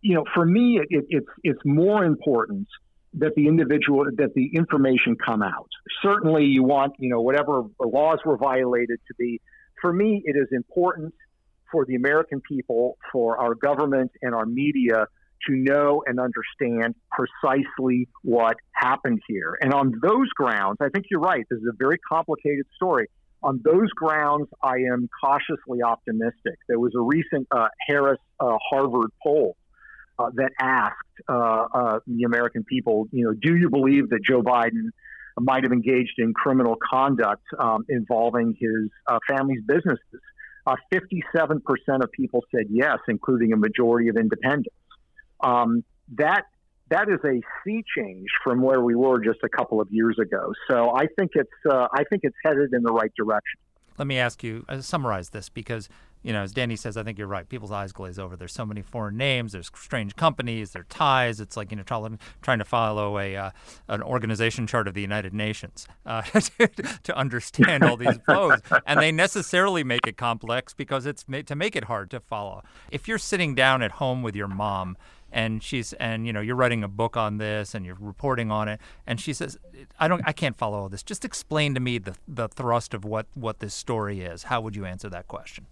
you 0.00 0.14
know, 0.14 0.24
for 0.34 0.44
me, 0.44 0.80
it, 0.80 0.88
it, 0.90 1.04
it's 1.08 1.28
it's 1.42 1.60
more 1.64 2.04
important 2.04 2.68
that 3.14 3.34
the 3.36 3.48
individual 3.48 4.04
that 4.16 4.34
the 4.34 4.50
information 4.54 5.16
come 5.16 5.42
out. 5.42 5.68
Certainly, 6.02 6.44
you 6.44 6.62
want 6.62 6.94
you 6.98 7.10
know 7.10 7.20
whatever 7.20 7.64
laws 7.80 8.18
were 8.24 8.36
violated 8.36 9.00
to 9.08 9.14
be. 9.18 9.40
For 9.80 9.92
me, 9.92 10.22
it 10.24 10.36
is 10.36 10.48
important 10.52 11.14
for 11.70 11.84
the 11.84 11.96
American 11.96 12.40
people, 12.40 12.96
for 13.12 13.38
our 13.38 13.54
government 13.54 14.12
and 14.22 14.34
our 14.34 14.46
media 14.46 15.06
to 15.48 15.54
know 15.54 16.02
and 16.06 16.18
understand 16.18 16.94
precisely 17.10 18.08
what 18.22 18.56
happened 18.72 19.20
here. 19.26 19.56
And 19.60 19.72
on 19.72 19.92
those 20.02 20.28
grounds, 20.30 20.78
I 20.80 20.88
think 20.88 21.06
you're 21.10 21.20
right. 21.20 21.44
This 21.50 21.58
is 21.58 21.66
a 21.68 21.76
very 21.76 21.98
complicated 21.98 22.66
story. 22.76 23.08
On 23.42 23.60
those 23.62 23.90
grounds, 23.90 24.48
I 24.62 24.76
am 24.92 25.08
cautiously 25.22 25.82
optimistic. 25.82 26.58
There 26.66 26.78
was 26.78 26.92
a 26.96 27.02
recent 27.02 27.46
uh, 27.50 27.68
Harris 27.86 28.18
uh, 28.40 28.56
Harvard 28.70 29.10
poll 29.22 29.56
uh, 30.18 30.30
that 30.34 30.50
asked 30.58 30.96
uh, 31.28 31.66
uh, 31.74 31.98
the 32.06 32.22
American 32.24 32.64
people, 32.64 33.06
you 33.12 33.24
know, 33.24 33.34
do 33.34 33.56
you 33.56 33.68
believe 33.68 34.10
that 34.10 34.20
Joe 34.26 34.42
Biden 34.42 34.90
might 35.38 35.64
have 35.64 35.72
engaged 35.72 36.14
in 36.18 36.32
criminal 36.32 36.76
conduct 36.90 37.42
um, 37.58 37.84
involving 37.88 38.56
his 38.58 38.90
uh, 39.06 39.18
family's 39.28 39.62
businesses? 39.66 40.20
57% 40.92 41.60
of 42.02 42.10
people 42.12 42.42
said 42.54 42.66
yes, 42.70 42.98
including 43.08 43.52
a 43.52 43.56
majority 43.56 44.08
of 44.08 44.16
independents. 44.16 44.74
Um, 45.40 45.84
that 46.16 46.44
that 46.90 47.08
is 47.08 47.18
a 47.24 47.40
sea 47.64 47.82
change 47.96 48.28
from 48.42 48.62
where 48.62 48.80
we 48.80 48.94
were 48.94 49.22
just 49.22 49.40
a 49.42 49.48
couple 49.48 49.80
of 49.80 49.88
years 49.90 50.18
ago. 50.20 50.52
So 50.70 50.94
I 50.94 51.06
think 51.18 51.32
it's 51.34 51.50
uh, 51.68 51.88
I 51.92 52.04
think 52.04 52.22
it's 52.24 52.36
headed 52.44 52.72
in 52.72 52.82
the 52.82 52.92
right 52.92 53.12
direction. 53.16 53.60
Let 53.98 54.06
me 54.06 54.18
ask 54.18 54.42
you, 54.42 54.64
uh, 54.68 54.80
summarize 54.80 55.30
this 55.30 55.48
because, 55.48 55.88
you 56.24 56.32
know, 56.32 56.42
as 56.42 56.52
Danny 56.52 56.74
says, 56.74 56.96
I 56.96 57.04
think 57.04 57.16
you're 57.16 57.28
right. 57.28 57.48
People's 57.48 57.70
eyes 57.70 57.92
glaze 57.92 58.18
over. 58.18 58.34
There's 58.34 58.52
so 58.52 58.66
many 58.66 58.82
foreign 58.82 59.16
names. 59.16 59.52
There's 59.52 59.70
strange 59.72 60.16
companies. 60.16 60.72
There 60.72 60.82
are 60.82 60.86
ties. 60.86 61.38
It's 61.38 61.56
like, 61.56 61.70
you 61.70 61.76
know, 61.76 61.84
trying, 61.84 62.18
trying 62.42 62.58
to 62.58 62.64
follow 62.64 63.18
a 63.20 63.36
uh, 63.36 63.50
an 63.86 64.02
organization 64.02 64.66
chart 64.66 64.88
of 64.88 64.94
the 64.94 65.00
United 65.00 65.32
Nations 65.32 65.86
uh, 66.06 66.22
to, 66.22 66.68
to 67.04 67.16
understand 67.16 67.84
all 67.84 67.96
these 67.96 68.18
flows. 68.26 68.60
And 68.84 68.98
they 69.00 69.12
necessarily 69.12 69.84
make 69.84 70.08
it 70.08 70.16
complex 70.16 70.74
because 70.74 71.06
it's 71.06 71.28
made 71.28 71.46
to 71.46 71.54
make 71.54 71.76
it 71.76 71.84
hard 71.84 72.10
to 72.10 72.20
follow. 72.20 72.64
If 72.90 73.06
you're 73.06 73.18
sitting 73.18 73.54
down 73.54 73.80
at 73.80 73.92
home 73.92 74.22
with 74.22 74.34
your 74.34 74.48
mom 74.48 74.96
and 75.34 75.62
she's 75.62 75.92
and 75.94 76.26
you 76.26 76.32
know 76.32 76.40
you're 76.40 76.56
writing 76.56 76.82
a 76.82 76.88
book 76.88 77.16
on 77.16 77.36
this 77.36 77.74
and 77.74 77.84
you're 77.84 77.98
reporting 78.00 78.50
on 78.50 78.68
it. 78.68 78.80
And 79.06 79.20
she 79.20 79.34
says 79.34 79.58
i 79.98 80.08
don't 80.08 80.22
i 80.24 80.32
can't 80.32 80.56
follow 80.56 80.78
all 80.78 80.88
this. 80.88 81.02
Just 81.02 81.24
explain 81.24 81.74
to 81.74 81.80
me 81.80 81.98
the 81.98 82.16
the 82.26 82.48
thrust 82.48 82.94
of 82.94 83.04
what 83.04 83.26
what 83.34 83.58
this 83.58 83.74
story 83.74 84.22
is. 84.22 84.44
How 84.44 84.60
would 84.62 84.74
you 84.74 84.86
answer 84.86 85.10
that 85.10 85.28
question? 85.28 85.66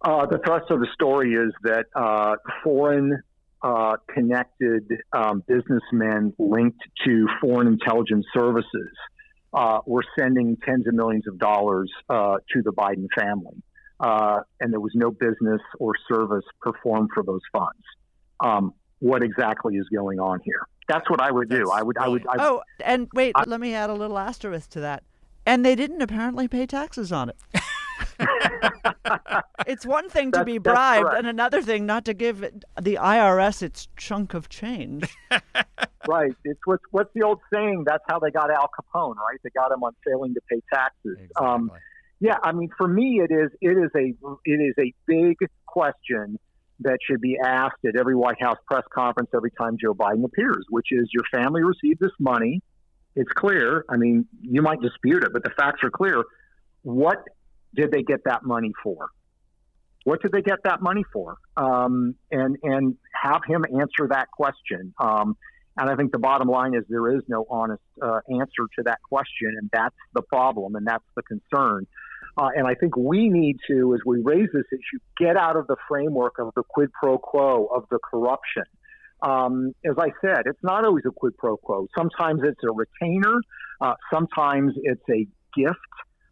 Uh, 0.00 0.26
the 0.26 0.38
thrust 0.46 0.70
of 0.70 0.80
the 0.80 0.88
story 0.94 1.34
is 1.34 1.52
that 1.62 1.86
uh, 1.94 2.36
foreign 2.62 3.22
uh, 3.62 3.96
connected 4.12 4.86
um, 5.12 5.42
businessmen 5.48 6.32
linked 6.38 6.80
to 7.04 7.26
foreign 7.40 7.66
intelligence 7.66 8.26
services 8.36 8.92
uh, 9.54 9.80
were 9.86 10.04
sending 10.18 10.58
tens 10.62 10.86
of 10.86 10.94
millions 10.94 11.26
of 11.26 11.38
dollars 11.38 11.90
uh, 12.10 12.36
to 12.52 12.60
the 12.62 12.72
Biden 12.72 13.06
family. 13.18 13.62
Uh, 13.98 14.40
and 14.60 14.72
there 14.72 14.80
was 14.80 14.92
no 14.94 15.10
business 15.10 15.62
or 15.78 15.94
service 16.12 16.44
performed 16.60 17.08
for 17.14 17.22
those 17.22 17.40
funds 17.52 17.80
um, 18.44 18.74
what 19.00 19.22
exactly 19.22 19.76
is 19.76 19.88
going 19.88 20.20
on 20.20 20.40
here. 20.44 20.66
That's 20.88 21.08
what 21.08 21.20
I 21.20 21.30
would 21.30 21.48
do. 21.48 21.70
I 21.70 21.82
would. 21.82 21.96
I 21.98 22.08
would. 22.08 22.26
I, 22.26 22.34
oh, 22.38 22.62
and 22.84 23.08
wait, 23.14 23.32
I, 23.34 23.44
let 23.46 23.60
me 23.60 23.74
add 23.74 23.90
a 23.90 23.94
little 23.94 24.18
asterisk 24.18 24.70
to 24.70 24.80
that. 24.80 25.02
And 25.46 25.64
they 25.64 25.74
didn't 25.74 26.02
apparently 26.02 26.48
pay 26.48 26.66
taxes 26.66 27.10
on 27.12 27.30
it. 27.30 27.36
it's 29.66 29.84
one 29.84 30.08
thing 30.08 30.32
to 30.32 30.44
be 30.44 30.58
bribed, 30.58 31.12
and 31.14 31.26
another 31.26 31.62
thing 31.62 31.86
not 31.86 32.04
to 32.06 32.14
give 32.14 32.40
the 32.40 32.98
IRS 33.00 33.62
its 33.62 33.88
chunk 33.96 34.34
of 34.34 34.48
change. 34.48 35.14
right. 36.08 36.34
It's 36.44 36.60
what's 36.64 36.82
what's 36.90 37.10
the 37.14 37.22
old 37.22 37.40
saying? 37.52 37.84
That's 37.86 38.04
how 38.08 38.18
they 38.18 38.30
got 38.30 38.50
Al 38.50 38.68
Capone, 38.68 39.16
right? 39.16 39.38
They 39.42 39.50
got 39.50 39.72
him 39.72 39.82
on 39.82 39.92
failing 40.06 40.34
to 40.34 40.40
pay 40.50 40.60
taxes. 40.72 41.16
Exactly. 41.18 41.46
Um, 41.46 41.70
yeah, 42.20 42.38
I 42.42 42.52
mean, 42.52 42.70
for 42.76 42.88
me, 42.88 43.20
it 43.22 43.32
is 43.32 43.50
it 43.60 43.76
is 43.76 43.90
a 43.96 44.14
it 44.44 44.60
is 44.60 44.74
a 44.78 44.92
big 45.06 45.36
question 45.66 46.38
that 46.80 46.98
should 47.08 47.20
be 47.20 47.38
asked 47.42 47.84
at 47.86 47.96
every 47.96 48.16
White 48.16 48.40
House 48.40 48.58
press 48.66 48.84
conference 48.92 49.30
every 49.34 49.50
time 49.52 49.76
Joe 49.80 49.94
Biden 49.94 50.24
appears, 50.24 50.64
which 50.70 50.88
is 50.90 51.08
your 51.12 51.24
family 51.32 51.62
received 51.62 52.00
this 52.00 52.12
money. 52.18 52.60
It's 53.16 53.30
clear. 53.32 53.84
I 53.88 53.96
mean, 53.96 54.26
you 54.40 54.60
might 54.60 54.80
dispute 54.80 55.22
it, 55.22 55.32
but 55.32 55.44
the 55.44 55.50
facts 55.50 55.84
are 55.84 55.90
clear. 55.90 56.24
What 56.82 57.18
did 57.74 57.92
they 57.92 58.02
get 58.02 58.24
that 58.24 58.44
money 58.44 58.72
for? 58.82 59.08
What 60.04 60.20
did 60.20 60.32
they 60.32 60.42
get 60.42 60.58
that 60.64 60.82
money 60.82 61.04
for? 61.12 61.36
Um, 61.56 62.14
and 62.30 62.56
and 62.62 62.96
have 63.22 63.40
him 63.46 63.64
answer 63.64 64.08
that 64.10 64.30
question. 64.30 64.92
Um, 64.98 65.36
and 65.76 65.90
I 65.90 65.96
think 65.96 66.12
the 66.12 66.18
bottom 66.18 66.48
line 66.48 66.74
is 66.74 66.84
there 66.88 67.16
is 67.16 67.22
no 67.26 67.46
honest 67.50 67.82
uh, 68.00 68.20
answer 68.30 68.64
to 68.78 68.82
that 68.84 68.98
question, 69.02 69.56
and 69.58 69.70
that's 69.72 69.96
the 70.12 70.22
problem, 70.22 70.76
and 70.76 70.86
that's 70.86 71.04
the 71.16 71.22
concern. 71.22 71.86
Uh, 72.36 72.48
and 72.56 72.66
I 72.66 72.74
think 72.74 72.96
we 72.96 73.28
need 73.28 73.58
to, 73.68 73.94
as 73.94 74.00
we 74.04 74.20
raise 74.22 74.48
this 74.52 74.64
issue, 74.72 74.98
get 75.18 75.36
out 75.36 75.56
of 75.56 75.66
the 75.66 75.76
framework 75.88 76.38
of 76.38 76.52
the 76.56 76.62
quid 76.68 76.90
pro 76.92 77.16
quo, 77.16 77.66
of 77.66 77.84
the 77.90 77.98
corruption. 77.98 78.64
Um, 79.22 79.72
as 79.84 79.94
I 79.98 80.08
said, 80.20 80.42
it's 80.46 80.62
not 80.62 80.84
always 80.84 81.04
a 81.06 81.12
quid 81.12 81.36
pro 81.38 81.56
quo. 81.56 81.86
Sometimes 81.96 82.40
it's 82.44 82.60
a 82.64 82.72
retainer, 82.72 83.40
uh, 83.80 83.94
sometimes 84.12 84.74
it's 84.82 85.02
a 85.08 85.26
gift. 85.56 85.78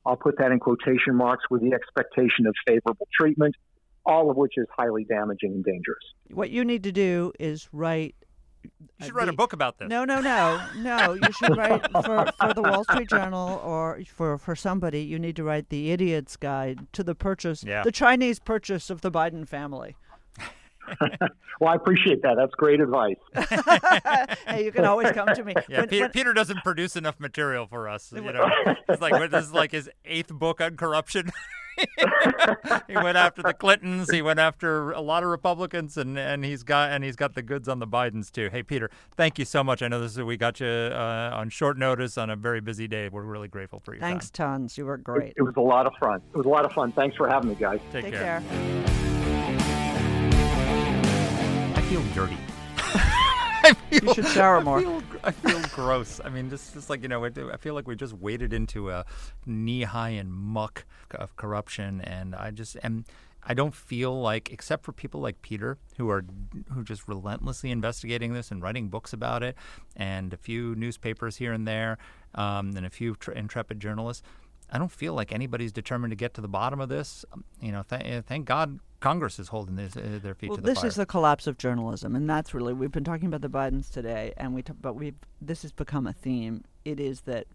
I'll 0.04 0.16
put 0.16 0.38
that 0.38 0.50
in 0.50 0.58
quotation 0.58 1.14
marks 1.14 1.44
with 1.48 1.62
the 1.62 1.72
expectation 1.72 2.46
of 2.46 2.54
favorable 2.66 3.06
treatment, 3.18 3.54
all 4.04 4.30
of 4.30 4.36
which 4.36 4.54
is 4.56 4.66
highly 4.76 5.04
damaging 5.04 5.52
and 5.52 5.64
dangerous. 5.64 6.02
What 6.32 6.50
you 6.50 6.64
need 6.64 6.82
to 6.82 6.92
do 6.92 7.32
is 7.38 7.68
write 7.72 8.16
You 9.02 9.08
should 9.08 9.14
write 9.16 9.28
a 9.28 9.32
book 9.32 9.52
about 9.52 9.78
this. 9.78 9.88
No, 9.88 10.04
no, 10.04 10.20
no, 10.20 10.60
no. 10.78 11.14
You 11.14 11.32
should 11.38 11.56
write 11.56 11.82
for, 11.92 12.26
for 12.40 12.54
the 12.54 12.62
Wall 12.62 12.84
Street 12.84 13.08
Journal 13.08 13.60
or 13.64 14.00
for 14.14 14.38
for 14.38 14.54
somebody. 14.56 15.02
You 15.02 15.18
need 15.18 15.36
to 15.36 15.44
write 15.44 15.68
the 15.68 15.90
Idiot's 15.92 16.36
Guide 16.36 16.86
to 16.92 17.02
the 17.02 17.14
purchase, 17.14 17.64
Yeah. 17.64 17.82
the 17.82 17.92
Chinese 17.92 18.38
purchase 18.38 18.90
of 18.90 19.00
the 19.00 19.10
Biden 19.10 19.46
family. 19.48 19.96
Well, 21.60 21.70
I 21.72 21.76
appreciate 21.76 22.22
that. 22.22 22.34
That's 22.36 22.52
great 22.56 22.80
advice. 22.80 23.14
hey, 24.48 24.64
you 24.64 24.72
can 24.72 24.84
always 24.84 25.12
come 25.12 25.28
to 25.32 25.44
me. 25.44 25.54
Yeah, 25.68 25.80
When- 25.80 25.88
Peter, 25.88 26.04
when- 26.06 26.10
Peter 26.10 26.32
doesn't 26.32 26.64
produce 26.64 26.96
enough 26.96 27.20
material 27.20 27.66
for 27.68 27.88
us. 27.88 28.12
You 28.12 28.20
know, 28.32 28.50
it's 28.88 29.00
like 29.00 29.30
this 29.30 29.44
is 29.44 29.52
like 29.52 29.70
his 29.70 29.88
eighth 30.04 30.32
book 30.32 30.60
on 30.60 30.76
corruption. 30.76 31.30
he 32.88 32.94
went 32.94 33.16
after 33.16 33.42
the 33.42 33.54
Clintons. 33.54 34.10
He 34.10 34.22
went 34.22 34.38
after 34.38 34.92
a 34.92 35.00
lot 35.00 35.22
of 35.22 35.28
Republicans, 35.30 35.96
and, 35.96 36.18
and 36.18 36.44
he's 36.44 36.62
got 36.62 36.90
and 36.90 37.02
he's 37.04 37.16
got 37.16 37.34
the 37.34 37.42
goods 37.42 37.68
on 37.68 37.78
the 37.78 37.86
Bidens 37.86 38.30
too. 38.30 38.48
Hey, 38.50 38.62
Peter, 38.62 38.90
thank 39.16 39.38
you 39.38 39.44
so 39.44 39.64
much. 39.64 39.82
I 39.82 39.88
know 39.88 40.00
this 40.00 40.12
is 40.12 40.22
we 40.22 40.36
got 40.36 40.60
you 40.60 40.66
uh, 40.66 41.30
on 41.34 41.50
short 41.50 41.78
notice 41.78 42.18
on 42.18 42.30
a 42.30 42.36
very 42.36 42.60
busy 42.60 42.88
day. 42.88 43.08
We're 43.08 43.22
really 43.22 43.48
grateful 43.48 43.80
for 43.80 43.94
you. 43.94 44.00
Thanks, 44.00 44.30
time. 44.30 44.60
tons. 44.62 44.78
You 44.78 44.86
were 44.86 44.96
great. 44.96 45.34
It 45.36 45.42
was 45.42 45.54
a 45.56 45.60
lot 45.60 45.86
of 45.86 45.92
fun. 46.00 46.20
It 46.32 46.36
was 46.36 46.46
a 46.46 46.50
lot 46.50 46.64
of 46.64 46.72
fun. 46.72 46.92
Thanks 46.92 47.16
for 47.16 47.28
having 47.28 47.50
me, 47.50 47.54
guys. 47.54 47.80
Take, 47.92 48.04
Take 48.04 48.14
care. 48.14 48.40
care. 48.40 48.42
I 51.74 51.80
feel 51.88 52.02
dirty. 52.14 52.36
You 54.02 54.14
should 54.14 54.26
shower 54.28 54.60
more. 54.60 54.78
I 54.78 54.82
feel, 54.82 55.02
I 55.24 55.30
feel 55.32 55.60
gross. 55.74 56.20
I 56.24 56.28
mean, 56.28 56.48
this 56.48 56.74
is 56.76 56.88
like 56.90 57.02
you 57.02 57.08
know, 57.08 57.24
I 57.24 57.56
feel 57.58 57.74
like 57.74 57.86
we 57.86 57.94
just 57.96 58.14
waded 58.14 58.52
into 58.52 58.90
a 58.90 59.04
knee 59.46 59.82
high 59.82 60.10
in 60.10 60.32
muck 60.32 60.84
of 61.14 61.36
corruption, 61.36 62.00
and 62.00 62.34
I 62.34 62.50
just 62.50 62.76
am. 62.82 63.04
I 63.44 63.54
don't 63.54 63.74
feel 63.74 64.20
like, 64.20 64.52
except 64.52 64.84
for 64.84 64.92
people 64.92 65.20
like 65.20 65.42
Peter, 65.42 65.76
who 65.96 66.08
are 66.10 66.24
who 66.72 66.84
just 66.84 67.08
relentlessly 67.08 67.70
investigating 67.72 68.34
this 68.34 68.50
and 68.52 68.62
writing 68.62 68.88
books 68.88 69.12
about 69.12 69.42
it, 69.42 69.56
and 69.96 70.32
a 70.32 70.36
few 70.36 70.74
newspapers 70.76 71.36
here 71.36 71.52
and 71.52 71.66
there, 71.66 71.98
um, 72.36 72.76
and 72.76 72.86
a 72.86 72.90
few 72.90 73.16
tr- 73.16 73.32
intrepid 73.32 73.80
journalists. 73.80 74.22
I 74.70 74.78
don't 74.78 74.92
feel 74.92 75.12
like 75.12 75.32
anybody's 75.32 75.72
determined 75.72 76.12
to 76.12 76.16
get 76.16 76.34
to 76.34 76.40
the 76.40 76.48
bottom 76.48 76.80
of 76.80 76.88
this. 76.88 77.24
Um, 77.32 77.44
You 77.60 77.72
know, 77.72 77.82
th- 77.82 78.24
thank 78.24 78.46
God 78.46 78.78
Congress 79.02 79.40
is 79.40 79.48
holding 79.48 79.74
this, 79.74 79.96
uh, 79.96 80.20
their 80.22 80.34
feet 80.34 80.48
Well, 80.48 80.56
to 80.56 80.62
the 80.62 80.68
this 80.68 80.78
fire. 80.78 80.84
This 80.84 80.92
is 80.92 80.96
the 80.96 81.06
collapse 81.06 81.48
of 81.48 81.58
journalism, 81.58 82.14
and 82.14 82.30
that's 82.30 82.54
really 82.54 82.72
we've 82.72 82.92
been 82.92 83.02
talking 83.02 83.26
about 83.26 83.40
the 83.42 83.50
Bidens 83.50 83.90
today, 83.90 84.32
and 84.36 84.54
we 84.54 84.62
t- 84.62 84.72
but 84.80 84.94
we 84.94 85.14
this 85.40 85.62
has 85.62 85.72
become 85.72 86.06
a 86.06 86.12
theme. 86.12 86.62
It 86.84 87.00
is 87.00 87.22
that, 87.22 87.48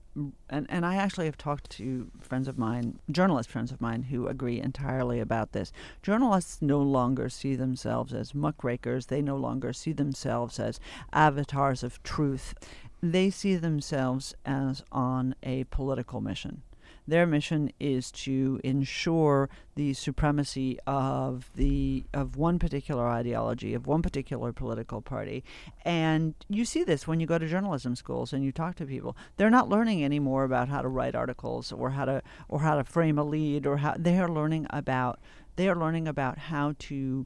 and 0.49 0.67
and 0.69 0.85
I 0.85 0.95
actually 0.95 1.25
have 1.25 1.37
talked 1.37 1.69
to 1.71 2.11
friends 2.19 2.49
of 2.49 2.57
mine, 2.57 2.99
journalist 3.09 3.49
friends 3.49 3.71
of 3.71 3.79
mine, 3.79 4.03
who 4.03 4.27
agree 4.27 4.59
entirely 4.59 5.21
about 5.21 5.53
this. 5.53 5.71
Journalists 6.03 6.61
no 6.61 6.81
longer 6.81 7.29
see 7.29 7.55
themselves 7.55 8.13
as 8.13 8.35
muckrakers. 8.35 9.05
They 9.05 9.21
no 9.21 9.37
longer 9.37 9.71
see 9.71 9.93
themselves 9.93 10.59
as 10.59 10.81
avatars 11.13 11.81
of 11.81 12.03
truth. 12.03 12.55
They 13.01 13.29
see 13.29 13.55
themselves 13.55 14.35
as 14.45 14.83
on 14.91 15.33
a 15.43 15.63
political 15.65 16.19
mission. 16.19 16.63
Their 17.07 17.25
mission 17.25 17.71
is 17.79 18.11
to 18.11 18.59
ensure 18.65 19.49
the 19.75 19.93
supremacy 19.93 20.77
of 20.85 21.49
the 21.55 22.05
of 22.13 22.35
one 22.35 22.59
particular 22.59 23.07
ideology 23.07 23.73
of 23.73 23.87
one 23.87 24.01
particular 24.01 24.51
political 24.51 25.01
party, 25.01 25.43
and 25.85 26.33
you 26.49 26.65
see 26.65 26.83
this 26.83 27.07
when 27.07 27.21
you 27.21 27.25
go 27.25 27.37
to 27.37 27.47
journalism 27.47 27.95
schools 27.95 28.33
and 28.33 28.43
you 28.43 28.51
talk 28.51 28.75
to 28.75 28.85
people. 28.85 29.15
They're 29.37 29.49
not 29.49 29.69
learning 29.69 30.03
anymore 30.03 30.43
about 30.43 30.67
how 30.67 30.81
to 30.81 30.89
write 30.89 31.15
articles 31.15 31.71
or 31.71 31.91
how 31.91 32.05
to 32.05 32.21
or 32.49 32.59
how 32.59 32.75
to 32.75 32.83
frame 32.83 33.17
a 33.17 33.23
lead 33.23 33.65
or 33.65 33.77
how 33.77 33.95
they 33.97 34.19
are 34.19 34.29
learning 34.29 34.67
about 34.69 35.19
they 35.55 35.69
are 35.69 35.75
learning 35.75 36.07
about 36.07 36.37
how 36.37 36.75
to 36.77 37.25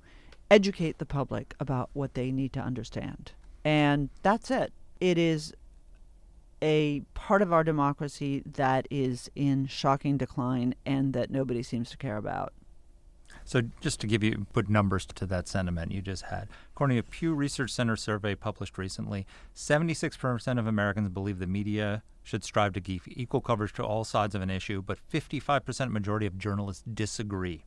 educate 0.52 1.00
the 1.00 1.06
public 1.06 1.56
about 1.60 1.90
what 1.94 2.14
they 2.14 2.32
need 2.32 2.54
to 2.54 2.60
understand, 2.60 3.32
and 3.66 4.10
that's 4.22 4.52
it. 4.52 4.74
It 5.00 5.18
is 5.18 5.56
a 6.62 7.02
part 7.14 7.42
of 7.42 7.52
our 7.52 7.64
democracy 7.64 8.44
that 8.46 8.88
is 8.90 9.30
in 9.36 9.66
shocking 9.66 10.18
decline 10.18 10.76
and 10.86 11.14
that 11.14 11.32
nobody 11.32 11.64
seems 11.64 11.90
to 11.92 11.98
care 11.98 12.18
about. 12.18 12.54
So, 13.44 13.62
just 13.80 14.00
to 14.02 14.08
give 14.08 14.24
you 14.24 14.46
put 14.54 14.70
numbers 14.70 15.06
to 15.06 15.26
that 15.26 15.48
sentiment 15.48 15.92
you 15.92 16.02
just 16.02 16.24
had, 16.24 16.48
according 16.74 16.96
to 16.96 17.00
a 17.00 17.04
Pew 17.04 17.34
Research 17.34 17.72
Center 17.72 17.96
survey 17.96 18.36
published 18.36 18.78
recently, 18.78 19.26
76% 19.56 20.60
of 20.60 20.68
Americans 20.68 21.10
believe 21.10 21.40
the 21.40 21.48
media 21.48 22.04
should 22.24 22.44
strive 22.44 22.74
to 22.74 22.80
give 22.80 23.08
equal 23.08 23.42
coverage 23.42 23.74
to 23.74 23.84
all 23.84 24.04
sides 24.04 24.36
of 24.36 24.42
an 24.42 24.50
issue, 24.50 24.82
but 24.82 25.00
55% 25.12 25.92
majority 25.92 26.26
of 26.26 26.38
journalists 26.38 26.84
disagree. 26.94 27.64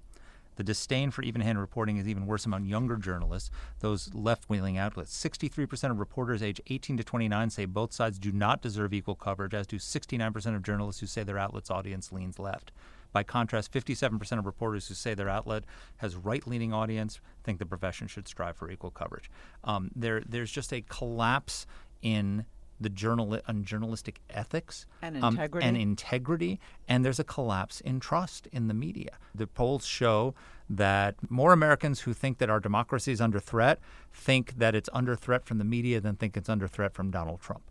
The 0.56 0.64
disdain 0.64 1.10
for 1.10 1.22
even-handed 1.22 1.60
reporting 1.60 1.96
is 1.96 2.08
even 2.08 2.26
worse 2.26 2.46
among 2.46 2.66
younger 2.66 2.96
journalists, 2.96 3.50
those 3.80 4.12
left-wing 4.14 4.78
outlets. 4.78 5.16
63% 5.16 5.90
of 5.90 5.98
reporters 5.98 6.42
aged 6.42 6.60
18 6.68 6.96
to 6.96 7.04
29 7.04 7.50
say 7.50 7.64
both 7.64 7.92
sides 7.92 8.18
do 8.18 8.32
not 8.32 8.62
deserve 8.62 8.94
equal 8.94 9.14
coverage, 9.14 9.54
as 9.54 9.66
do 9.66 9.76
69% 9.76 10.56
of 10.56 10.62
journalists 10.62 11.00
who 11.00 11.06
say 11.06 11.22
their 11.22 11.38
outlet's 11.38 11.70
audience 11.70 12.12
leans 12.12 12.38
left. 12.38 12.72
By 13.12 13.22
contrast, 13.22 13.72
57% 13.72 14.38
of 14.38 14.44
reporters 14.46 14.88
who 14.88 14.94
say 14.94 15.14
their 15.14 15.28
outlet 15.28 15.64
has 15.98 16.16
right-leaning 16.16 16.72
audience 16.72 17.20
think 17.44 17.60
the 17.60 17.66
profession 17.66 18.08
should 18.08 18.26
strive 18.26 18.56
for 18.56 18.70
equal 18.70 18.90
coverage. 18.90 19.30
Um, 19.62 19.90
there, 19.94 20.22
there's 20.26 20.50
just 20.50 20.72
a 20.72 20.82
collapse 20.82 21.66
in 22.02 22.44
the 22.84 22.88
journal 22.90 23.36
on 23.48 23.64
journalistic 23.64 24.20
ethics 24.30 24.86
And 25.02 25.16
um, 25.24 25.36
and 25.62 25.76
integrity, 25.76 26.60
and 26.86 27.04
there's 27.04 27.18
a 27.18 27.24
collapse 27.24 27.80
in 27.80 27.98
trust 27.98 28.46
in 28.52 28.68
the 28.68 28.74
media. 28.74 29.18
The 29.34 29.48
polls 29.48 29.84
show 29.84 30.34
that 30.70 31.16
more 31.28 31.52
Americans 31.52 32.00
who 32.00 32.12
think 32.14 32.38
that 32.38 32.48
our 32.48 32.60
democracy 32.60 33.10
is 33.10 33.20
under 33.20 33.40
threat 33.40 33.80
think 34.12 34.58
that 34.58 34.74
it's 34.74 34.90
under 34.92 35.16
threat 35.16 35.44
from 35.44 35.58
the 35.58 35.64
media 35.64 36.00
than 36.00 36.14
think 36.14 36.36
it's 36.36 36.48
under 36.48 36.68
threat 36.68 36.94
from 36.94 37.10
Donald 37.10 37.40
Trump. 37.40 37.62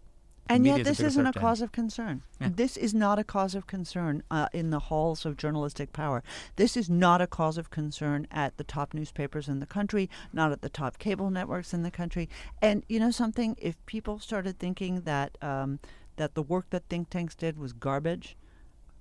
And 0.48 0.66
yet, 0.66 0.84
this 0.84 1.00
isn't 1.00 1.22
a 1.22 1.32
threat 1.32 1.34
to 1.34 1.40
him. 1.40 1.42
cause 1.42 1.62
of 1.62 1.72
concern. 1.72 2.22
This 2.40 2.76
is 2.76 2.94
not 2.94 3.18
a 3.18 3.24
cause 3.24 3.56
of 3.56 3.66
concern 3.66 4.24
uh, 4.30 4.50
in 4.52 4.72
the 4.72 4.80
halls 4.80 5.26
of 5.26 5.38
journalistic 5.38 5.94
power. 5.94 6.22
This 6.58 6.76
is 6.76 6.90
not 6.90 7.22
a 7.22 7.28
cause 7.28 7.58
of 7.58 7.70
concern 7.70 8.28
at 8.30 8.58
the 8.58 8.64
top 8.64 8.94
newspapers 8.94 9.48
in 9.48 9.60
the 9.60 9.66
country, 9.66 10.10
not 10.34 10.52
at 10.52 10.62
the 10.62 10.70
top 10.70 11.00
cable 11.00 11.30
networks 11.30 11.74
in 11.74 11.84
the 11.84 11.92
country. 11.92 12.28
And 12.62 12.84
you 12.90 13.00
know 13.00 13.12
something? 13.12 13.56
If 13.58 13.84
people 13.86 14.20
started 14.20 14.60
thinking 14.60 15.02
that 15.02 15.38
um, 15.42 15.80
that 16.18 16.36
the 16.36 16.44
work 16.44 16.70
that 16.72 16.84
think 16.90 17.10
tanks 17.10 17.36
did 17.36 17.58
was 17.58 17.72
garbage, 17.72 18.36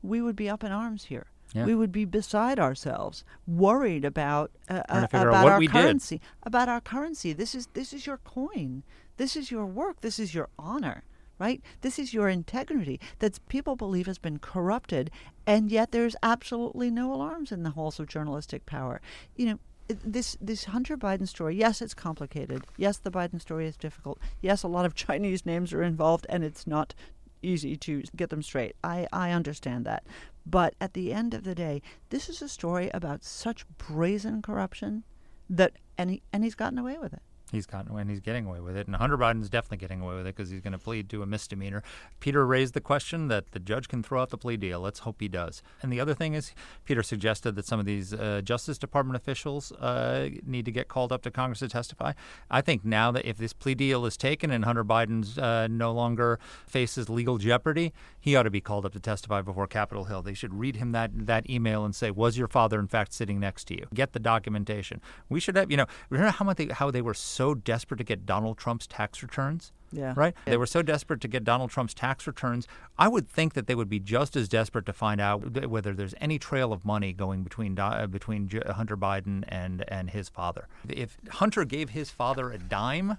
we 0.03 0.23
would 0.23 0.37
be 0.37 0.49
up 0.49 0.63
in 0.63 0.71
arms 0.71 1.07
here. 1.07 1.27
Yeah. 1.55 1.67
We 1.67 1.75
would 1.75 1.93
be 1.93 2.07
beside 2.07 2.59
ourselves, 2.59 3.25
worried 3.47 4.05
about 4.05 4.53
uh, 4.71 4.83
uh, 4.89 5.07
about 5.11 5.27
our 5.27 5.59
we 5.59 5.67
did. 5.67 5.73
currency, 5.73 6.21
about 6.45 6.69
our 6.69 6.81
currency. 6.81 7.33
This 7.33 7.55
is 7.55 7.67
this 7.75 7.93
is 7.93 8.07
your 8.07 8.19
coin. 8.19 8.85
This 9.17 9.37
is 9.37 9.51
your 9.51 9.67
work. 9.67 10.01
This 10.01 10.19
is 10.19 10.35
your 10.35 10.49
honor 10.59 11.03
right? 11.43 11.61
This 11.81 11.99
is 11.99 12.15
your 12.15 12.29
integrity 12.29 13.01
that 13.19 13.41
people 13.49 13.75
believe 13.75 14.07
has 14.07 14.19
been 14.19 14.39
corrupted, 14.39 15.11
and 15.45 15.73
yet 15.73 15.91
there's 15.91 16.15
absolutely 16.23 16.89
no 16.89 17.13
alarms 17.13 17.51
in 17.51 17.65
the 17.65 17.71
halls 17.71 17.99
of 17.99 18.07
journalistic 18.07 18.65
power. 18.65 19.01
You 19.35 19.47
know, 19.47 19.59
this 19.89 20.37
this 20.41 20.67
Hunter 20.67 20.97
Biden 20.97 21.27
story. 21.27 21.57
Yes, 21.57 21.83
it's 21.83 21.95
complicated. 21.95 22.63
Yes, 22.77 22.99
the 22.99 23.11
Biden 23.11 23.41
story 23.41 23.67
is 23.67 23.77
difficult. 23.77 24.21
Yes, 24.41 24.63
a 24.63 24.69
lot 24.69 24.87
of 24.87 24.95
Chinese 25.07 25.45
names 25.45 25.73
are 25.73 25.83
involved, 25.83 26.27
and 26.29 26.45
it's 26.45 26.65
not 26.65 26.95
easy 27.43 27.77
to 27.77 28.05
get 28.15 28.31
them 28.31 28.43
straight. 28.43 28.77
I, 28.85 29.09
I 29.13 29.33
understand 29.33 29.85
that. 29.85 30.07
But 30.47 30.77
at 30.81 30.95
the 30.95 31.13
end 31.13 31.35
of 31.35 31.43
the 31.43 31.57
day, 31.57 31.83
this 32.11 32.29
is 32.29 32.41
a 32.41 32.49
story 32.49 32.89
about 32.95 33.25
such 33.25 33.67
brazen 33.79 34.43
corruption 34.43 35.03
that 35.51 35.73
and 35.99 36.09
he, 36.11 36.23
and 36.33 36.45
he's 36.45 36.55
gotten 36.55 36.79
away 36.79 36.99
with 36.99 37.13
it. 37.13 37.23
He's 37.53 37.67
gotten 37.67 37.93
away 37.93 38.01
and 38.01 38.11
he's 38.11 38.21
getting 38.21 38.47
away 38.47 38.61
with 38.61 38.77
it. 38.77 38.87
And 38.87 38.97
Hunter 38.97 39.19
Biden's 39.19 39.51
definitely 39.51 39.77
getting 39.77 40.01
away 40.01 40.17
with 40.17 40.27
it 40.27 40.35
because 40.35 40.51
he's 40.51 40.61
going 40.63 40.73
to 40.73 40.79
plead 40.79 41.09
to 41.11 41.23
a 41.23 41.27
misdemeanor. 41.27 41.83
Peter 42.19 42.45
raised 42.47 42.75
the 42.75 42.81
question 42.81 43.29
that 43.29 43.53
the 43.53 43.61
judge 43.61 43.89
can 43.89 44.03
throw 44.03 44.23
out 44.23 44.31
the 44.31 44.39
plea 44.39 44.57
deal. 44.57 44.81
Let's 44.81 45.01
hope 45.01 45.17
he 45.21 45.29
does. 45.29 45.63
And 45.83 45.93
the 45.93 46.01
other 46.01 46.15
thing 46.15 46.35
is, 46.35 46.53
Peter 46.85 47.03
suggested 47.03 47.55
that 47.55 47.67
some 47.67 47.79
of 47.79 47.87
these 47.87 48.13
uh, 48.15 48.41
Justice 48.43 48.79
Department 48.79 49.17
officials 49.17 49.71
uh, 49.73 50.31
need 50.45 50.65
to 50.65 50.73
get 50.73 50.89
called 50.89 51.13
up 51.13 51.23
to 51.23 51.31
Congress 51.31 51.61
to 51.61 51.69
testify. 51.69 52.13
I 52.51 52.63
think 52.63 52.85
now 52.85 53.13
that 53.13 53.27
if 53.27 53.37
this 53.37 53.53
plea 53.53 53.75
deal 53.75 54.07
is 54.07 54.17
taken 54.17 54.51
and 54.51 54.65
Hunter 54.65 54.85
Biden's 54.85 55.37
uh, 55.39 55.69
no 55.69 55.93
longer 55.93 56.39
faces 56.67 57.11
legal 57.11 57.39
jeopardy, 57.39 57.93
he 58.23 58.37
ought 58.37 58.45
to 58.45 58.51
be 58.51 58.61
called 58.61 58.87
up 58.87 58.93
to 58.93 59.01
testify 59.01 59.43
before 59.43 59.67
Capitol 59.67 60.05
Hill. 60.05 60.23
They 60.23 60.33
should 60.33 60.55
read 60.55 60.77
him 60.77 60.93
that, 60.93 61.11
that 61.27 61.51
email 61.51 61.85
and 61.85 61.93
say, 61.95 62.13
was 62.13 62.39
your 62.39 62.47
father 62.47 62.79
in 62.79 62.87
fact 62.87 63.13
sitting 63.13 63.41
next 63.41 63.65
to 63.65 63.75
you? 63.75 63.87
Get 63.93 64.13
the 64.13 64.21
documentation. 64.21 65.01
We 65.29 65.41
should 65.41 65.57
have, 65.57 65.73
you 65.73 65.77
know, 65.77 65.87
remember 66.09 66.31
how 66.31 66.45
much 66.45 66.57
they, 66.57 66.69
how 66.69 66.93
they 66.93 67.03
were 67.03 67.15
so 67.15 67.53
desperate 67.55 67.99
to 67.99 68.05
get 68.05 68.25
Donald 68.25 68.59
Trump's 68.59 68.87
tax 68.87 69.23
returns? 69.23 69.73
Yeah. 69.91 70.15
Right? 70.17 70.35
They 70.47 70.57
were 70.57 70.67
so 70.67 70.83
desperate 70.83 71.21
to 71.21 71.29
get 71.29 71.45
Donald 71.45 71.71
Trump's 71.71 71.95
tax 71.95 72.27
returns. 72.27 72.67
I 72.97 73.09
would 73.09 73.29
think 73.29 73.55
that 73.55 73.67
they 73.67 73.75
would 73.75 73.91
be 73.91 73.99
just 73.99 74.37
as 74.37 74.49
desperate 74.49 74.87
to 74.87 74.93
find 74.93 75.21
out 75.21 75.67
whether 75.67 75.93
there's 75.93 76.15
any 76.21 76.39
trail 76.39 76.73
of 76.73 76.85
money 76.85 77.13
going 77.13 77.43
between 77.43 77.79
uh, 77.79 78.07
between 78.07 78.49
Hunter 78.71 78.97
Biden 78.97 79.45
and 79.49 79.85
and 79.89 80.09
his 80.11 80.31
father. 80.31 80.67
If 80.89 81.19
Hunter 81.29 81.67
gave 81.67 81.91
his 81.91 82.11
father 82.11 82.51
a 82.51 82.59
dime, 82.59 83.19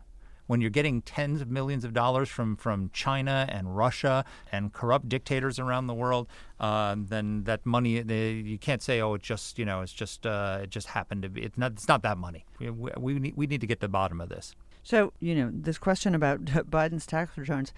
when 0.53 0.61
you're 0.61 0.69
getting 0.69 1.01
tens 1.01 1.41
of 1.41 1.49
millions 1.49 1.83
of 1.83 1.93
dollars 1.93 2.29
from, 2.29 2.55
from 2.55 2.91
China 2.93 3.47
and 3.49 3.75
Russia 3.75 4.23
and 4.51 4.71
corrupt 4.71 5.09
dictators 5.09 5.57
around 5.57 5.87
the 5.87 5.95
world, 5.95 6.27
uh, 6.59 6.95
then 6.95 7.43
that 7.45 7.65
money 7.65 8.03
they, 8.03 8.33
you 8.33 8.59
can't 8.59 8.83
say, 8.83 9.01
oh, 9.01 9.15
it 9.15 9.23
just 9.23 9.57
you 9.57 9.65
know 9.65 9.81
it's 9.81 9.91
just 9.91 10.27
uh, 10.27 10.59
it 10.61 10.69
just 10.69 10.89
happened 10.89 11.23
to 11.23 11.29
be. 11.29 11.41
It's 11.41 11.57
not 11.57 11.71
it's 11.71 11.87
not 11.87 12.03
that 12.03 12.19
money. 12.19 12.45
We, 12.59 12.69
we, 12.69 12.91
we 12.99 13.13
need 13.15 13.35
we 13.35 13.47
need 13.47 13.61
to 13.61 13.65
get 13.65 13.79
to 13.79 13.87
the 13.87 13.89
bottom 13.89 14.21
of 14.21 14.29
this. 14.29 14.53
So, 14.83 15.11
you 15.19 15.33
know, 15.33 15.49
this 15.51 15.79
question 15.79 16.13
about 16.13 16.45
Biden's 16.45 17.07
tax 17.07 17.35
returns, 17.35 17.73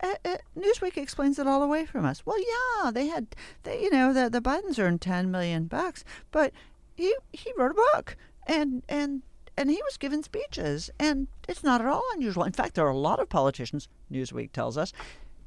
uh, 0.00 0.14
uh, 0.24 0.36
Newsweek 0.56 0.96
explains 0.96 1.40
it 1.40 1.48
all 1.48 1.60
away 1.60 1.86
from 1.86 2.04
us. 2.04 2.24
Well, 2.24 2.38
yeah, 2.38 2.92
they 2.92 3.08
had, 3.08 3.34
they, 3.64 3.82
you 3.82 3.90
know, 3.90 4.12
the 4.12 4.30
the 4.30 4.40
Bidens 4.40 4.78
earned 4.78 5.00
ten 5.00 5.32
million 5.32 5.64
bucks, 5.64 6.04
but 6.30 6.52
he 6.94 7.16
he 7.32 7.52
wrote 7.56 7.72
a 7.72 7.82
book, 7.92 8.16
and 8.46 8.84
and 8.88 9.22
and 9.56 9.70
he 9.70 9.80
was 9.84 9.96
giving 9.96 10.22
speeches, 10.22 10.90
and 10.98 11.28
it's 11.48 11.64
not 11.64 11.80
at 11.80 11.86
all 11.86 12.04
unusual. 12.14 12.44
In 12.44 12.52
fact, 12.52 12.74
there 12.74 12.86
are 12.86 12.90
a 12.90 12.96
lot 12.96 13.20
of 13.20 13.28
politicians. 13.28 13.88
Newsweek 14.10 14.52
tells 14.52 14.76
us. 14.76 14.92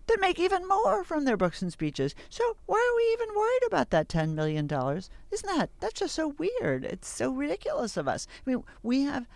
That 0.08 0.20
make 0.20 0.40
even 0.40 0.68
more 0.68 1.04
from 1.04 1.26
their 1.26 1.38
books 1.38 1.62
and 1.62 1.72
speeches. 1.72 2.16
So 2.30 2.58
why 2.66 2.78
are 2.78 2.98
we 2.98 3.14
even 3.14 3.36
worried 3.36 3.62
about 3.68 3.92
that 3.92 4.10
ten 4.10 4.34
million 4.34 4.66
dollars? 4.66 5.12
Isn't 5.30 5.56
that 5.56 5.70
that's 5.80 6.00
just 6.00 6.16
so 6.16 6.30
weird? 6.30 6.84
It's 6.84 7.08
so 7.08 7.32
ridiculous 7.32 7.96
of 7.96 8.08
us. 8.08 8.26
I 8.44 8.50
mean, 8.50 8.64
we 8.82 9.04
have 9.04 9.28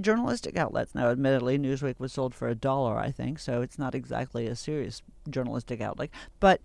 journalistic 0.00 0.56
outlets. 0.56 0.94
Now, 0.94 1.10
admittedly, 1.10 1.58
Newsweek 1.58 1.98
was 1.98 2.14
sold 2.14 2.34
for 2.34 2.48
a 2.48 2.54
dollar, 2.54 2.96
I 2.96 3.10
think, 3.10 3.38
so 3.38 3.60
it's 3.60 3.78
not 3.78 3.94
exactly 3.94 4.46
a 4.46 4.56
serious 4.56 5.02
journalistic 5.28 5.82
outlet. 5.82 6.08
But 6.40 6.62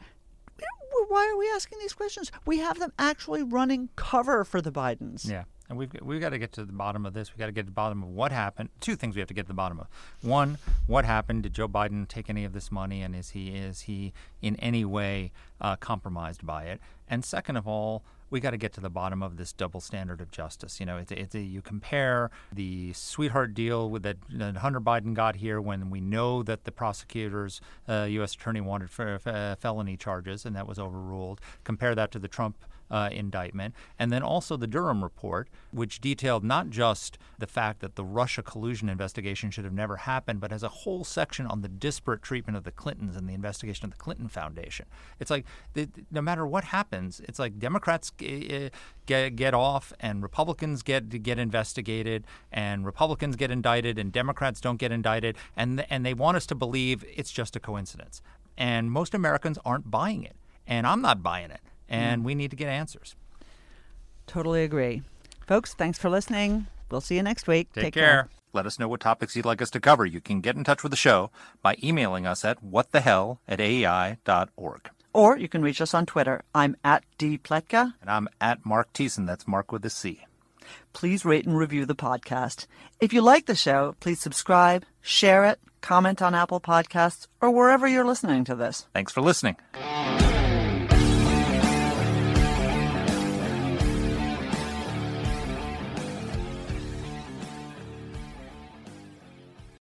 why 1.10 1.30
are 1.30 1.38
we 1.38 1.49
asking 1.54 1.80
these 1.80 1.93
questions? 1.93 2.32
We 2.45 2.60
have 2.60 2.80
them 2.80 2.93
actually 2.97 3.43
running 3.43 3.89
cover 3.97 4.45
for 4.45 4.62
the 4.62 4.72
Bidens. 4.72 5.30
Yeah. 5.30 5.43
And 5.72 5.78
we've 5.78 5.90
we've 6.02 6.20
got 6.20 6.32
to 6.32 6.38
get 6.38 6.52
to 6.54 6.66
the 6.66 6.74
bottom 6.74 7.06
of 7.06 7.14
this. 7.14 7.32
We've 7.32 7.40
got 7.40 7.46
to 7.46 7.54
get 7.54 7.62
to 7.62 7.68
the 7.68 7.72
bottom 7.72 8.04
of 8.04 8.10
what 8.10 8.34
happened. 8.34 8.68
Two 8.82 8.98
things 8.98 9.16
we 9.16 9.22
have 9.22 9.30
to 9.30 9.34
get 9.34 9.44
to 9.44 9.48
the 9.48 9.54
bottom 9.54 9.80
of. 9.80 9.88
One, 10.22 10.58
what 10.86 11.06
happened? 11.06 11.44
Did 11.44 11.54
Joe 11.54 11.70
Biden 11.70 12.06
take 12.10 12.30
any 12.30 12.44
of 12.44 12.52
this 12.52 12.74
money, 12.74 13.02
and 13.02 13.16
is 13.16 13.30
he 13.30 13.56
is 13.56 13.82
he 13.82 14.12
in 14.42 14.58
any 14.58 14.84
way 14.84 15.32
uh, 15.62 15.78
compromised 15.78 16.46
by 16.46 16.66
it? 16.66 16.82
And 17.08 17.24
second 17.24 17.56
of 17.56 17.70
all, 17.70 18.04
we 18.30 18.42
got 18.42 18.52
to 18.52 18.58
get 18.58 18.74
to 18.74 18.82
the 18.82 18.90
bottom 18.90 19.24
of 19.24 19.38
this 19.38 19.54
double 19.54 19.80
standard 19.80 20.20
of 20.20 20.30
justice. 20.30 20.82
You 20.82 20.86
know, 20.86 20.98
it's, 20.98 21.12
it's 21.14 21.36
a, 21.36 21.40
you 21.40 21.62
compare 21.62 22.32
the 22.52 22.92
sweetheart 22.92 23.54
deal 23.54 23.90
with 23.90 24.04
that, 24.04 24.18
that, 24.30 24.58
Hunter 24.58 24.82
Biden 24.82 25.14
got 25.14 25.38
here 25.38 25.62
when 25.62 25.90
we 25.90 26.02
know 26.02 26.44
that 26.44 26.66
the 26.66 26.72
prosecutors, 26.72 27.62
uh, 27.88 28.08
U.S. 28.10 28.34
attorney 28.34 28.62
wanted 28.62 28.90
for, 28.90 29.20
uh, 29.26 29.56
felony 29.56 29.96
charges, 29.96 30.46
and 30.46 30.54
that 30.56 30.68
was 30.68 30.80
overruled. 30.80 31.40
Compare 31.64 31.96
that 31.96 32.12
to 32.12 32.20
the 32.20 32.30
Trump 32.30 32.58
uh, 32.92 33.10
indictment. 33.12 33.74
And 33.98 34.12
then 34.12 34.22
also 34.22 34.58
the 34.58 34.68
Durham 34.68 35.04
report, 35.04 35.50
which 35.72 36.02
detailed 36.02 36.44
not 36.44 36.70
just 36.70 37.18
the 37.39 37.48
fact 37.48 37.80
that 37.80 37.96
the 37.96 38.04
Russia 38.04 38.44
collusion 38.44 38.89
investigation 38.89 39.50
should 39.50 39.64
have 39.64 39.74
never 39.74 39.98
happened, 39.98 40.42
but 40.42 40.52
has 40.52 40.62
a 40.62 40.70
whole 40.70 41.04
section 41.04 41.48
on 41.48 41.62
the 41.62 41.70
disparate 41.70 42.22
treatment 42.22 42.58
of 42.58 42.66
the 42.66 42.72
Clintons 42.72 43.16
and 43.16 43.28
the 43.28 43.34
investigation 43.34 43.86
of 43.86 43.92
the 43.92 43.98
Clinton 43.98 44.28
Foundation. 44.28 44.86
It's 45.20 45.32
like 45.32 45.46
the, 45.74 45.88
no 46.12 46.22
matter 46.22 46.46
what 46.46 46.66
happens, 46.66 47.22
it's 47.22 47.39
like 47.39 47.58
Democrats 47.58 48.12
get, 48.12 48.74
get 49.06 49.54
off 49.54 49.94
and 50.00 50.22
Republicans 50.22 50.84
get 50.84 51.24
get 51.24 51.39
investigated 51.39 52.26
and 52.52 52.86
Republicans 52.86 53.36
get 53.36 53.52
indicted 53.52 53.98
and 53.98 54.12
Democrats 54.12 54.60
don't 54.60 54.78
get 54.78 54.92
indicted 54.92 55.38
and 55.56 55.86
and 55.89 56.06
they 56.06 56.14
want 56.14 56.38
us 56.38 56.46
to 56.46 56.56
believe 56.56 57.06
it's 57.16 57.32
just 57.32 57.56
a 57.56 57.60
coincidence. 57.60 58.22
And 58.58 58.92
most 58.92 59.14
Americans 59.14 59.58
aren't 59.64 59.89
buying 59.89 60.24
it. 60.24 60.36
And 60.68 60.86
I'm 60.86 61.02
not 61.02 61.24
buying 61.24 61.52
it 61.52 61.62
and 61.92 62.22
mm. 62.22 62.26
we 62.26 62.34
need 62.34 62.50
to 62.50 62.58
get 62.58 62.70
answers. 62.70 63.16
Totally 64.26 64.64
agree. 64.64 65.04
Folks, 65.46 65.74
thanks 65.74 66.00
for 66.00 66.10
listening. 66.10 66.68
We'll 66.89 67.02
see 67.02 67.16
you 67.16 67.24
next 67.24 67.48
week. 67.48 67.72
Take, 67.74 67.84
Take 67.84 67.94
care. 67.94 68.04
care. 68.04 68.30
Let 68.54 68.66
us 68.66 68.80
know 68.80 68.88
what 68.88 69.00
topics 69.00 69.36
you'd 69.36 69.46
like 69.46 69.62
us 69.62 69.70
to 69.72 69.80
cover. 69.80 70.06
You 70.06 70.22
can 70.22 70.42
get 70.42 70.56
in 70.56 70.64
touch 70.64 70.84
with 70.84 70.92
the 70.92 70.98
show 70.98 71.32
by 71.62 71.78
emailing 71.84 72.26
us 72.26 72.44
at 72.44 72.64
whatthehell 72.64 73.38
at 73.48 73.60
aei.org. 73.60 74.89
Or 75.14 75.38
you 75.38 75.50
can 75.50 75.62
reach 75.62 75.82
us 75.82 75.94
on 75.94 76.06
Twitter. 76.06 76.42
I'm 76.56 76.76
at 76.84 77.04
dpletka. 77.20 77.94
And 78.02 78.10
I'm 78.10 78.28
at 78.39 78.66
Marc 78.66 78.94
Thiessen. 78.94 79.28
That's 79.28 79.48
Marc 79.48 79.72
with 79.72 79.86
a 79.86 79.89
C. 79.89 80.26
Please 80.94 81.26
rate 81.26 81.46
and 81.46 81.58
review 81.58 81.86
the 81.86 81.96
podcast. 81.96 82.68
If 83.00 83.14
you 83.14 83.22
like 83.22 83.46
the 83.46 83.56
show, 83.56 83.96
please 84.00 84.22
subscribe, 84.22 84.86
share 85.02 85.46
it, 85.46 85.60
comment 85.82 86.22
on 86.22 86.36
Apple 86.36 86.62
Podcasts, 86.62 87.28
or 87.42 87.52
wherever 87.52 87.88
you're 87.88 88.06
listening 88.06 88.46
to 88.46 88.56
this. 88.56 88.88
Thanks 88.94 89.12
for 89.12 89.22
listening. 89.22 89.58